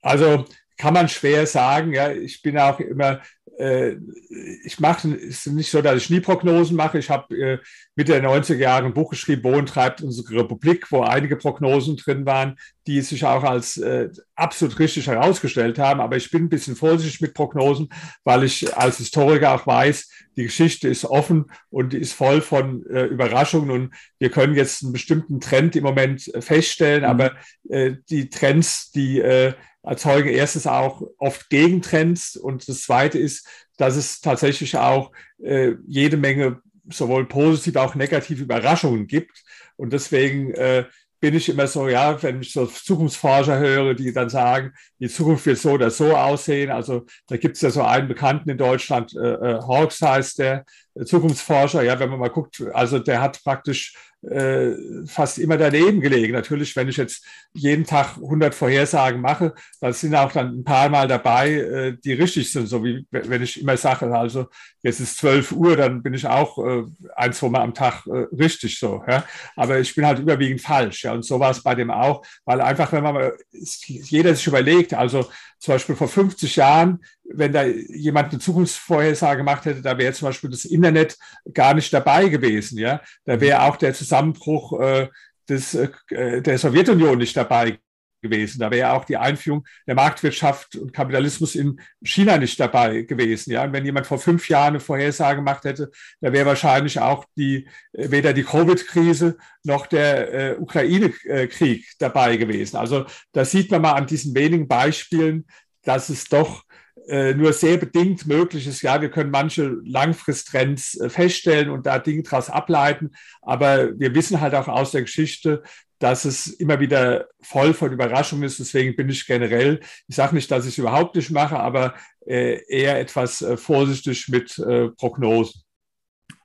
Also 0.01 0.45
kann 0.82 0.96
man 0.96 1.08
schwer 1.08 1.46
sagen. 1.46 1.94
Ja, 1.94 2.12
ich 2.12 2.41
bin 2.41 2.58
auch 2.58 2.80
immer 2.80 3.22
ich 3.58 4.80
mache, 4.80 5.10
es 5.13 5.45
ist 5.45 5.54
nicht 5.54 5.69
so, 5.69 5.82
dass 5.82 5.97
ich 5.97 6.10
nie 6.10 6.19
Prognosen 6.19 6.75
mache. 6.75 6.97
Ich 6.97 7.10
habe 7.10 7.36
äh, 7.36 7.60
Mitte 7.95 8.13
der 8.13 8.23
90er 8.23 8.56
Jahre 8.56 8.86
ein 8.86 8.93
Buch 8.93 9.12
geschrieben, 9.12 9.43
Wohin 9.43 9.65
treibt 9.65 10.01
unsere 10.01 10.41
Republik, 10.41 10.91
wo 10.91 11.01
einige 11.01 11.36
Prognosen 11.36 11.97
drin 11.97 12.25
waren, 12.25 12.58
die 12.88 13.01
sich 13.01 13.25
auch 13.25 13.43
als 13.43 13.77
äh, 13.77 14.10
absolut 14.36 14.80
richtig 14.80 15.08
herausgestellt 15.08 15.77
haben. 15.77 16.01
Aber 16.01 16.17
ich 16.17 16.32
bin 16.32 16.45
ein 16.45 16.49
bisschen 16.49 16.75
vorsichtig 16.75 17.21
mit 17.21 17.34
Prognosen, 17.34 17.89
weil 18.23 18.43
ich 18.43 18.75
als 18.75 18.97
Historiker 18.97 19.54
auch 19.54 19.67
weiß, 19.67 20.10
die 20.38 20.43
Geschichte 20.43 20.88
ist 20.88 21.06
offen 21.06 21.45
und 21.69 21.93
ist 21.93 22.13
voll 22.13 22.41
von 22.41 22.86
äh, 22.88 23.06
Überraschungen 23.06 23.69
und 23.69 23.93
wir 24.17 24.30
können 24.30 24.56
jetzt 24.56 24.84
einen 24.84 24.93
bestimmten 24.93 25.39
Trend 25.39 25.75
im 25.75 25.84
Moment 25.84 26.34
äh, 26.34 26.41
feststellen, 26.41 27.04
mhm. 27.04 27.10
aber 27.10 27.32
äh, 27.69 27.95
die 28.10 28.30
Trends, 28.30 28.91
die 28.91 29.19
äh, 29.19 29.54
erzeugen 29.84 30.30
erstens 30.30 30.67
auch 30.67 31.01
oft 31.17 31.49
Gegentrends 31.49 32.36
und 32.36 32.67
das 32.67 32.84
zweite 32.84 33.17
ist, 33.17 33.31
dass 33.78 33.96
es 33.96 34.22
tatsächlich 34.22 34.78
auch 34.78 35.12
äh, 35.44 35.74
jede 35.88 36.17
Menge 36.17 36.62
sowohl 36.89 37.28
positive, 37.28 37.82
auch 37.82 37.96
negative 37.96 38.44
Überraschungen 38.44 39.08
gibt. 39.08 39.44
Und 39.76 39.94
deswegen 39.94 40.54
äh, 40.54 40.86
bin 41.22 41.36
ich 41.36 41.48
immer 41.50 41.67
so, 41.67 41.88
ja, 41.88 42.22
wenn 42.24 42.41
ich 42.41 42.52
so 42.52 42.65
Zukunftsforscher 42.65 43.60
höre, 43.60 43.94
die 43.94 44.12
dann 44.12 44.30
sagen, 44.30 44.74
die 45.00 45.08
Zukunft 45.08 45.46
wird 45.46 45.60
so 45.60 45.72
oder 45.72 45.91
so 45.91 46.15
aussehen. 46.15 46.72
Also 46.72 47.06
da 47.28 47.38
gibt 47.38 47.56
es 47.56 47.62
ja 47.62 47.70
so 47.70 47.84
einen 47.84 48.08
Bekannten 48.08 48.50
in 48.50 48.58
Deutschland, 48.58 49.15
äh, 49.15 49.34
äh 49.34 49.62
Hawks 49.62 50.02
heißt 50.02 50.39
der, 50.39 50.65
Zukunftsforscher. 51.06 51.84
Ja, 51.84 51.99
wenn 51.99 52.10
man 52.10 52.19
mal 52.19 52.30
guckt, 52.30 52.63
also 52.73 52.99
der 52.99 53.21
hat 53.21 53.43
praktisch 53.43 53.95
äh, 54.23 54.73
fast 55.08 55.39
immer 55.39 55.58
daneben 55.58 55.99
gelegen. 55.99 56.34
Natürlich, 56.34 56.75
wenn 56.75 56.88
ich 56.88 56.97
jetzt 56.97 57.25
jeden 57.54 57.86
Tag 57.86 58.17
100 58.17 58.54
Vorhersagen 58.54 59.19
mache, 59.19 59.54
dann 59.80 59.93
sind 59.93 60.13
auch 60.13 60.32
dann 60.32 60.60
ein 60.60 60.63
paar 60.63 60.89
Mal 60.89 61.08
dabei, 61.08 61.54
äh, 61.54 61.97
die 62.04 62.13
richtig 62.13 62.51
sind. 62.51 62.67
So 62.67 62.84
wie 62.84 63.06
wenn 63.10 63.41
ich 63.41 63.60
immer 63.60 63.77
sage, 63.77 64.15
also 64.15 64.45
jetzt 64.84 64.99
ist 64.99 65.17
12 65.17 65.54
Uhr, 65.54 65.75
dann 65.75 66.04
bin 66.04 66.13
ich 66.13 66.27
auch 66.27 66.58
äh, 66.60 66.84
ein, 67.15 67.34
zwei 67.34 67.49
Mal 67.49 67.62
am 67.62 67.73
Tag 67.73 68.06
äh, 68.06 68.27
richtig 68.36 68.77
so. 68.77 69.04
Ja? 69.08 69.25
Aber 69.56 69.80
ich 69.80 69.95
bin 69.95 70.06
halt 70.06 70.19
überwiegend 70.19 70.62
falsch. 70.62 71.04
Ja? 71.04 71.13
Und 71.13 71.25
so 71.25 71.39
war 71.39 71.51
es 71.51 71.63
bei 71.63 71.73
dem 71.73 71.89
auch, 71.89 72.23
weil 72.45 72.62
einfach, 72.62 72.91
wenn 72.91 73.04
man 73.04 73.15
mal, 73.15 73.34
jeder 73.51 74.36
sich 74.36 74.45
überlegt, 74.45 74.93
also 74.93 75.25
zum 75.58 75.75
Beispiel 75.75 75.95
vor 75.95 76.08
50 76.08 76.56
Jahren, 76.56 76.99
wenn 77.34 77.52
da 77.52 77.63
jemand 77.63 78.32
eine 78.32 78.39
Zukunftsvorhersage 78.39 79.38
gemacht 79.38 79.65
hätte, 79.65 79.82
da 79.82 79.98
wäre 79.98 80.13
zum 80.13 80.28
Beispiel 80.28 80.50
das 80.50 80.65
Internet 80.65 81.17
gar 81.54 81.74
nicht 81.74 81.94
dabei 81.94 82.28
gewesen. 82.30 82.78
Ja, 82.78 83.02
da 83.26 83.39
wäre 83.39 83.63
auch 83.63 83.78
der 83.78 83.94
Zusammenbruch 83.94 84.80
äh, 84.80 85.08
des, 85.50 85.76
äh, 85.76 86.41
der 86.41 86.58
Sowjetunion 86.58 87.17
nicht 87.17 87.36
dabei 87.36 87.80
gewesen. 88.22 88.60
Da 88.60 88.72
wäre 88.72 88.94
auch 88.94 89.06
die 89.06 89.17
Einführung 89.17 89.65
der 89.88 89.96
Marktwirtschaft 89.96 90.76
und 90.76 90.94
Kapitalismus 90.94 91.56
in 91.56 91.80
China 92.04 92.38
nicht 92.38 92.60
dabei 92.60 93.02
gewesen. 93.02 93.52
Ja, 93.52 93.63
und 93.63 93.74
wenn 93.74 93.86
jemand 93.86 94.08
vor 94.08 94.20
fünf 94.20 94.48
Jahren 94.48 94.74
eine 94.74 94.80
Vorhersage 94.80 95.38
gemacht 95.38 95.63
hätte, 95.63 95.91
da 96.22 96.32
wäre 96.32 96.46
wahrscheinlich 96.46 97.00
auch 97.00 97.26
die, 97.36 97.67
äh, 97.94 98.12
weder 98.12 98.34
die 98.34 98.44
Covid-Krise 98.44 99.38
noch 99.63 99.88
der 99.88 100.34
äh, 100.34 100.56
Ukraine-Krieg 100.58 101.86
dabei 102.00 102.38
gewesen. 102.38 102.78
Also 102.78 103.06
da 103.32 103.44
sieht 103.44 103.72
man 103.72 103.82
mal 103.82 103.94
an 103.94 104.08
diesen 104.08 104.36
wenigen 104.36 104.67
Beispielen, 104.67 105.46
dass 105.84 106.10
es 106.10 106.26
doch 106.26 106.63
äh, 107.08 107.34
nur 107.34 107.54
sehr 107.54 107.77
bedingt 107.77 108.27
möglich 108.27 108.67
ist. 108.67 108.82
Ja, 108.82 109.01
wir 109.01 109.10
können 109.10 109.32
manche 109.32 109.77
Langfristtrends 109.84 110.99
äh, 110.99 111.10
feststellen 111.10 111.69
und 111.69 111.86
da 111.86 111.99
Dinge 111.99 112.23
daraus 112.23 112.49
ableiten, 112.49 113.12
aber 113.41 113.97
wir 113.99 114.13
wissen 114.15 114.41
halt 114.41 114.54
auch 114.56 114.67
aus 114.67 114.91
der 114.91 115.01
Geschichte, 115.01 115.63
dass 115.99 116.25
es 116.25 116.47
immer 116.47 116.80
wieder 116.80 117.27
voll 117.41 117.73
von 117.73 117.91
Überraschungen 117.91 118.43
ist. 118.43 118.60
Deswegen 118.60 118.95
bin 118.95 119.10
ich 119.10 119.25
generell, 119.27 119.80
ich 120.08 120.15
sage 120.15 120.36
nicht, 120.36 120.49
dass 120.49 120.65
ich 120.65 120.73
es 120.73 120.77
überhaupt 120.77 121.15
nicht 121.15 121.32
mache, 121.32 121.60
aber 121.60 121.93
äh, 122.25 122.60
eher 122.67 122.99
etwas 122.99 123.41
äh, 123.41 123.56
vorsichtig 123.58 124.27
mit 124.30 124.56
Prognosen. 124.97 125.62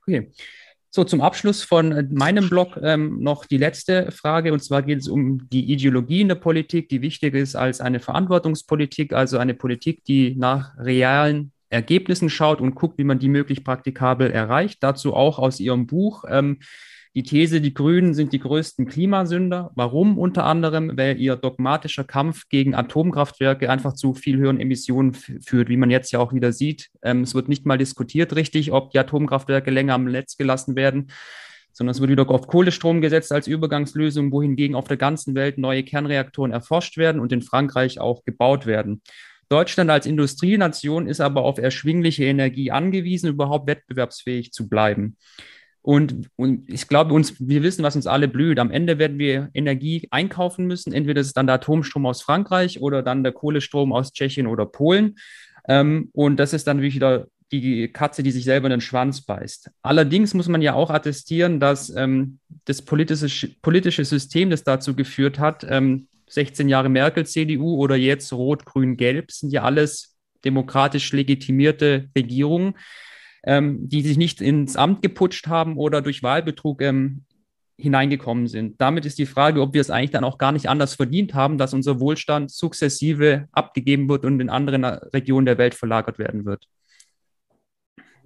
Okay. 0.02 0.30
So, 0.96 1.04
zum 1.04 1.20
Abschluss 1.20 1.62
von 1.62 1.92
äh, 1.92 2.04
meinem 2.10 2.48
Blog 2.48 2.80
ähm, 2.82 3.18
noch 3.20 3.44
die 3.44 3.58
letzte 3.58 4.10
Frage. 4.12 4.54
Und 4.54 4.64
zwar 4.64 4.80
geht 4.80 5.00
es 5.00 5.08
um 5.08 5.46
die 5.50 5.70
Ideologie 5.70 6.22
in 6.22 6.28
der 6.28 6.36
Politik, 6.36 6.88
die 6.88 7.02
wichtiger 7.02 7.38
ist 7.38 7.54
als 7.54 7.82
eine 7.82 8.00
Verantwortungspolitik, 8.00 9.12
also 9.12 9.36
eine 9.36 9.52
Politik, 9.52 10.04
die 10.04 10.34
nach 10.36 10.72
realen 10.78 11.52
Ergebnissen 11.68 12.30
schaut 12.30 12.62
und 12.62 12.74
guckt, 12.74 12.96
wie 12.96 13.04
man 13.04 13.18
die 13.18 13.28
möglich 13.28 13.62
praktikabel 13.62 14.30
erreicht. 14.30 14.78
Dazu 14.80 15.12
auch 15.12 15.38
aus 15.38 15.60
Ihrem 15.60 15.86
Buch. 15.86 16.24
Ähm, 16.30 16.60
die 17.16 17.22
These, 17.22 17.62
die 17.62 17.72
Grünen 17.72 18.12
sind 18.12 18.34
die 18.34 18.38
größten 18.38 18.84
Klimasünder. 18.84 19.70
Warum? 19.74 20.18
Unter 20.18 20.44
anderem, 20.44 20.98
weil 20.98 21.18
ihr 21.18 21.34
dogmatischer 21.36 22.04
Kampf 22.04 22.50
gegen 22.50 22.74
Atomkraftwerke 22.74 23.70
einfach 23.70 23.94
zu 23.94 24.12
viel 24.12 24.36
höheren 24.36 24.60
Emissionen 24.60 25.14
führt, 25.14 25.70
wie 25.70 25.78
man 25.78 25.90
jetzt 25.90 26.12
ja 26.12 26.18
auch 26.18 26.34
wieder 26.34 26.52
sieht. 26.52 26.90
Ähm, 27.00 27.22
es 27.22 27.34
wird 27.34 27.48
nicht 27.48 27.64
mal 27.64 27.78
diskutiert 27.78 28.36
richtig, 28.36 28.70
ob 28.70 28.90
die 28.90 28.98
Atomkraftwerke 28.98 29.70
länger 29.70 29.94
am 29.94 30.04
Netz 30.04 30.36
gelassen 30.36 30.76
werden, 30.76 31.10
sondern 31.72 31.92
es 31.92 32.00
wird 32.00 32.10
wieder 32.10 32.28
auf 32.28 32.48
Kohlestrom 32.48 33.00
gesetzt 33.00 33.32
als 33.32 33.46
Übergangslösung, 33.46 34.30
wohingegen 34.30 34.76
auf 34.76 34.86
der 34.86 34.98
ganzen 34.98 35.34
Welt 35.34 35.56
neue 35.56 35.84
Kernreaktoren 35.84 36.52
erforscht 36.52 36.98
werden 36.98 37.22
und 37.22 37.32
in 37.32 37.40
Frankreich 37.40 37.98
auch 37.98 38.24
gebaut 38.26 38.66
werden. 38.66 39.00
Deutschland 39.48 39.88
als 39.88 40.04
Industrienation 40.04 41.06
ist 41.06 41.22
aber 41.22 41.44
auf 41.44 41.56
erschwingliche 41.56 42.24
Energie 42.24 42.72
angewiesen, 42.72 43.30
überhaupt 43.30 43.68
wettbewerbsfähig 43.68 44.52
zu 44.52 44.68
bleiben. 44.68 45.16
Und, 45.86 46.30
und 46.34 46.68
ich 46.68 46.88
glaube, 46.88 47.14
uns, 47.14 47.36
wir 47.38 47.62
wissen, 47.62 47.84
was 47.84 47.94
uns 47.94 48.08
alle 48.08 48.26
blüht. 48.26 48.58
Am 48.58 48.72
Ende 48.72 48.98
werden 48.98 49.20
wir 49.20 49.50
Energie 49.54 50.08
einkaufen 50.10 50.66
müssen. 50.66 50.92
Entweder 50.92 51.20
ist 51.20 51.28
es 51.28 51.32
dann 51.32 51.46
der 51.46 51.54
Atomstrom 51.54 52.06
aus 52.06 52.22
Frankreich 52.22 52.80
oder 52.80 53.04
dann 53.04 53.22
der 53.22 53.30
Kohlestrom 53.30 53.92
aus 53.92 54.12
Tschechien 54.12 54.48
oder 54.48 54.66
Polen. 54.66 55.14
Ähm, 55.68 56.10
und 56.12 56.40
das 56.40 56.54
ist 56.54 56.66
dann 56.66 56.82
wieder 56.82 57.28
die 57.52 57.86
Katze, 57.86 58.24
die 58.24 58.32
sich 58.32 58.42
selber 58.42 58.66
in 58.66 58.72
den 58.72 58.80
Schwanz 58.80 59.20
beißt. 59.20 59.70
Allerdings 59.82 60.34
muss 60.34 60.48
man 60.48 60.60
ja 60.60 60.74
auch 60.74 60.90
attestieren, 60.90 61.60
dass 61.60 61.94
ähm, 61.94 62.40
das 62.64 62.82
politische, 62.82 63.46
politische 63.62 64.04
System, 64.04 64.50
das 64.50 64.64
dazu 64.64 64.96
geführt 64.96 65.38
hat, 65.38 65.64
ähm, 65.70 66.08
16 66.28 66.68
Jahre 66.68 66.88
Merkel, 66.88 67.26
CDU 67.26 67.76
oder 67.76 67.94
jetzt 67.94 68.32
Rot, 68.32 68.64
Grün, 68.66 68.96
Gelb, 68.96 69.30
sind 69.30 69.52
ja 69.52 69.62
alles 69.62 70.16
demokratisch 70.44 71.12
legitimierte 71.12 72.08
Regierungen 72.16 72.74
ähm, 73.46 73.88
die 73.88 74.02
sich 74.02 74.16
nicht 74.18 74.40
ins 74.40 74.76
Amt 74.76 75.02
geputscht 75.02 75.46
haben 75.46 75.76
oder 75.76 76.02
durch 76.02 76.22
Wahlbetrug 76.22 76.82
ähm, 76.82 77.22
hineingekommen 77.78 78.46
sind. 78.48 78.80
Damit 78.80 79.04
ist 79.06 79.18
die 79.18 79.26
Frage, 79.26 79.60
ob 79.60 79.74
wir 79.74 79.80
es 79.80 79.90
eigentlich 79.90 80.10
dann 80.10 80.24
auch 80.24 80.38
gar 80.38 80.52
nicht 80.52 80.68
anders 80.68 80.94
verdient 80.94 81.34
haben, 81.34 81.58
dass 81.58 81.74
unser 81.74 82.00
Wohlstand 82.00 82.50
sukzessive 82.50 83.48
abgegeben 83.52 84.08
wird 84.08 84.24
und 84.24 84.40
in 84.40 84.48
anderen 84.50 84.84
Regionen 84.84 85.46
der 85.46 85.58
Welt 85.58 85.74
verlagert 85.74 86.18
werden 86.18 86.44
wird. 86.44 86.66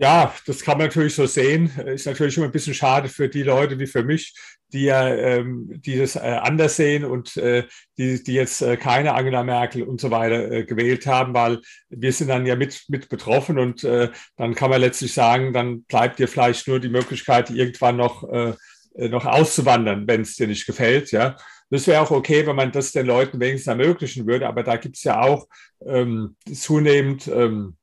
Ja, 0.02 0.34
das 0.46 0.62
kann 0.62 0.78
man 0.78 0.86
natürlich 0.86 1.14
so 1.14 1.26
sehen. 1.26 1.66
Ist 1.86 2.06
natürlich 2.06 2.34
immer 2.38 2.46
ein 2.46 2.52
bisschen 2.52 2.72
schade 2.72 3.08
für 3.10 3.28
die 3.28 3.42
Leute 3.42 3.78
wie 3.78 3.86
für 3.86 4.02
mich, 4.02 4.34
die 4.72 4.84
ja, 4.84 5.06
ähm, 5.14 5.68
die 5.84 5.98
das 5.98 6.16
äh, 6.16 6.20
anders 6.20 6.76
sehen 6.76 7.04
und 7.04 7.36
äh, 7.36 7.64
die, 7.98 8.22
die 8.22 8.32
jetzt 8.32 8.62
äh, 8.62 8.78
keine 8.78 9.12
Angela 9.12 9.44
Merkel 9.44 9.82
und 9.82 10.00
so 10.00 10.10
weiter 10.10 10.50
äh, 10.50 10.64
gewählt 10.64 11.06
haben, 11.06 11.34
weil 11.34 11.60
wir 11.90 12.12
sind 12.14 12.28
dann 12.28 12.46
ja 12.46 12.56
mit, 12.56 12.82
mit 12.88 13.10
betroffen 13.10 13.58
und 13.58 13.84
äh, 13.84 14.08
dann 14.36 14.54
kann 14.54 14.70
man 14.70 14.80
letztlich 14.80 15.12
sagen, 15.12 15.52
dann 15.52 15.82
bleibt 15.82 16.18
dir 16.18 16.28
vielleicht 16.28 16.66
nur 16.66 16.80
die 16.80 16.88
Möglichkeit, 16.88 17.50
irgendwann 17.50 17.96
noch, 17.98 18.26
äh, 18.32 18.54
noch 18.96 19.26
auszuwandern, 19.26 20.06
wenn 20.08 20.22
es 20.22 20.36
dir 20.36 20.46
nicht 20.46 20.64
gefällt, 20.66 21.10
ja. 21.12 21.36
Das 21.68 21.86
wäre 21.86 22.00
auch 22.00 22.10
okay, 22.10 22.46
wenn 22.46 22.56
man 22.56 22.72
das 22.72 22.90
den 22.92 23.06
Leuten 23.06 23.38
wenigstens 23.38 23.68
ermöglichen 23.68 24.26
würde, 24.26 24.48
aber 24.48 24.62
da 24.64 24.76
gibt 24.76 24.96
es 24.96 25.04
ja 25.04 25.20
auch 25.20 25.46
ähm, 25.86 26.36
zunehmend 26.52 27.28
ähm, 27.28 27.76
äh, 27.76 27.79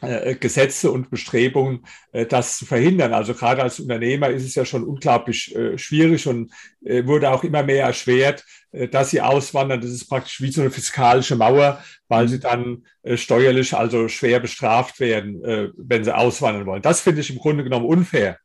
Gesetze 0.00 0.90
und 0.90 1.10
Bestrebungen, 1.10 1.86
äh, 2.12 2.26
das 2.26 2.58
zu 2.58 2.66
verhindern. 2.66 3.14
Also 3.14 3.34
gerade 3.34 3.62
als 3.62 3.80
Unternehmer 3.80 4.28
ist 4.28 4.44
es 4.44 4.54
ja 4.54 4.64
schon 4.66 4.84
unglaublich 4.84 5.54
äh, 5.56 5.78
schwierig 5.78 6.26
und 6.26 6.52
wurde 6.82 7.30
auch 7.30 7.42
immer 7.42 7.64
mehr 7.64 7.84
erschwert, 7.84 8.44
dass 8.70 9.10
sie 9.10 9.20
auswandern. 9.20 9.80
Das 9.80 9.90
ist 9.90 10.06
praktisch 10.06 10.40
wie 10.40 10.52
so 10.52 10.60
eine 10.60 10.70
fiskalische 10.70 11.34
Mauer, 11.34 11.82
weil 12.06 12.28
sie 12.28 12.38
dann 12.38 12.84
steuerlich 13.16 13.74
also 13.74 14.06
schwer 14.06 14.38
bestraft 14.38 15.00
werden, 15.00 15.72
wenn 15.76 16.04
sie 16.04 16.14
auswandern 16.14 16.64
wollen. 16.64 16.82
Das 16.82 17.00
finde 17.00 17.22
ich 17.22 17.30
im 17.30 17.38
Grunde 17.38 17.64
genommen 17.64 17.86
unfair. 17.86 18.38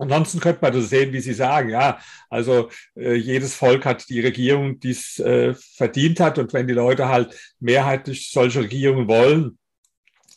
Ansonsten 0.00 0.40
könnte 0.40 0.62
man 0.62 0.72
das 0.72 0.88
sehen, 0.88 1.12
wie 1.12 1.20
Sie 1.20 1.34
sagen. 1.34 1.68
Ja, 1.68 2.00
also 2.30 2.70
äh, 2.96 3.14
jedes 3.14 3.54
Volk 3.54 3.84
hat 3.84 4.08
die 4.08 4.20
Regierung, 4.20 4.80
die 4.80 4.90
es 4.90 5.18
äh, 5.18 5.54
verdient 5.54 6.20
hat. 6.20 6.38
Und 6.38 6.54
wenn 6.54 6.66
die 6.66 6.74
Leute 6.74 7.08
halt 7.08 7.38
mehrheitlich 7.60 8.30
solche 8.32 8.62
Regierungen 8.62 9.08
wollen, 9.08 9.58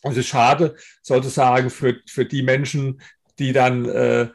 ist 0.03 0.27
schade, 0.27 0.75
sozusagen, 1.01 1.69
für, 1.69 1.95
für 2.07 2.25
die 2.25 2.43
Menschen, 2.43 3.01
die 3.39 3.53
dann 3.53 3.85
äh, 3.87 4.29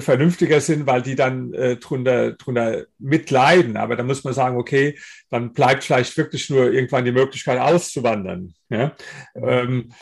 vernünftiger 0.00 0.60
sind, 0.60 0.86
weil 0.86 1.02
die 1.02 1.14
dann 1.14 1.54
äh, 1.54 1.76
drunter, 1.76 2.32
drunter 2.32 2.86
mitleiden. 2.98 3.76
Aber 3.76 3.94
da 3.94 4.02
muss 4.02 4.24
man 4.24 4.34
sagen, 4.34 4.56
okay, 4.56 4.98
dann 5.28 5.52
bleibt 5.52 5.84
vielleicht 5.84 6.16
wirklich 6.16 6.50
nur 6.50 6.72
irgendwann 6.72 7.04
die 7.04 7.12
Möglichkeit 7.12 7.60
auszuwandern. 7.60 8.54
Ja? 8.68 8.96
Ähm, 9.34 9.92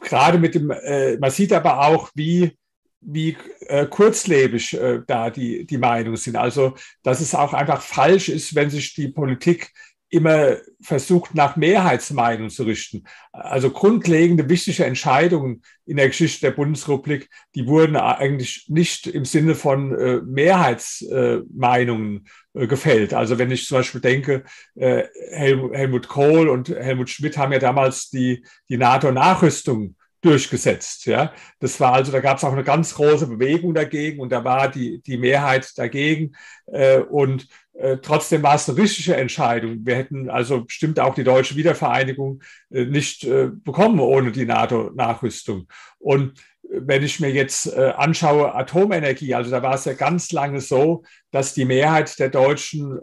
gerade 0.00 0.38
mit 0.38 0.54
dem, 0.54 0.70
äh, 0.70 1.16
man 1.18 1.30
sieht 1.30 1.52
aber 1.52 1.86
auch, 1.86 2.10
wie, 2.14 2.58
wie 3.00 3.36
äh, 3.60 3.86
kurzlebig 3.86 4.74
äh, 4.74 5.00
da 5.06 5.30
die, 5.30 5.64
die 5.64 5.78
Meinungen 5.78 6.16
sind. 6.16 6.36
Also, 6.36 6.74
dass 7.04 7.20
es 7.20 7.34
auch 7.34 7.54
einfach 7.54 7.82
falsch 7.82 8.28
ist, 8.28 8.54
wenn 8.56 8.70
sich 8.70 8.94
die 8.94 9.08
Politik 9.08 9.72
immer 10.10 10.56
versucht, 10.80 11.34
nach 11.34 11.56
Mehrheitsmeinung 11.56 12.50
zu 12.50 12.62
richten. 12.62 13.02
Also 13.32 13.70
grundlegende, 13.70 14.48
wichtige 14.48 14.84
Entscheidungen 14.84 15.62
in 15.84 15.96
der 15.98 16.08
Geschichte 16.08 16.42
der 16.42 16.52
Bundesrepublik, 16.52 17.28
die 17.54 17.66
wurden 17.66 17.96
eigentlich 17.96 18.66
nicht 18.68 19.06
im 19.06 19.24
Sinne 19.24 19.54
von 19.54 19.94
äh, 19.94 20.20
Mehrheitsmeinungen 20.24 22.26
äh, 22.54 22.66
gefällt. 22.66 23.12
Also 23.12 23.38
wenn 23.38 23.50
ich 23.50 23.66
zum 23.66 23.78
Beispiel 23.78 24.00
denke, 24.00 24.44
äh, 24.76 25.04
Hel 25.30 25.70
Helmut 25.72 26.08
Kohl 26.08 26.48
und 26.48 26.70
Helmut 26.70 27.10
Schmidt 27.10 27.36
haben 27.36 27.52
ja 27.52 27.58
damals 27.58 28.08
die, 28.08 28.44
die 28.68 28.78
NATO-Nachrüstung 28.78 29.96
durchgesetzt. 30.20 31.06
Ja, 31.06 31.32
das 31.60 31.78
war 31.80 31.92
also, 31.92 32.12
da 32.12 32.20
gab 32.20 32.38
es 32.38 32.44
auch 32.44 32.52
eine 32.52 32.64
ganz 32.64 32.94
große 32.94 33.26
Bewegung 33.26 33.74
dagegen 33.74 34.20
und 34.20 34.30
da 34.30 34.44
war 34.44 34.68
die, 34.68 35.00
die 35.02 35.16
Mehrheit 35.16 35.70
dagegen. 35.76 36.32
Äh, 36.66 36.98
und 36.98 37.48
äh, 37.74 37.98
trotzdem 37.98 38.42
war 38.42 38.56
es 38.56 38.68
eine 38.68 38.78
richtige 38.78 39.16
Entscheidung. 39.16 39.86
Wir 39.86 39.96
hätten 39.96 40.28
also 40.28 40.64
bestimmt 40.64 40.98
auch 40.98 41.14
die 41.14 41.24
deutsche 41.24 41.56
Wiedervereinigung 41.56 42.42
äh, 42.70 42.84
nicht 42.84 43.24
äh, 43.24 43.50
bekommen 43.52 44.00
ohne 44.00 44.32
die 44.32 44.46
NATO-Nachrüstung. 44.46 45.68
Und 45.98 46.40
wenn 46.70 47.02
ich 47.02 47.18
mir 47.18 47.30
jetzt 47.30 47.74
anschaue, 47.74 48.54
Atomenergie, 48.54 49.34
also 49.34 49.50
da 49.50 49.62
war 49.62 49.72
es 49.72 49.86
ja 49.86 49.94
ganz 49.94 50.32
lange 50.32 50.60
so, 50.60 51.02
dass 51.30 51.54
die 51.54 51.64
Mehrheit 51.64 52.18
der 52.18 52.28
Deutschen 52.28 53.00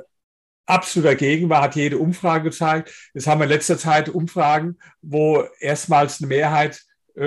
absolut 0.68 1.08
dagegen 1.08 1.50
war, 1.50 1.64
hat 1.64 1.76
jede 1.76 1.98
Umfrage 1.98 2.46
gezeigt. 2.46 2.94
Jetzt 3.16 3.26
haben 3.26 3.40
wir 3.40 3.46
in 3.46 3.52
letzter 3.52 3.80
Zeit 3.80 4.10
Umfragen, 4.10 4.78
wo 5.02 5.44
erstmals 5.60 6.22
eine 6.22 6.28
Mehrheit 6.28 6.84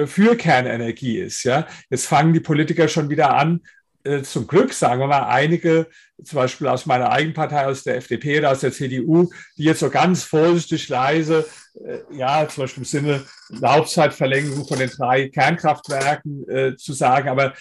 für 0.07 0.36
Kernenergie 0.36 1.18
ist. 1.18 1.45
Ja, 1.45 1.66
jetzt 1.89 2.07
fangen 2.07 2.34
die 2.34 2.41
Politiker 2.41 2.89
schon 2.89 3.09
wieder 3.09 3.34
an, 3.34 3.61
äh, 4.09 4.22
zum 4.22 4.47
Glück, 4.47 4.72
sagen 4.72 5.01
wir 5.01 5.07
mal, 5.07 5.24
einige, 5.24 5.86
zum 6.22 6.36
Beispiel 6.36 6.68
aus 6.68 6.86
meiner 6.86 7.11
eigenen 7.11 7.34
Partei, 7.34 7.66
aus 7.66 7.82
der 7.82 7.97
FDP 7.97 8.39
oder 8.39 8.53
aus 8.53 8.61
der 8.61 8.72
CDU, 8.72 9.28
die 9.57 9.64
jetzt 9.64 9.80
so 9.80 9.91
ganz 9.91 10.22
vorsichtig 10.24 10.89
leise, 10.89 11.47
äh, 11.84 11.99
ja, 12.16 12.49
zum 12.49 12.64
Beispiel 12.64 12.82
im 12.82 12.84
Sinne 12.86 13.24
Laufzeitverlängerung 13.51 14.66
von 14.66 14.78
den 14.78 14.89
drei 14.89 15.28
Kernkraftwerken 15.28 16.49
äh, 16.49 16.76
zu 16.76 16.93
sagen. 16.93 17.28
Aber 17.28 17.53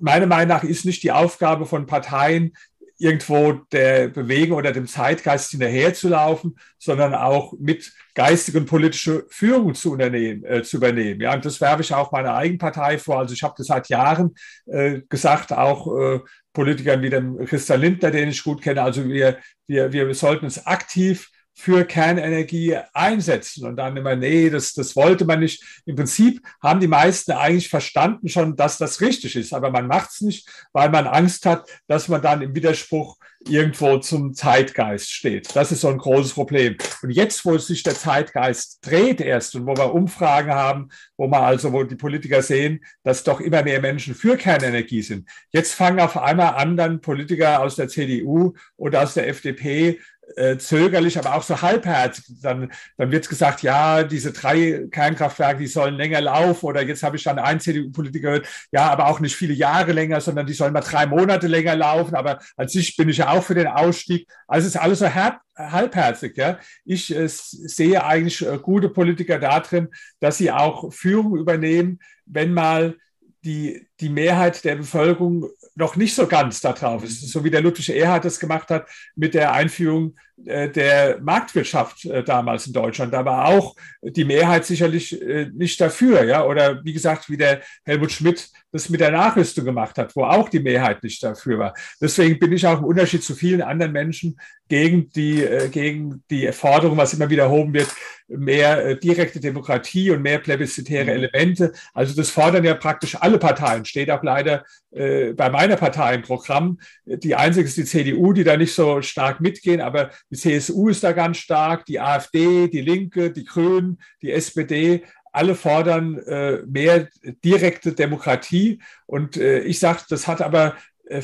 meiner 0.00 0.26
Meinung 0.26 0.48
nach 0.48 0.64
ist 0.64 0.84
nicht 0.84 1.02
die 1.02 1.12
Aufgabe 1.12 1.66
von 1.66 1.86
Parteien, 1.86 2.56
irgendwo 2.98 3.52
der 3.72 4.08
Bewegung 4.08 4.58
oder 4.58 4.72
dem 4.72 4.86
Zeitgeist 4.86 5.50
hinterherzulaufen, 5.50 6.56
sondern 6.78 7.14
auch 7.14 7.54
mit 7.58 7.92
geistige 8.14 8.58
und 8.58 8.66
politische 8.66 9.26
Führung 9.30 9.74
zu, 9.74 9.92
unternehmen, 9.92 10.44
äh, 10.44 10.62
zu 10.62 10.76
übernehmen. 10.76 11.20
Ja, 11.20 11.34
und 11.34 11.44
das 11.44 11.60
werfe 11.60 11.82
ich 11.82 11.92
auch 11.92 12.12
meiner 12.12 12.34
eigenen 12.34 12.58
Partei 12.58 12.98
vor. 12.98 13.18
Also 13.18 13.34
ich 13.34 13.42
habe 13.42 13.54
das 13.56 13.66
seit 13.66 13.88
Jahren 13.88 14.34
äh, 14.66 15.00
gesagt, 15.08 15.52
auch 15.52 15.86
äh, 15.98 16.20
Politikern 16.52 17.02
wie 17.02 17.10
dem 17.10 17.44
Christian 17.46 17.80
Lindner, 17.80 18.10
den 18.10 18.28
ich 18.28 18.44
gut 18.44 18.62
kenne. 18.62 18.82
Also 18.82 19.08
wir, 19.08 19.38
wir, 19.66 19.92
wir 19.92 20.14
sollten 20.14 20.44
uns 20.44 20.64
aktiv 20.64 21.30
für 21.54 21.84
Kernenergie 21.84 22.76
einsetzen. 22.92 23.66
Und 23.66 23.76
dann 23.76 23.96
immer, 23.96 24.16
nee, 24.16 24.50
das, 24.50 24.72
das 24.72 24.96
wollte 24.96 25.24
man 25.24 25.40
nicht. 25.40 25.62
Im 25.86 25.96
Prinzip 25.96 26.42
haben 26.62 26.80
die 26.80 26.88
meisten 26.88 27.32
eigentlich 27.32 27.68
verstanden 27.68 28.28
schon, 28.28 28.56
dass 28.56 28.78
das 28.78 29.00
richtig 29.00 29.36
ist, 29.36 29.52
aber 29.52 29.70
man 29.70 29.86
macht 29.86 30.10
es 30.10 30.20
nicht, 30.20 30.48
weil 30.72 30.90
man 30.90 31.06
Angst 31.06 31.46
hat, 31.46 31.68
dass 31.86 32.08
man 32.08 32.22
dann 32.22 32.42
im 32.42 32.54
Widerspruch 32.54 33.16
irgendwo 33.48 33.98
zum 33.98 34.34
Zeitgeist 34.34 35.10
steht. 35.10 35.54
Das 35.54 35.70
ist 35.70 35.82
so 35.82 35.88
ein 35.88 35.98
großes 35.98 36.32
Problem. 36.32 36.76
Und 37.02 37.10
jetzt, 37.10 37.44
wo 37.44 37.56
sich 37.58 37.82
der 37.82 37.94
Zeitgeist 37.94 38.78
dreht 38.82 39.20
erst 39.20 39.54
und 39.54 39.66
wo 39.66 39.76
wir 39.76 39.94
Umfragen 39.94 40.52
haben, 40.52 40.88
wo 41.16 41.26
man 41.26 41.42
also, 41.42 41.72
wo 41.72 41.84
die 41.84 41.96
Politiker 41.96 42.42
sehen, 42.42 42.84
dass 43.02 43.24
doch 43.24 43.40
immer 43.40 43.62
mehr 43.62 43.80
Menschen 43.80 44.14
für 44.14 44.36
Kernenergie 44.36 45.02
sind. 45.02 45.28
Jetzt 45.50 45.74
fangen 45.74 46.00
auf 46.00 46.16
einmal 46.16 46.54
an, 46.54 46.76
dann 46.76 47.00
Politiker 47.00 47.60
aus 47.60 47.76
der 47.76 47.88
CDU 47.88 48.54
oder 48.76 49.02
aus 49.02 49.14
der 49.14 49.28
FDP 49.28 50.00
äh, 50.36 50.56
zögerlich, 50.58 51.18
aber 51.18 51.34
auch 51.34 51.42
so 51.42 51.60
halbherzig. 51.60 52.24
Dann, 52.42 52.72
dann 52.96 53.10
wird 53.10 53.28
gesagt, 53.28 53.62
ja, 53.62 54.02
diese 54.02 54.32
drei 54.32 54.86
Kernkraftwerke, 54.90 55.60
die 55.60 55.66
sollen 55.66 55.94
länger 55.94 56.20
laufen. 56.20 56.66
Oder 56.66 56.82
jetzt 56.82 57.02
habe 57.02 57.16
ich 57.16 57.24
dann 57.24 57.38
einen 57.38 57.60
CDU-Politiker 57.60 58.28
gehört, 58.28 58.48
ja, 58.72 58.90
aber 58.90 59.08
auch 59.08 59.20
nicht 59.20 59.36
viele 59.36 59.54
Jahre 59.54 59.92
länger, 59.92 60.20
sondern 60.20 60.46
die 60.46 60.52
sollen 60.52 60.72
mal 60.72 60.80
drei 60.80 61.06
Monate 61.06 61.46
länger 61.46 61.76
laufen. 61.76 62.14
Aber 62.14 62.38
an 62.56 62.68
sich 62.68 62.96
bin 62.96 63.08
ich 63.08 63.18
ja 63.18 63.30
auch 63.30 63.44
für 63.44 63.54
den 63.54 63.66
Ausstieg. 63.66 64.26
Also 64.48 64.66
es 64.66 64.74
ist 64.74 64.80
alles 64.80 64.98
so 65.00 65.06
herb, 65.06 65.40
halbherzig. 65.56 66.36
Ja. 66.36 66.58
Ich 66.84 67.14
äh, 67.14 67.28
sehe 67.28 68.04
eigentlich 68.04 68.46
äh, 68.46 68.58
gute 68.58 68.88
Politiker 68.88 69.38
darin, 69.38 69.88
dass 70.20 70.38
sie 70.38 70.50
auch 70.50 70.92
Führung 70.92 71.36
übernehmen, 71.36 72.00
wenn 72.26 72.52
mal 72.52 72.96
die, 73.44 73.86
die 74.00 74.08
Mehrheit 74.08 74.64
der 74.64 74.76
Bevölkerung 74.76 75.48
noch 75.76 75.96
nicht 75.96 76.14
so 76.14 76.26
ganz 76.26 76.60
da 76.60 76.72
drauf 76.72 77.04
ist. 77.04 77.20
So 77.30 77.44
wie 77.44 77.50
der 77.50 77.60
Ludwig 77.60 77.90
Erhard 77.90 78.24
das 78.24 78.40
gemacht 78.40 78.70
hat 78.70 78.88
mit 79.16 79.34
der 79.34 79.52
Einführung 79.52 80.14
äh, 80.46 80.68
der 80.68 81.20
Marktwirtschaft 81.20 82.06
äh, 82.06 82.24
damals 82.24 82.66
in 82.66 82.72
Deutschland. 82.72 83.14
Da 83.14 83.24
war 83.24 83.46
auch 83.46 83.76
die 84.02 84.24
Mehrheit 84.24 84.64
sicherlich 84.64 85.20
äh, 85.22 85.48
nicht 85.54 85.80
dafür, 85.80 86.24
ja. 86.24 86.44
Oder 86.44 86.84
wie 86.84 86.92
gesagt, 86.92 87.30
wie 87.30 87.36
der 87.36 87.60
Helmut 87.84 88.10
Schmidt 88.10 88.50
das 88.72 88.88
mit 88.88 89.00
der 89.00 89.12
Nachrüstung 89.12 89.64
gemacht 89.64 89.96
hat, 89.96 90.16
wo 90.16 90.24
auch 90.24 90.48
die 90.48 90.58
Mehrheit 90.58 91.04
nicht 91.04 91.22
dafür 91.22 91.60
war. 91.60 91.74
Deswegen 92.00 92.40
bin 92.40 92.52
ich 92.52 92.66
auch 92.66 92.78
im 92.78 92.84
Unterschied 92.84 93.22
zu 93.22 93.36
vielen 93.36 93.62
anderen 93.62 93.92
Menschen 93.92 94.36
gegen 94.68 95.08
die, 95.10 95.46
gegen 95.70 96.24
die 96.28 96.50
Forderung, 96.50 96.96
was 96.96 97.14
immer 97.14 97.30
wiederhoben 97.30 97.72
wird, 97.72 97.94
mehr 98.26 98.96
direkte 98.96 99.38
Demokratie 99.38 100.10
und 100.10 100.22
mehr 100.22 100.40
plebiszitäre 100.40 101.04
mhm. 101.04 101.10
Elemente. 101.10 101.72
Also 101.92 102.16
das 102.16 102.30
fordern 102.30 102.64
ja 102.64 102.74
praktisch 102.74 103.14
alle 103.14 103.38
Parteien, 103.38 103.83
steht 103.84 104.10
auch 104.10 104.22
leider 104.22 104.64
bei 104.90 105.50
meiner 105.50 105.76
Partei 105.76 106.14
im 106.14 106.22
Programm. 106.22 106.78
Die 107.04 107.34
einzige 107.34 107.66
ist 107.66 107.76
die 107.76 107.84
CDU, 107.84 108.32
die 108.32 108.44
da 108.44 108.56
nicht 108.56 108.74
so 108.74 109.02
stark 109.02 109.40
mitgehen, 109.40 109.80
aber 109.80 110.10
die 110.30 110.36
CSU 110.36 110.88
ist 110.88 111.02
da 111.02 111.12
ganz 111.12 111.38
stark, 111.38 111.84
die 111.86 112.00
AfD, 112.00 112.68
die 112.68 112.80
Linke, 112.80 113.32
die 113.32 113.44
Grünen, 113.44 113.98
die 114.22 114.30
SPD. 114.30 115.02
Alle 115.32 115.56
fordern 115.56 116.18
äh, 116.18 116.62
mehr 116.66 117.08
direkte 117.44 117.92
Demokratie. 117.92 118.80
Und 119.06 119.36
äh, 119.36 119.60
ich 119.60 119.80
sage, 119.80 120.02
das 120.08 120.28
hat 120.28 120.40
aber 120.40 120.76
äh, 121.06 121.22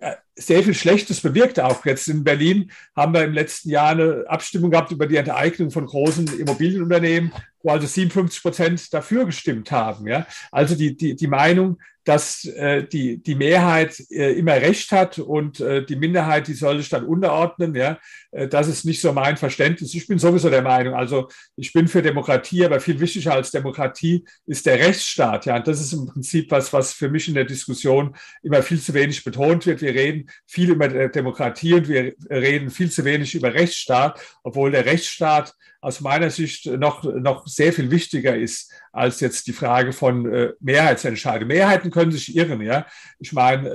äh, 0.00 0.16
sehr 0.34 0.62
viel 0.62 0.74
Schlechtes 0.74 1.20
bewirkt 1.20 1.60
auch. 1.60 1.84
Jetzt 1.84 2.08
in 2.08 2.24
Berlin 2.24 2.72
haben 2.96 3.12
wir 3.12 3.22
im 3.22 3.34
letzten 3.34 3.70
Jahr 3.70 3.90
eine 3.90 4.24
Abstimmung 4.26 4.70
gehabt 4.70 4.90
über 4.90 5.06
die 5.06 5.16
Enteignung 5.16 5.70
von 5.70 5.84
großen 5.84 6.40
Immobilienunternehmen, 6.40 7.32
wo 7.62 7.70
also 7.70 7.86
57 7.86 8.42
Prozent 8.42 8.94
dafür 8.94 9.26
gestimmt 9.26 9.70
haben. 9.70 10.08
Ja? 10.08 10.26
Also 10.50 10.74
die, 10.74 10.96
die, 10.96 11.14
die 11.14 11.26
Meinung 11.26 11.78
dass 12.04 12.44
äh, 12.44 12.84
die, 12.84 13.22
die 13.22 13.34
Mehrheit 13.34 13.98
äh, 14.10 14.32
immer 14.32 14.54
Recht 14.54 14.90
hat 14.90 15.18
und 15.18 15.60
äh, 15.60 15.84
die 15.84 15.96
Minderheit, 15.96 16.48
die 16.48 16.54
soll 16.54 16.78
sich 16.78 16.88
dann 16.88 17.04
unterordnen. 17.04 17.74
Ja? 17.74 17.98
Äh, 18.32 18.48
das 18.48 18.68
ist 18.68 18.84
nicht 18.84 19.00
so 19.00 19.12
mein 19.12 19.36
Verständnis. 19.36 19.94
Ich 19.94 20.06
bin 20.06 20.18
sowieso 20.18 20.50
der 20.50 20.62
Meinung, 20.62 20.94
also 20.94 21.28
ich 21.56 21.72
bin 21.72 21.86
für 21.86 22.02
Demokratie, 22.02 22.64
aber 22.64 22.80
viel 22.80 22.98
wichtiger 22.98 23.34
als 23.34 23.52
Demokratie 23.52 24.24
ist 24.46 24.66
der 24.66 24.80
Rechtsstaat. 24.80 25.46
Ja? 25.46 25.56
Und 25.56 25.68
das 25.68 25.80
ist 25.80 25.92
im 25.92 26.06
Prinzip 26.06 26.50
was, 26.50 26.72
was 26.72 26.92
für 26.92 27.08
mich 27.08 27.28
in 27.28 27.34
der 27.34 27.44
Diskussion 27.44 28.16
immer 28.42 28.62
viel 28.62 28.80
zu 28.80 28.94
wenig 28.94 29.22
betont 29.22 29.66
wird. 29.66 29.80
Wir 29.80 29.94
reden 29.94 30.28
viel 30.46 30.70
über 30.70 30.88
Demokratie 31.08 31.74
und 31.74 31.88
wir 31.88 32.14
reden 32.28 32.70
viel 32.70 32.90
zu 32.90 33.04
wenig 33.04 33.34
über 33.34 33.54
Rechtsstaat, 33.54 34.20
obwohl 34.42 34.72
der 34.72 34.86
Rechtsstaat 34.86 35.54
aus 35.80 36.00
meiner 36.00 36.30
Sicht 36.30 36.66
noch, 36.66 37.02
noch 37.02 37.46
sehr 37.46 37.72
viel 37.72 37.90
wichtiger 37.90 38.36
ist 38.36 38.72
als 38.92 39.20
jetzt 39.20 39.46
die 39.46 39.52
Frage 39.52 39.92
von 39.92 40.30
äh, 40.30 40.52
Mehrheitsentscheidungen. 40.60 41.48
Mehrheiten 41.48 41.90
können 41.90 42.12
sich 42.12 42.36
irren, 42.36 42.60
ja. 42.60 42.86
Ich 43.18 43.32
meine, 43.32 43.68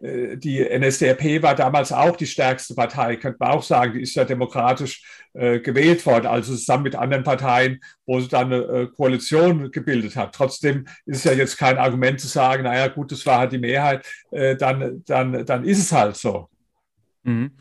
äh, 0.00 0.06
äh 0.06 0.36
die 0.36 0.60
NSDAP 0.60 1.42
war 1.42 1.54
damals 1.54 1.92
auch 1.92 2.16
die 2.16 2.26
stärkste 2.26 2.74
Partei, 2.74 3.16
könnte 3.16 3.36
man 3.40 3.50
auch 3.50 3.62
sagen, 3.62 3.92
die 3.92 4.00
ist 4.00 4.14
ja 4.14 4.24
demokratisch 4.24 5.04
äh, 5.34 5.60
gewählt 5.60 6.04
worden, 6.06 6.26
also 6.26 6.54
zusammen 6.54 6.84
mit 6.84 6.96
anderen 6.96 7.24
Parteien, 7.24 7.80
wo 8.06 8.18
sie 8.20 8.28
dann 8.28 8.52
eine 8.52 8.62
äh, 8.62 8.86
Koalition 8.86 9.70
gebildet 9.70 10.16
hat. 10.16 10.34
Trotzdem 10.34 10.86
ist 11.04 11.18
es 11.18 11.24
ja 11.24 11.32
jetzt 11.32 11.58
kein 11.58 11.76
Argument 11.76 12.18
zu 12.18 12.28
sagen, 12.28 12.62
naja, 12.62 12.88
gut, 12.88 13.12
das 13.12 13.26
war 13.26 13.40
halt 13.40 13.52
die 13.52 13.58
Mehrheit, 13.58 14.06
äh, 14.30 14.56
dann, 14.56 15.02
dann, 15.06 15.44
dann 15.44 15.64
ist 15.64 15.78
es 15.78 15.92
halt 15.92 16.16
so. 16.16 16.48
Mhm. 17.22 17.52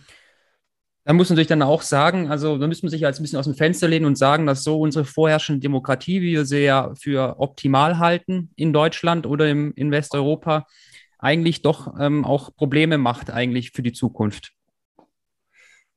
Da 1.05 1.11
muss 1.11 1.29
man 1.29 1.35
sich 1.35 1.47
dann 1.47 1.61
auch 1.61 1.81
sagen, 1.81 2.29
also 2.29 2.57
da 2.57 2.65
müssen 2.67 2.83
wir 2.83 2.89
sich 2.89 3.05
als 3.05 3.19
ein 3.19 3.23
bisschen 3.23 3.39
aus 3.39 3.45
dem 3.45 3.55
Fenster 3.55 3.89
lehnen 3.89 4.05
und 4.05 4.17
sagen, 4.17 4.45
dass 4.45 4.63
so 4.63 4.79
unsere 4.79 5.03
vorherrschende 5.03 5.59
Demokratie, 5.59 6.21
wie 6.21 6.31
wir 6.31 6.45
sie 6.45 6.63
ja 6.63 6.93
für 6.95 7.35
optimal 7.39 7.99
halten 7.99 8.51
in 8.55 8.71
Deutschland 8.71 9.25
oder 9.25 9.49
im, 9.49 9.73
in 9.75 9.91
Westeuropa, 9.91 10.65
eigentlich 11.19 11.61
doch 11.61 11.93
ähm, 11.99 12.23
auch 12.23 12.55
Probleme 12.55 12.97
macht 12.97 13.31
eigentlich 13.31 13.71
für 13.71 13.81
die 13.81 13.93
Zukunft. 13.93 14.53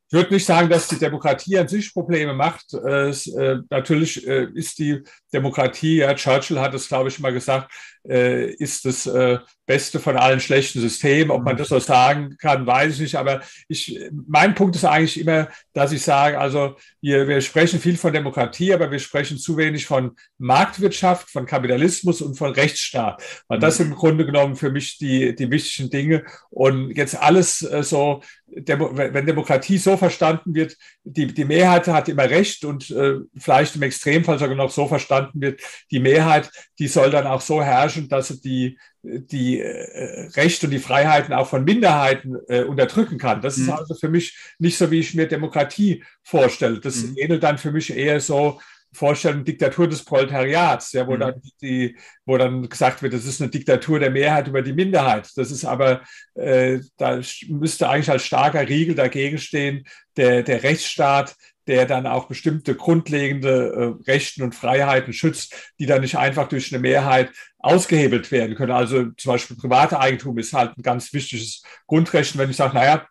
Ich 0.09 0.13
würde 0.13 0.35
nicht 0.35 0.47
sagen, 0.47 0.69
dass 0.71 0.87
die 0.87 1.01
Demokratie 1.01 1.59
an 1.59 1.67
sich 1.67 1.93
Probleme 1.93 2.33
macht. 2.33 2.73
Es, 2.75 3.27
äh, 3.27 3.57
natürlich 3.71 4.25
äh, 4.27 4.47
ist 4.55 4.79
die 4.79 5.03
Demokratie, 5.33 5.97
ja, 5.97 6.15
Churchill 6.15 6.61
hat 6.61 6.75
es, 6.75 6.87
glaube 6.87 7.09
ich, 7.09 7.19
mal 7.19 7.33
gesagt, 7.33 7.73
äh, 8.09 8.51
ist 8.51 8.85
das 8.85 9.07
äh, 9.07 9.39
Beste 9.67 9.99
von 9.99 10.17
allen 10.17 10.41
schlechten 10.41 10.81
Systemen. 10.81 11.31
Ob 11.31 11.45
man 11.45 11.57
das 11.57 11.69
so 11.69 11.79
sagen 11.79 12.37
kann, 12.39 12.67
weiß 12.67 12.95
ich 12.95 13.01
nicht. 13.01 13.15
Aber 13.17 13.41
ich, 13.69 13.99
mein 14.29 14.55
Punkt 14.55 14.77
ist 14.77 14.85
eigentlich 14.85 15.21
immer, 15.21 15.49
dass 15.73 15.93
ich 15.93 16.03
sage, 16.03 16.39
also 16.39 16.77
wir, 17.01 17.27
wir 17.27 17.41
sprechen 17.41 17.81
viel 17.81 17.97
von 17.97 18.13
Demokratie, 18.13 18.73
aber 18.73 18.91
wir 18.91 19.01
sprechen 19.01 19.39
zu 19.39 19.57
wenig 19.57 19.87
von 19.87 20.13
Marktwirtschaft, 20.39 21.31
von 21.31 21.47
Kapitalismus 21.47 22.23
und 22.23 22.37
von 22.37 22.53
Rechtsstaat. 22.53 23.23
Weil 23.49 23.59
das 23.59 23.79
sind 23.79 23.89
im 23.89 23.97
Grunde 23.97 24.25
genommen 24.25 24.57
für 24.57 24.71
mich 24.71 24.99
die, 24.99 25.35
die 25.35 25.51
wichtigen 25.51 25.91
Dinge. 25.91 26.25
Und 26.51 26.97
jetzt 26.97 27.21
alles 27.21 27.63
äh, 27.63 27.83
so, 27.83 28.23
Demo 28.47 28.91
wenn 28.97 29.27
Demokratie 29.27 29.79
so 29.79 29.97
verstanden 29.97 30.55
wird, 30.55 30.77
die, 31.03 31.27
die 31.27 31.45
Mehrheit 31.45 31.89
hat 31.89 32.09
immer 32.09 32.31
Recht 32.31 32.65
und 32.65 32.91
äh, 32.91 33.17
vielleicht 33.37 33.75
im 33.75 33.83
Extremfall 33.83 34.39
sogar 34.39 34.55
noch 34.55 34.71
so 34.71 34.87
verstanden 34.87 35.41
wird, 35.41 35.61
die 35.91 35.99
Mehrheit, 35.99 36.51
die 36.79 36.87
soll 36.87 37.11
dann 37.11 37.27
auch 37.27 37.41
so 37.41 37.63
herrschen, 37.63 37.96
dass 38.09 38.29
sie 38.29 38.41
die, 38.41 38.79
die 39.03 39.61
äh, 39.61 40.29
Rechte 40.37 40.67
und 40.67 40.71
die 40.71 40.79
Freiheiten 40.79 41.35
auch 41.35 41.49
von 41.49 41.65
Minderheiten 41.65 42.37
äh, 42.49 42.63
unterdrücken 42.63 43.19
kann. 43.19 43.41
Das 43.43 43.57
mhm. 43.57 43.65
ist 43.65 43.71
also 43.71 43.95
für 43.95 44.09
mich 44.09 44.37
nicht 44.59 44.79
so, 44.79 44.91
wie 44.91 45.01
ich 45.01 45.15
mir 45.15 45.27
Demokratie 45.27 46.05
vorstelle. 46.23 46.81
Das 46.81 47.03
mhm. 47.03 47.15
ähnelt 47.17 47.43
dann 47.43 47.59
für 47.59 47.73
mich 47.73 47.95
eher 47.95 48.21
so 48.21 48.61
Vorstellung 48.93 49.45
Diktatur 49.45 49.89
des 49.89 50.05
Proletariats, 50.05 50.93
ja, 50.93 51.07
wo, 51.07 51.15
mhm. 51.15 51.21
dann 51.21 51.43
die, 51.61 51.97
wo 52.25 52.39
dann 52.39 52.69
gesagt 52.69 53.03
wird, 53.03 53.13
das 53.13 53.27
ist 53.27 53.41
eine 53.41 53.51
Diktatur 53.51 53.99
der 53.99 54.11
Mehrheit 54.11 54.49
über 54.49 54.63
die 54.63 54.73
Minderheit. 54.73 55.31
Das 55.37 55.51
ist 55.51 55.65
aber, 55.65 56.03
äh, 56.35 56.81
da 56.97 57.21
müsste 57.49 57.89
eigentlich 57.89 58.11
als 58.11 58.25
starker 58.25 58.67
Riegel 58.67 58.95
dagegen 58.95 59.39
stehen, 59.39 59.85
der, 60.17 60.43
der 60.43 60.63
Rechtsstaat, 60.63 61.37
der 61.67 61.87
dann 61.87 62.07
auch 62.07 62.27
bestimmte 62.27 62.75
grundlegende 62.75 63.97
äh, 64.05 64.11
Rechten 64.11 64.43
und 64.43 64.55
Freiheiten 64.55 65.13
schützt, 65.13 65.55
die 65.79 65.87
dann 65.87 66.03
nicht 66.03 66.17
einfach 66.17 66.49
durch 66.49 66.73
eine 66.73 66.81
Mehrheit 66.81 67.31
ausgehebelt 67.59 68.31
werden 68.31 68.55
können. 68.55 68.73
Also 68.73 69.11
zum 69.17 69.33
Beispiel 69.33 69.57
private 69.57 69.99
Eigentum 69.99 70.39
ist 70.39 70.53
halt 70.53 70.77
ein 70.77 70.83
ganz 70.83 71.13
wichtiges 71.13 71.63
Grundrecht. 71.87 72.35
Und 72.35 72.41
wenn 72.41 72.51
ich 72.51 72.57
sage, 72.57 72.75
naja, 72.75 73.07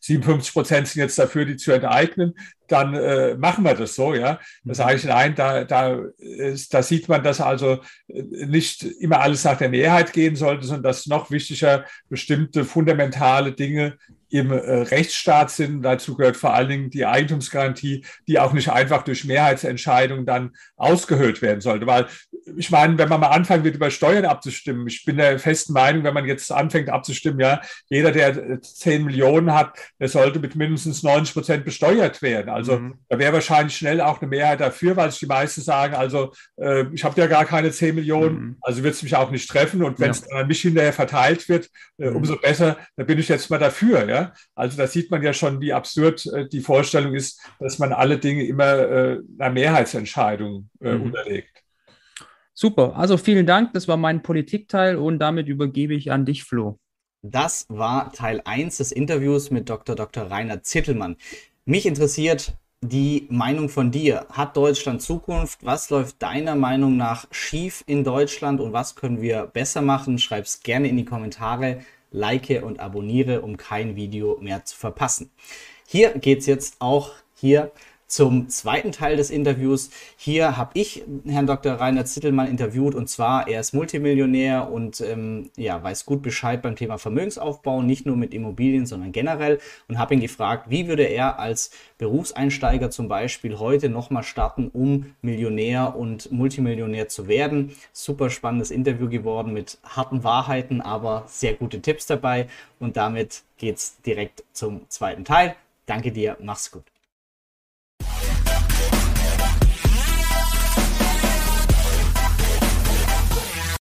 57 0.00 0.52
Prozent 0.52 0.88
sind 0.88 1.00
jetzt 1.00 1.18
dafür, 1.18 1.44
die 1.44 1.56
zu 1.56 1.72
enteignen, 1.72 2.34
dann 2.66 2.94
äh, 2.94 3.36
machen 3.36 3.64
wir 3.64 3.74
das 3.74 3.94
so, 3.94 4.14
ja. 4.14 4.40
Da 4.64 4.74
sage 4.74 4.96
ich 4.96 5.04
nein, 5.04 5.34
da, 5.36 5.64
da, 5.64 6.00
ist, 6.18 6.74
da 6.74 6.82
sieht 6.82 7.08
man, 7.08 7.22
dass 7.22 7.40
also 7.40 7.80
äh, 8.08 8.22
nicht 8.46 8.82
immer 8.82 9.20
alles 9.20 9.44
nach 9.44 9.58
der 9.58 9.68
Mehrheit 9.68 10.12
gehen 10.12 10.34
sollte, 10.34 10.66
sondern 10.66 10.82
dass 10.82 11.06
noch 11.06 11.30
wichtiger 11.30 11.84
bestimmte 12.08 12.64
fundamentale 12.64 13.52
Dinge 13.52 13.96
im 14.32 14.50
äh, 14.50 14.56
Rechtsstaat 14.56 15.50
sind. 15.50 15.82
Dazu 15.82 16.16
gehört 16.16 16.38
vor 16.38 16.54
allen 16.54 16.68
Dingen 16.70 16.90
die 16.90 17.04
Eigentumsgarantie, 17.04 18.04
die 18.26 18.38
auch 18.38 18.54
nicht 18.54 18.70
einfach 18.70 19.02
durch 19.02 19.26
Mehrheitsentscheidungen 19.26 20.24
dann 20.24 20.52
ausgehöhlt 20.76 21.42
werden 21.42 21.60
sollte. 21.60 21.86
Weil 21.86 22.06
ich 22.56 22.70
meine, 22.70 22.96
wenn 22.96 23.10
man 23.10 23.20
mal 23.20 23.28
anfangen 23.28 23.62
wird, 23.62 23.76
über 23.76 23.90
Steuern 23.90 24.24
abzustimmen, 24.24 24.86
ich 24.86 25.04
bin 25.04 25.18
der 25.18 25.38
festen 25.38 25.74
Meinung, 25.74 26.02
wenn 26.04 26.14
man 26.14 26.24
jetzt 26.24 26.50
anfängt 26.50 26.88
abzustimmen, 26.88 27.40
ja, 27.40 27.60
jeder, 27.90 28.10
der 28.10 28.62
10 28.62 29.04
Millionen 29.04 29.52
hat, 29.52 29.74
der 30.00 30.08
sollte 30.08 30.38
mit 30.38 30.56
mindestens 30.56 31.02
90 31.02 31.34
Prozent 31.34 31.64
besteuert 31.66 32.22
werden. 32.22 32.48
Also 32.48 32.78
mhm. 32.78 32.94
da 33.10 33.18
wäre 33.18 33.34
wahrscheinlich 33.34 33.76
schnell 33.76 34.00
auch 34.00 34.22
eine 34.22 34.30
Mehrheit 34.30 34.60
dafür, 34.60 34.96
weil 34.96 35.10
sich 35.10 35.20
die 35.20 35.26
meisten 35.26 35.60
sagen, 35.60 35.94
also 35.94 36.32
äh, 36.56 36.86
ich 36.94 37.04
habe 37.04 37.20
ja 37.20 37.26
gar 37.26 37.44
keine 37.44 37.70
10 37.70 37.94
Millionen, 37.94 38.34
mhm. 38.34 38.56
also 38.62 38.82
wird 38.82 38.94
es 38.94 39.02
mich 39.02 39.14
auch 39.14 39.30
nicht 39.30 39.50
treffen. 39.50 39.82
Und 39.82 40.00
wenn 40.00 40.10
es 40.10 40.24
ja. 40.30 40.38
an 40.38 40.48
mich 40.48 40.62
hinterher 40.62 40.94
verteilt 40.94 41.50
wird, 41.50 41.68
äh, 41.98 42.08
mhm. 42.08 42.16
umso 42.16 42.36
besser, 42.36 42.78
da 42.96 43.04
bin 43.04 43.18
ich 43.18 43.28
jetzt 43.28 43.50
mal 43.50 43.58
dafür. 43.58 44.08
Ja? 44.08 44.21
Also 44.54 44.76
da 44.76 44.86
sieht 44.86 45.10
man 45.10 45.22
ja 45.22 45.32
schon, 45.32 45.60
wie 45.60 45.72
absurd 45.72 46.26
äh, 46.26 46.48
die 46.48 46.60
Vorstellung 46.60 47.14
ist, 47.14 47.40
dass 47.58 47.78
man 47.78 47.92
alle 47.92 48.18
Dinge 48.18 48.44
immer 48.44 48.78
äh, 48.78 49.18
einer 49.38 49.50
Mehrheitsentscheidung 49.50 50.68
äh, 50.80 50.92
mhm. 50.92 51.02
unterlegt. 51.02 51.62
Super, 52.54 52.96
also 52.96 53.16
vielen 53.16 53.46
Dank, 53.46 53.72
das 53.72 53.88
war 53.88 53.96
mein 53.96 54.22
Politikteil 54.22 54.96
und 54.96 55.18
damit 55.18 55.48
übergebe 55.48 55.94
ich 55.94 56.12
an 56.12 56.26
dich, 56.26 56.44
Flo. 56.44 56.78
Das 57.22 57.66
war 57.68 58.12
Teil 58.12 58.42
1 58.44 58.78
des 58.78 58.92
Interviews 58.92 59.50
mit 59.50 59.68
Dr. 59.68 59.94
Dr. 59.94 60.30
Rainer 60.30 60.62
Zittelmann. 60.62 61.16
Mich 61.64 61.86
interessiert 61.86 62.54
die 62.82 63.28
Meinung 63.30 63.68
von 63.68 63.92
dir. 63.92 64.26
Hat 64.30 64.56
Deutschland 64.56 65.02
Zukunft? 65.02 65.64
Was 65.64 65.88
läuft 65.90 66.20
deiner 66.20 66.56
Meinung 66.56 66.96
nach 66.96 67.26
schief 67.30 67.84
in 67.86 68.02
Deutschland 68.02 68.60
und 68.60 68.72
was 68.72 68.96
können 68.96 69.22
wir 69.22 69.46
besser 69.46 69.82
machen? 69.82 70.18
Schreib 70.18 70.44
es 70.44 70.60
gerne 70.60 70.88
in 70.88 70.96
die 70.96 71.04
Kommentare 71.04 71.80
like 72.12 72.62
und 72.62 72.80
abonniere, 72.80 73.42
um 73.42 73.56
kein 73.56 73.96
Video 73.96 74.38
mehr 74.40 74.64
zu 74.64 74.76
verpassen. 74.76 75.30
Hier 75.86 76.10
geht 76.10 76.40
es 76.40 76.46
jetzt 76.46 76.76
auch 76.78 77.12
hier 77.34 77.72
zum 78.12 78.50
zweiten 78.50 78.92
Teil 78.92 79.16
des 79.16 79.30
Interviews. 79.30 79.88
Hier 80.18 80.58
habe 80.58 80.72
ich 80.74 81.02
Herrn 81.26 81.46
Dr. 81.46 81.72
Rainer 81.72 82.04
Zittelmann 82.04 82.46
interviewt 82.46 82.94
und 82.94 83.08
zwar, 83.08 83.48
er 83.48 83.60
ist 83.60 83.72
Multimillionär 83.72 84.70
und 84.70 85.00
ähm, 85.00 85.48
ja, 85.56 85.82
weiß 85.82 86.04
gut 86.04 86.20
Bescheid 86.20 86.60
beim 86.60 86.76
Thema 86.76 86.98
Vermögensaufbau, 86.98 87.80
nicht 87.80 88.04
nur 88.04 88.18
mit 88.18 88.34
Immobilien, 88.34 88.84
sondern 88.84 89.12
generell 89.12 89.60
und 89.88 89.98
habe 89.98 90.12
ihn 90.12 90.20
gefragt, 90.20 90.66
wie 90.68 90.88
würde 90.88 91.04
er 91.04 91.38
als 91.38 91.70
Berufseinsteiger 91.96 92.90
zum 92.90 93.08
Beispiel 93.08 93.58
heute 93.58 93.88
nochmal 93.88 94.24
starten, 94.24 94.68
um 94.68 95.14
Millionär 95.22 95.96
und 95.96 96.30
Multimillionär 96.30 97.08
zu 97.08 97.28
werden. 97.28 97.74
Super 97.94 98.28
spannendes 98.28 98.70
Interview 98.70 99.08
geworden 99.08 99.54
mit 99.54 99.78
harten 99.84 100.22
Wahrheiten, 100.22 100.82
aber 100.82 101.24
sehr 101.28 101.54
gute 101.54 101.80
Tipps 101.80 102.04
dabei 102.04 102.46
und 102.78 102.98
damit 102.98 103.42
geht 103.56 103.76
es 103.76 104.02
direkt 104.02 104.44
zum 104.52 104.82
zweiten 104.90 105.24
Teil. 105.24 105.56
Danke 105.86 106.12
dir, 106.12 106.36
mach's 106.42 106.70
gut. 106.70 106.91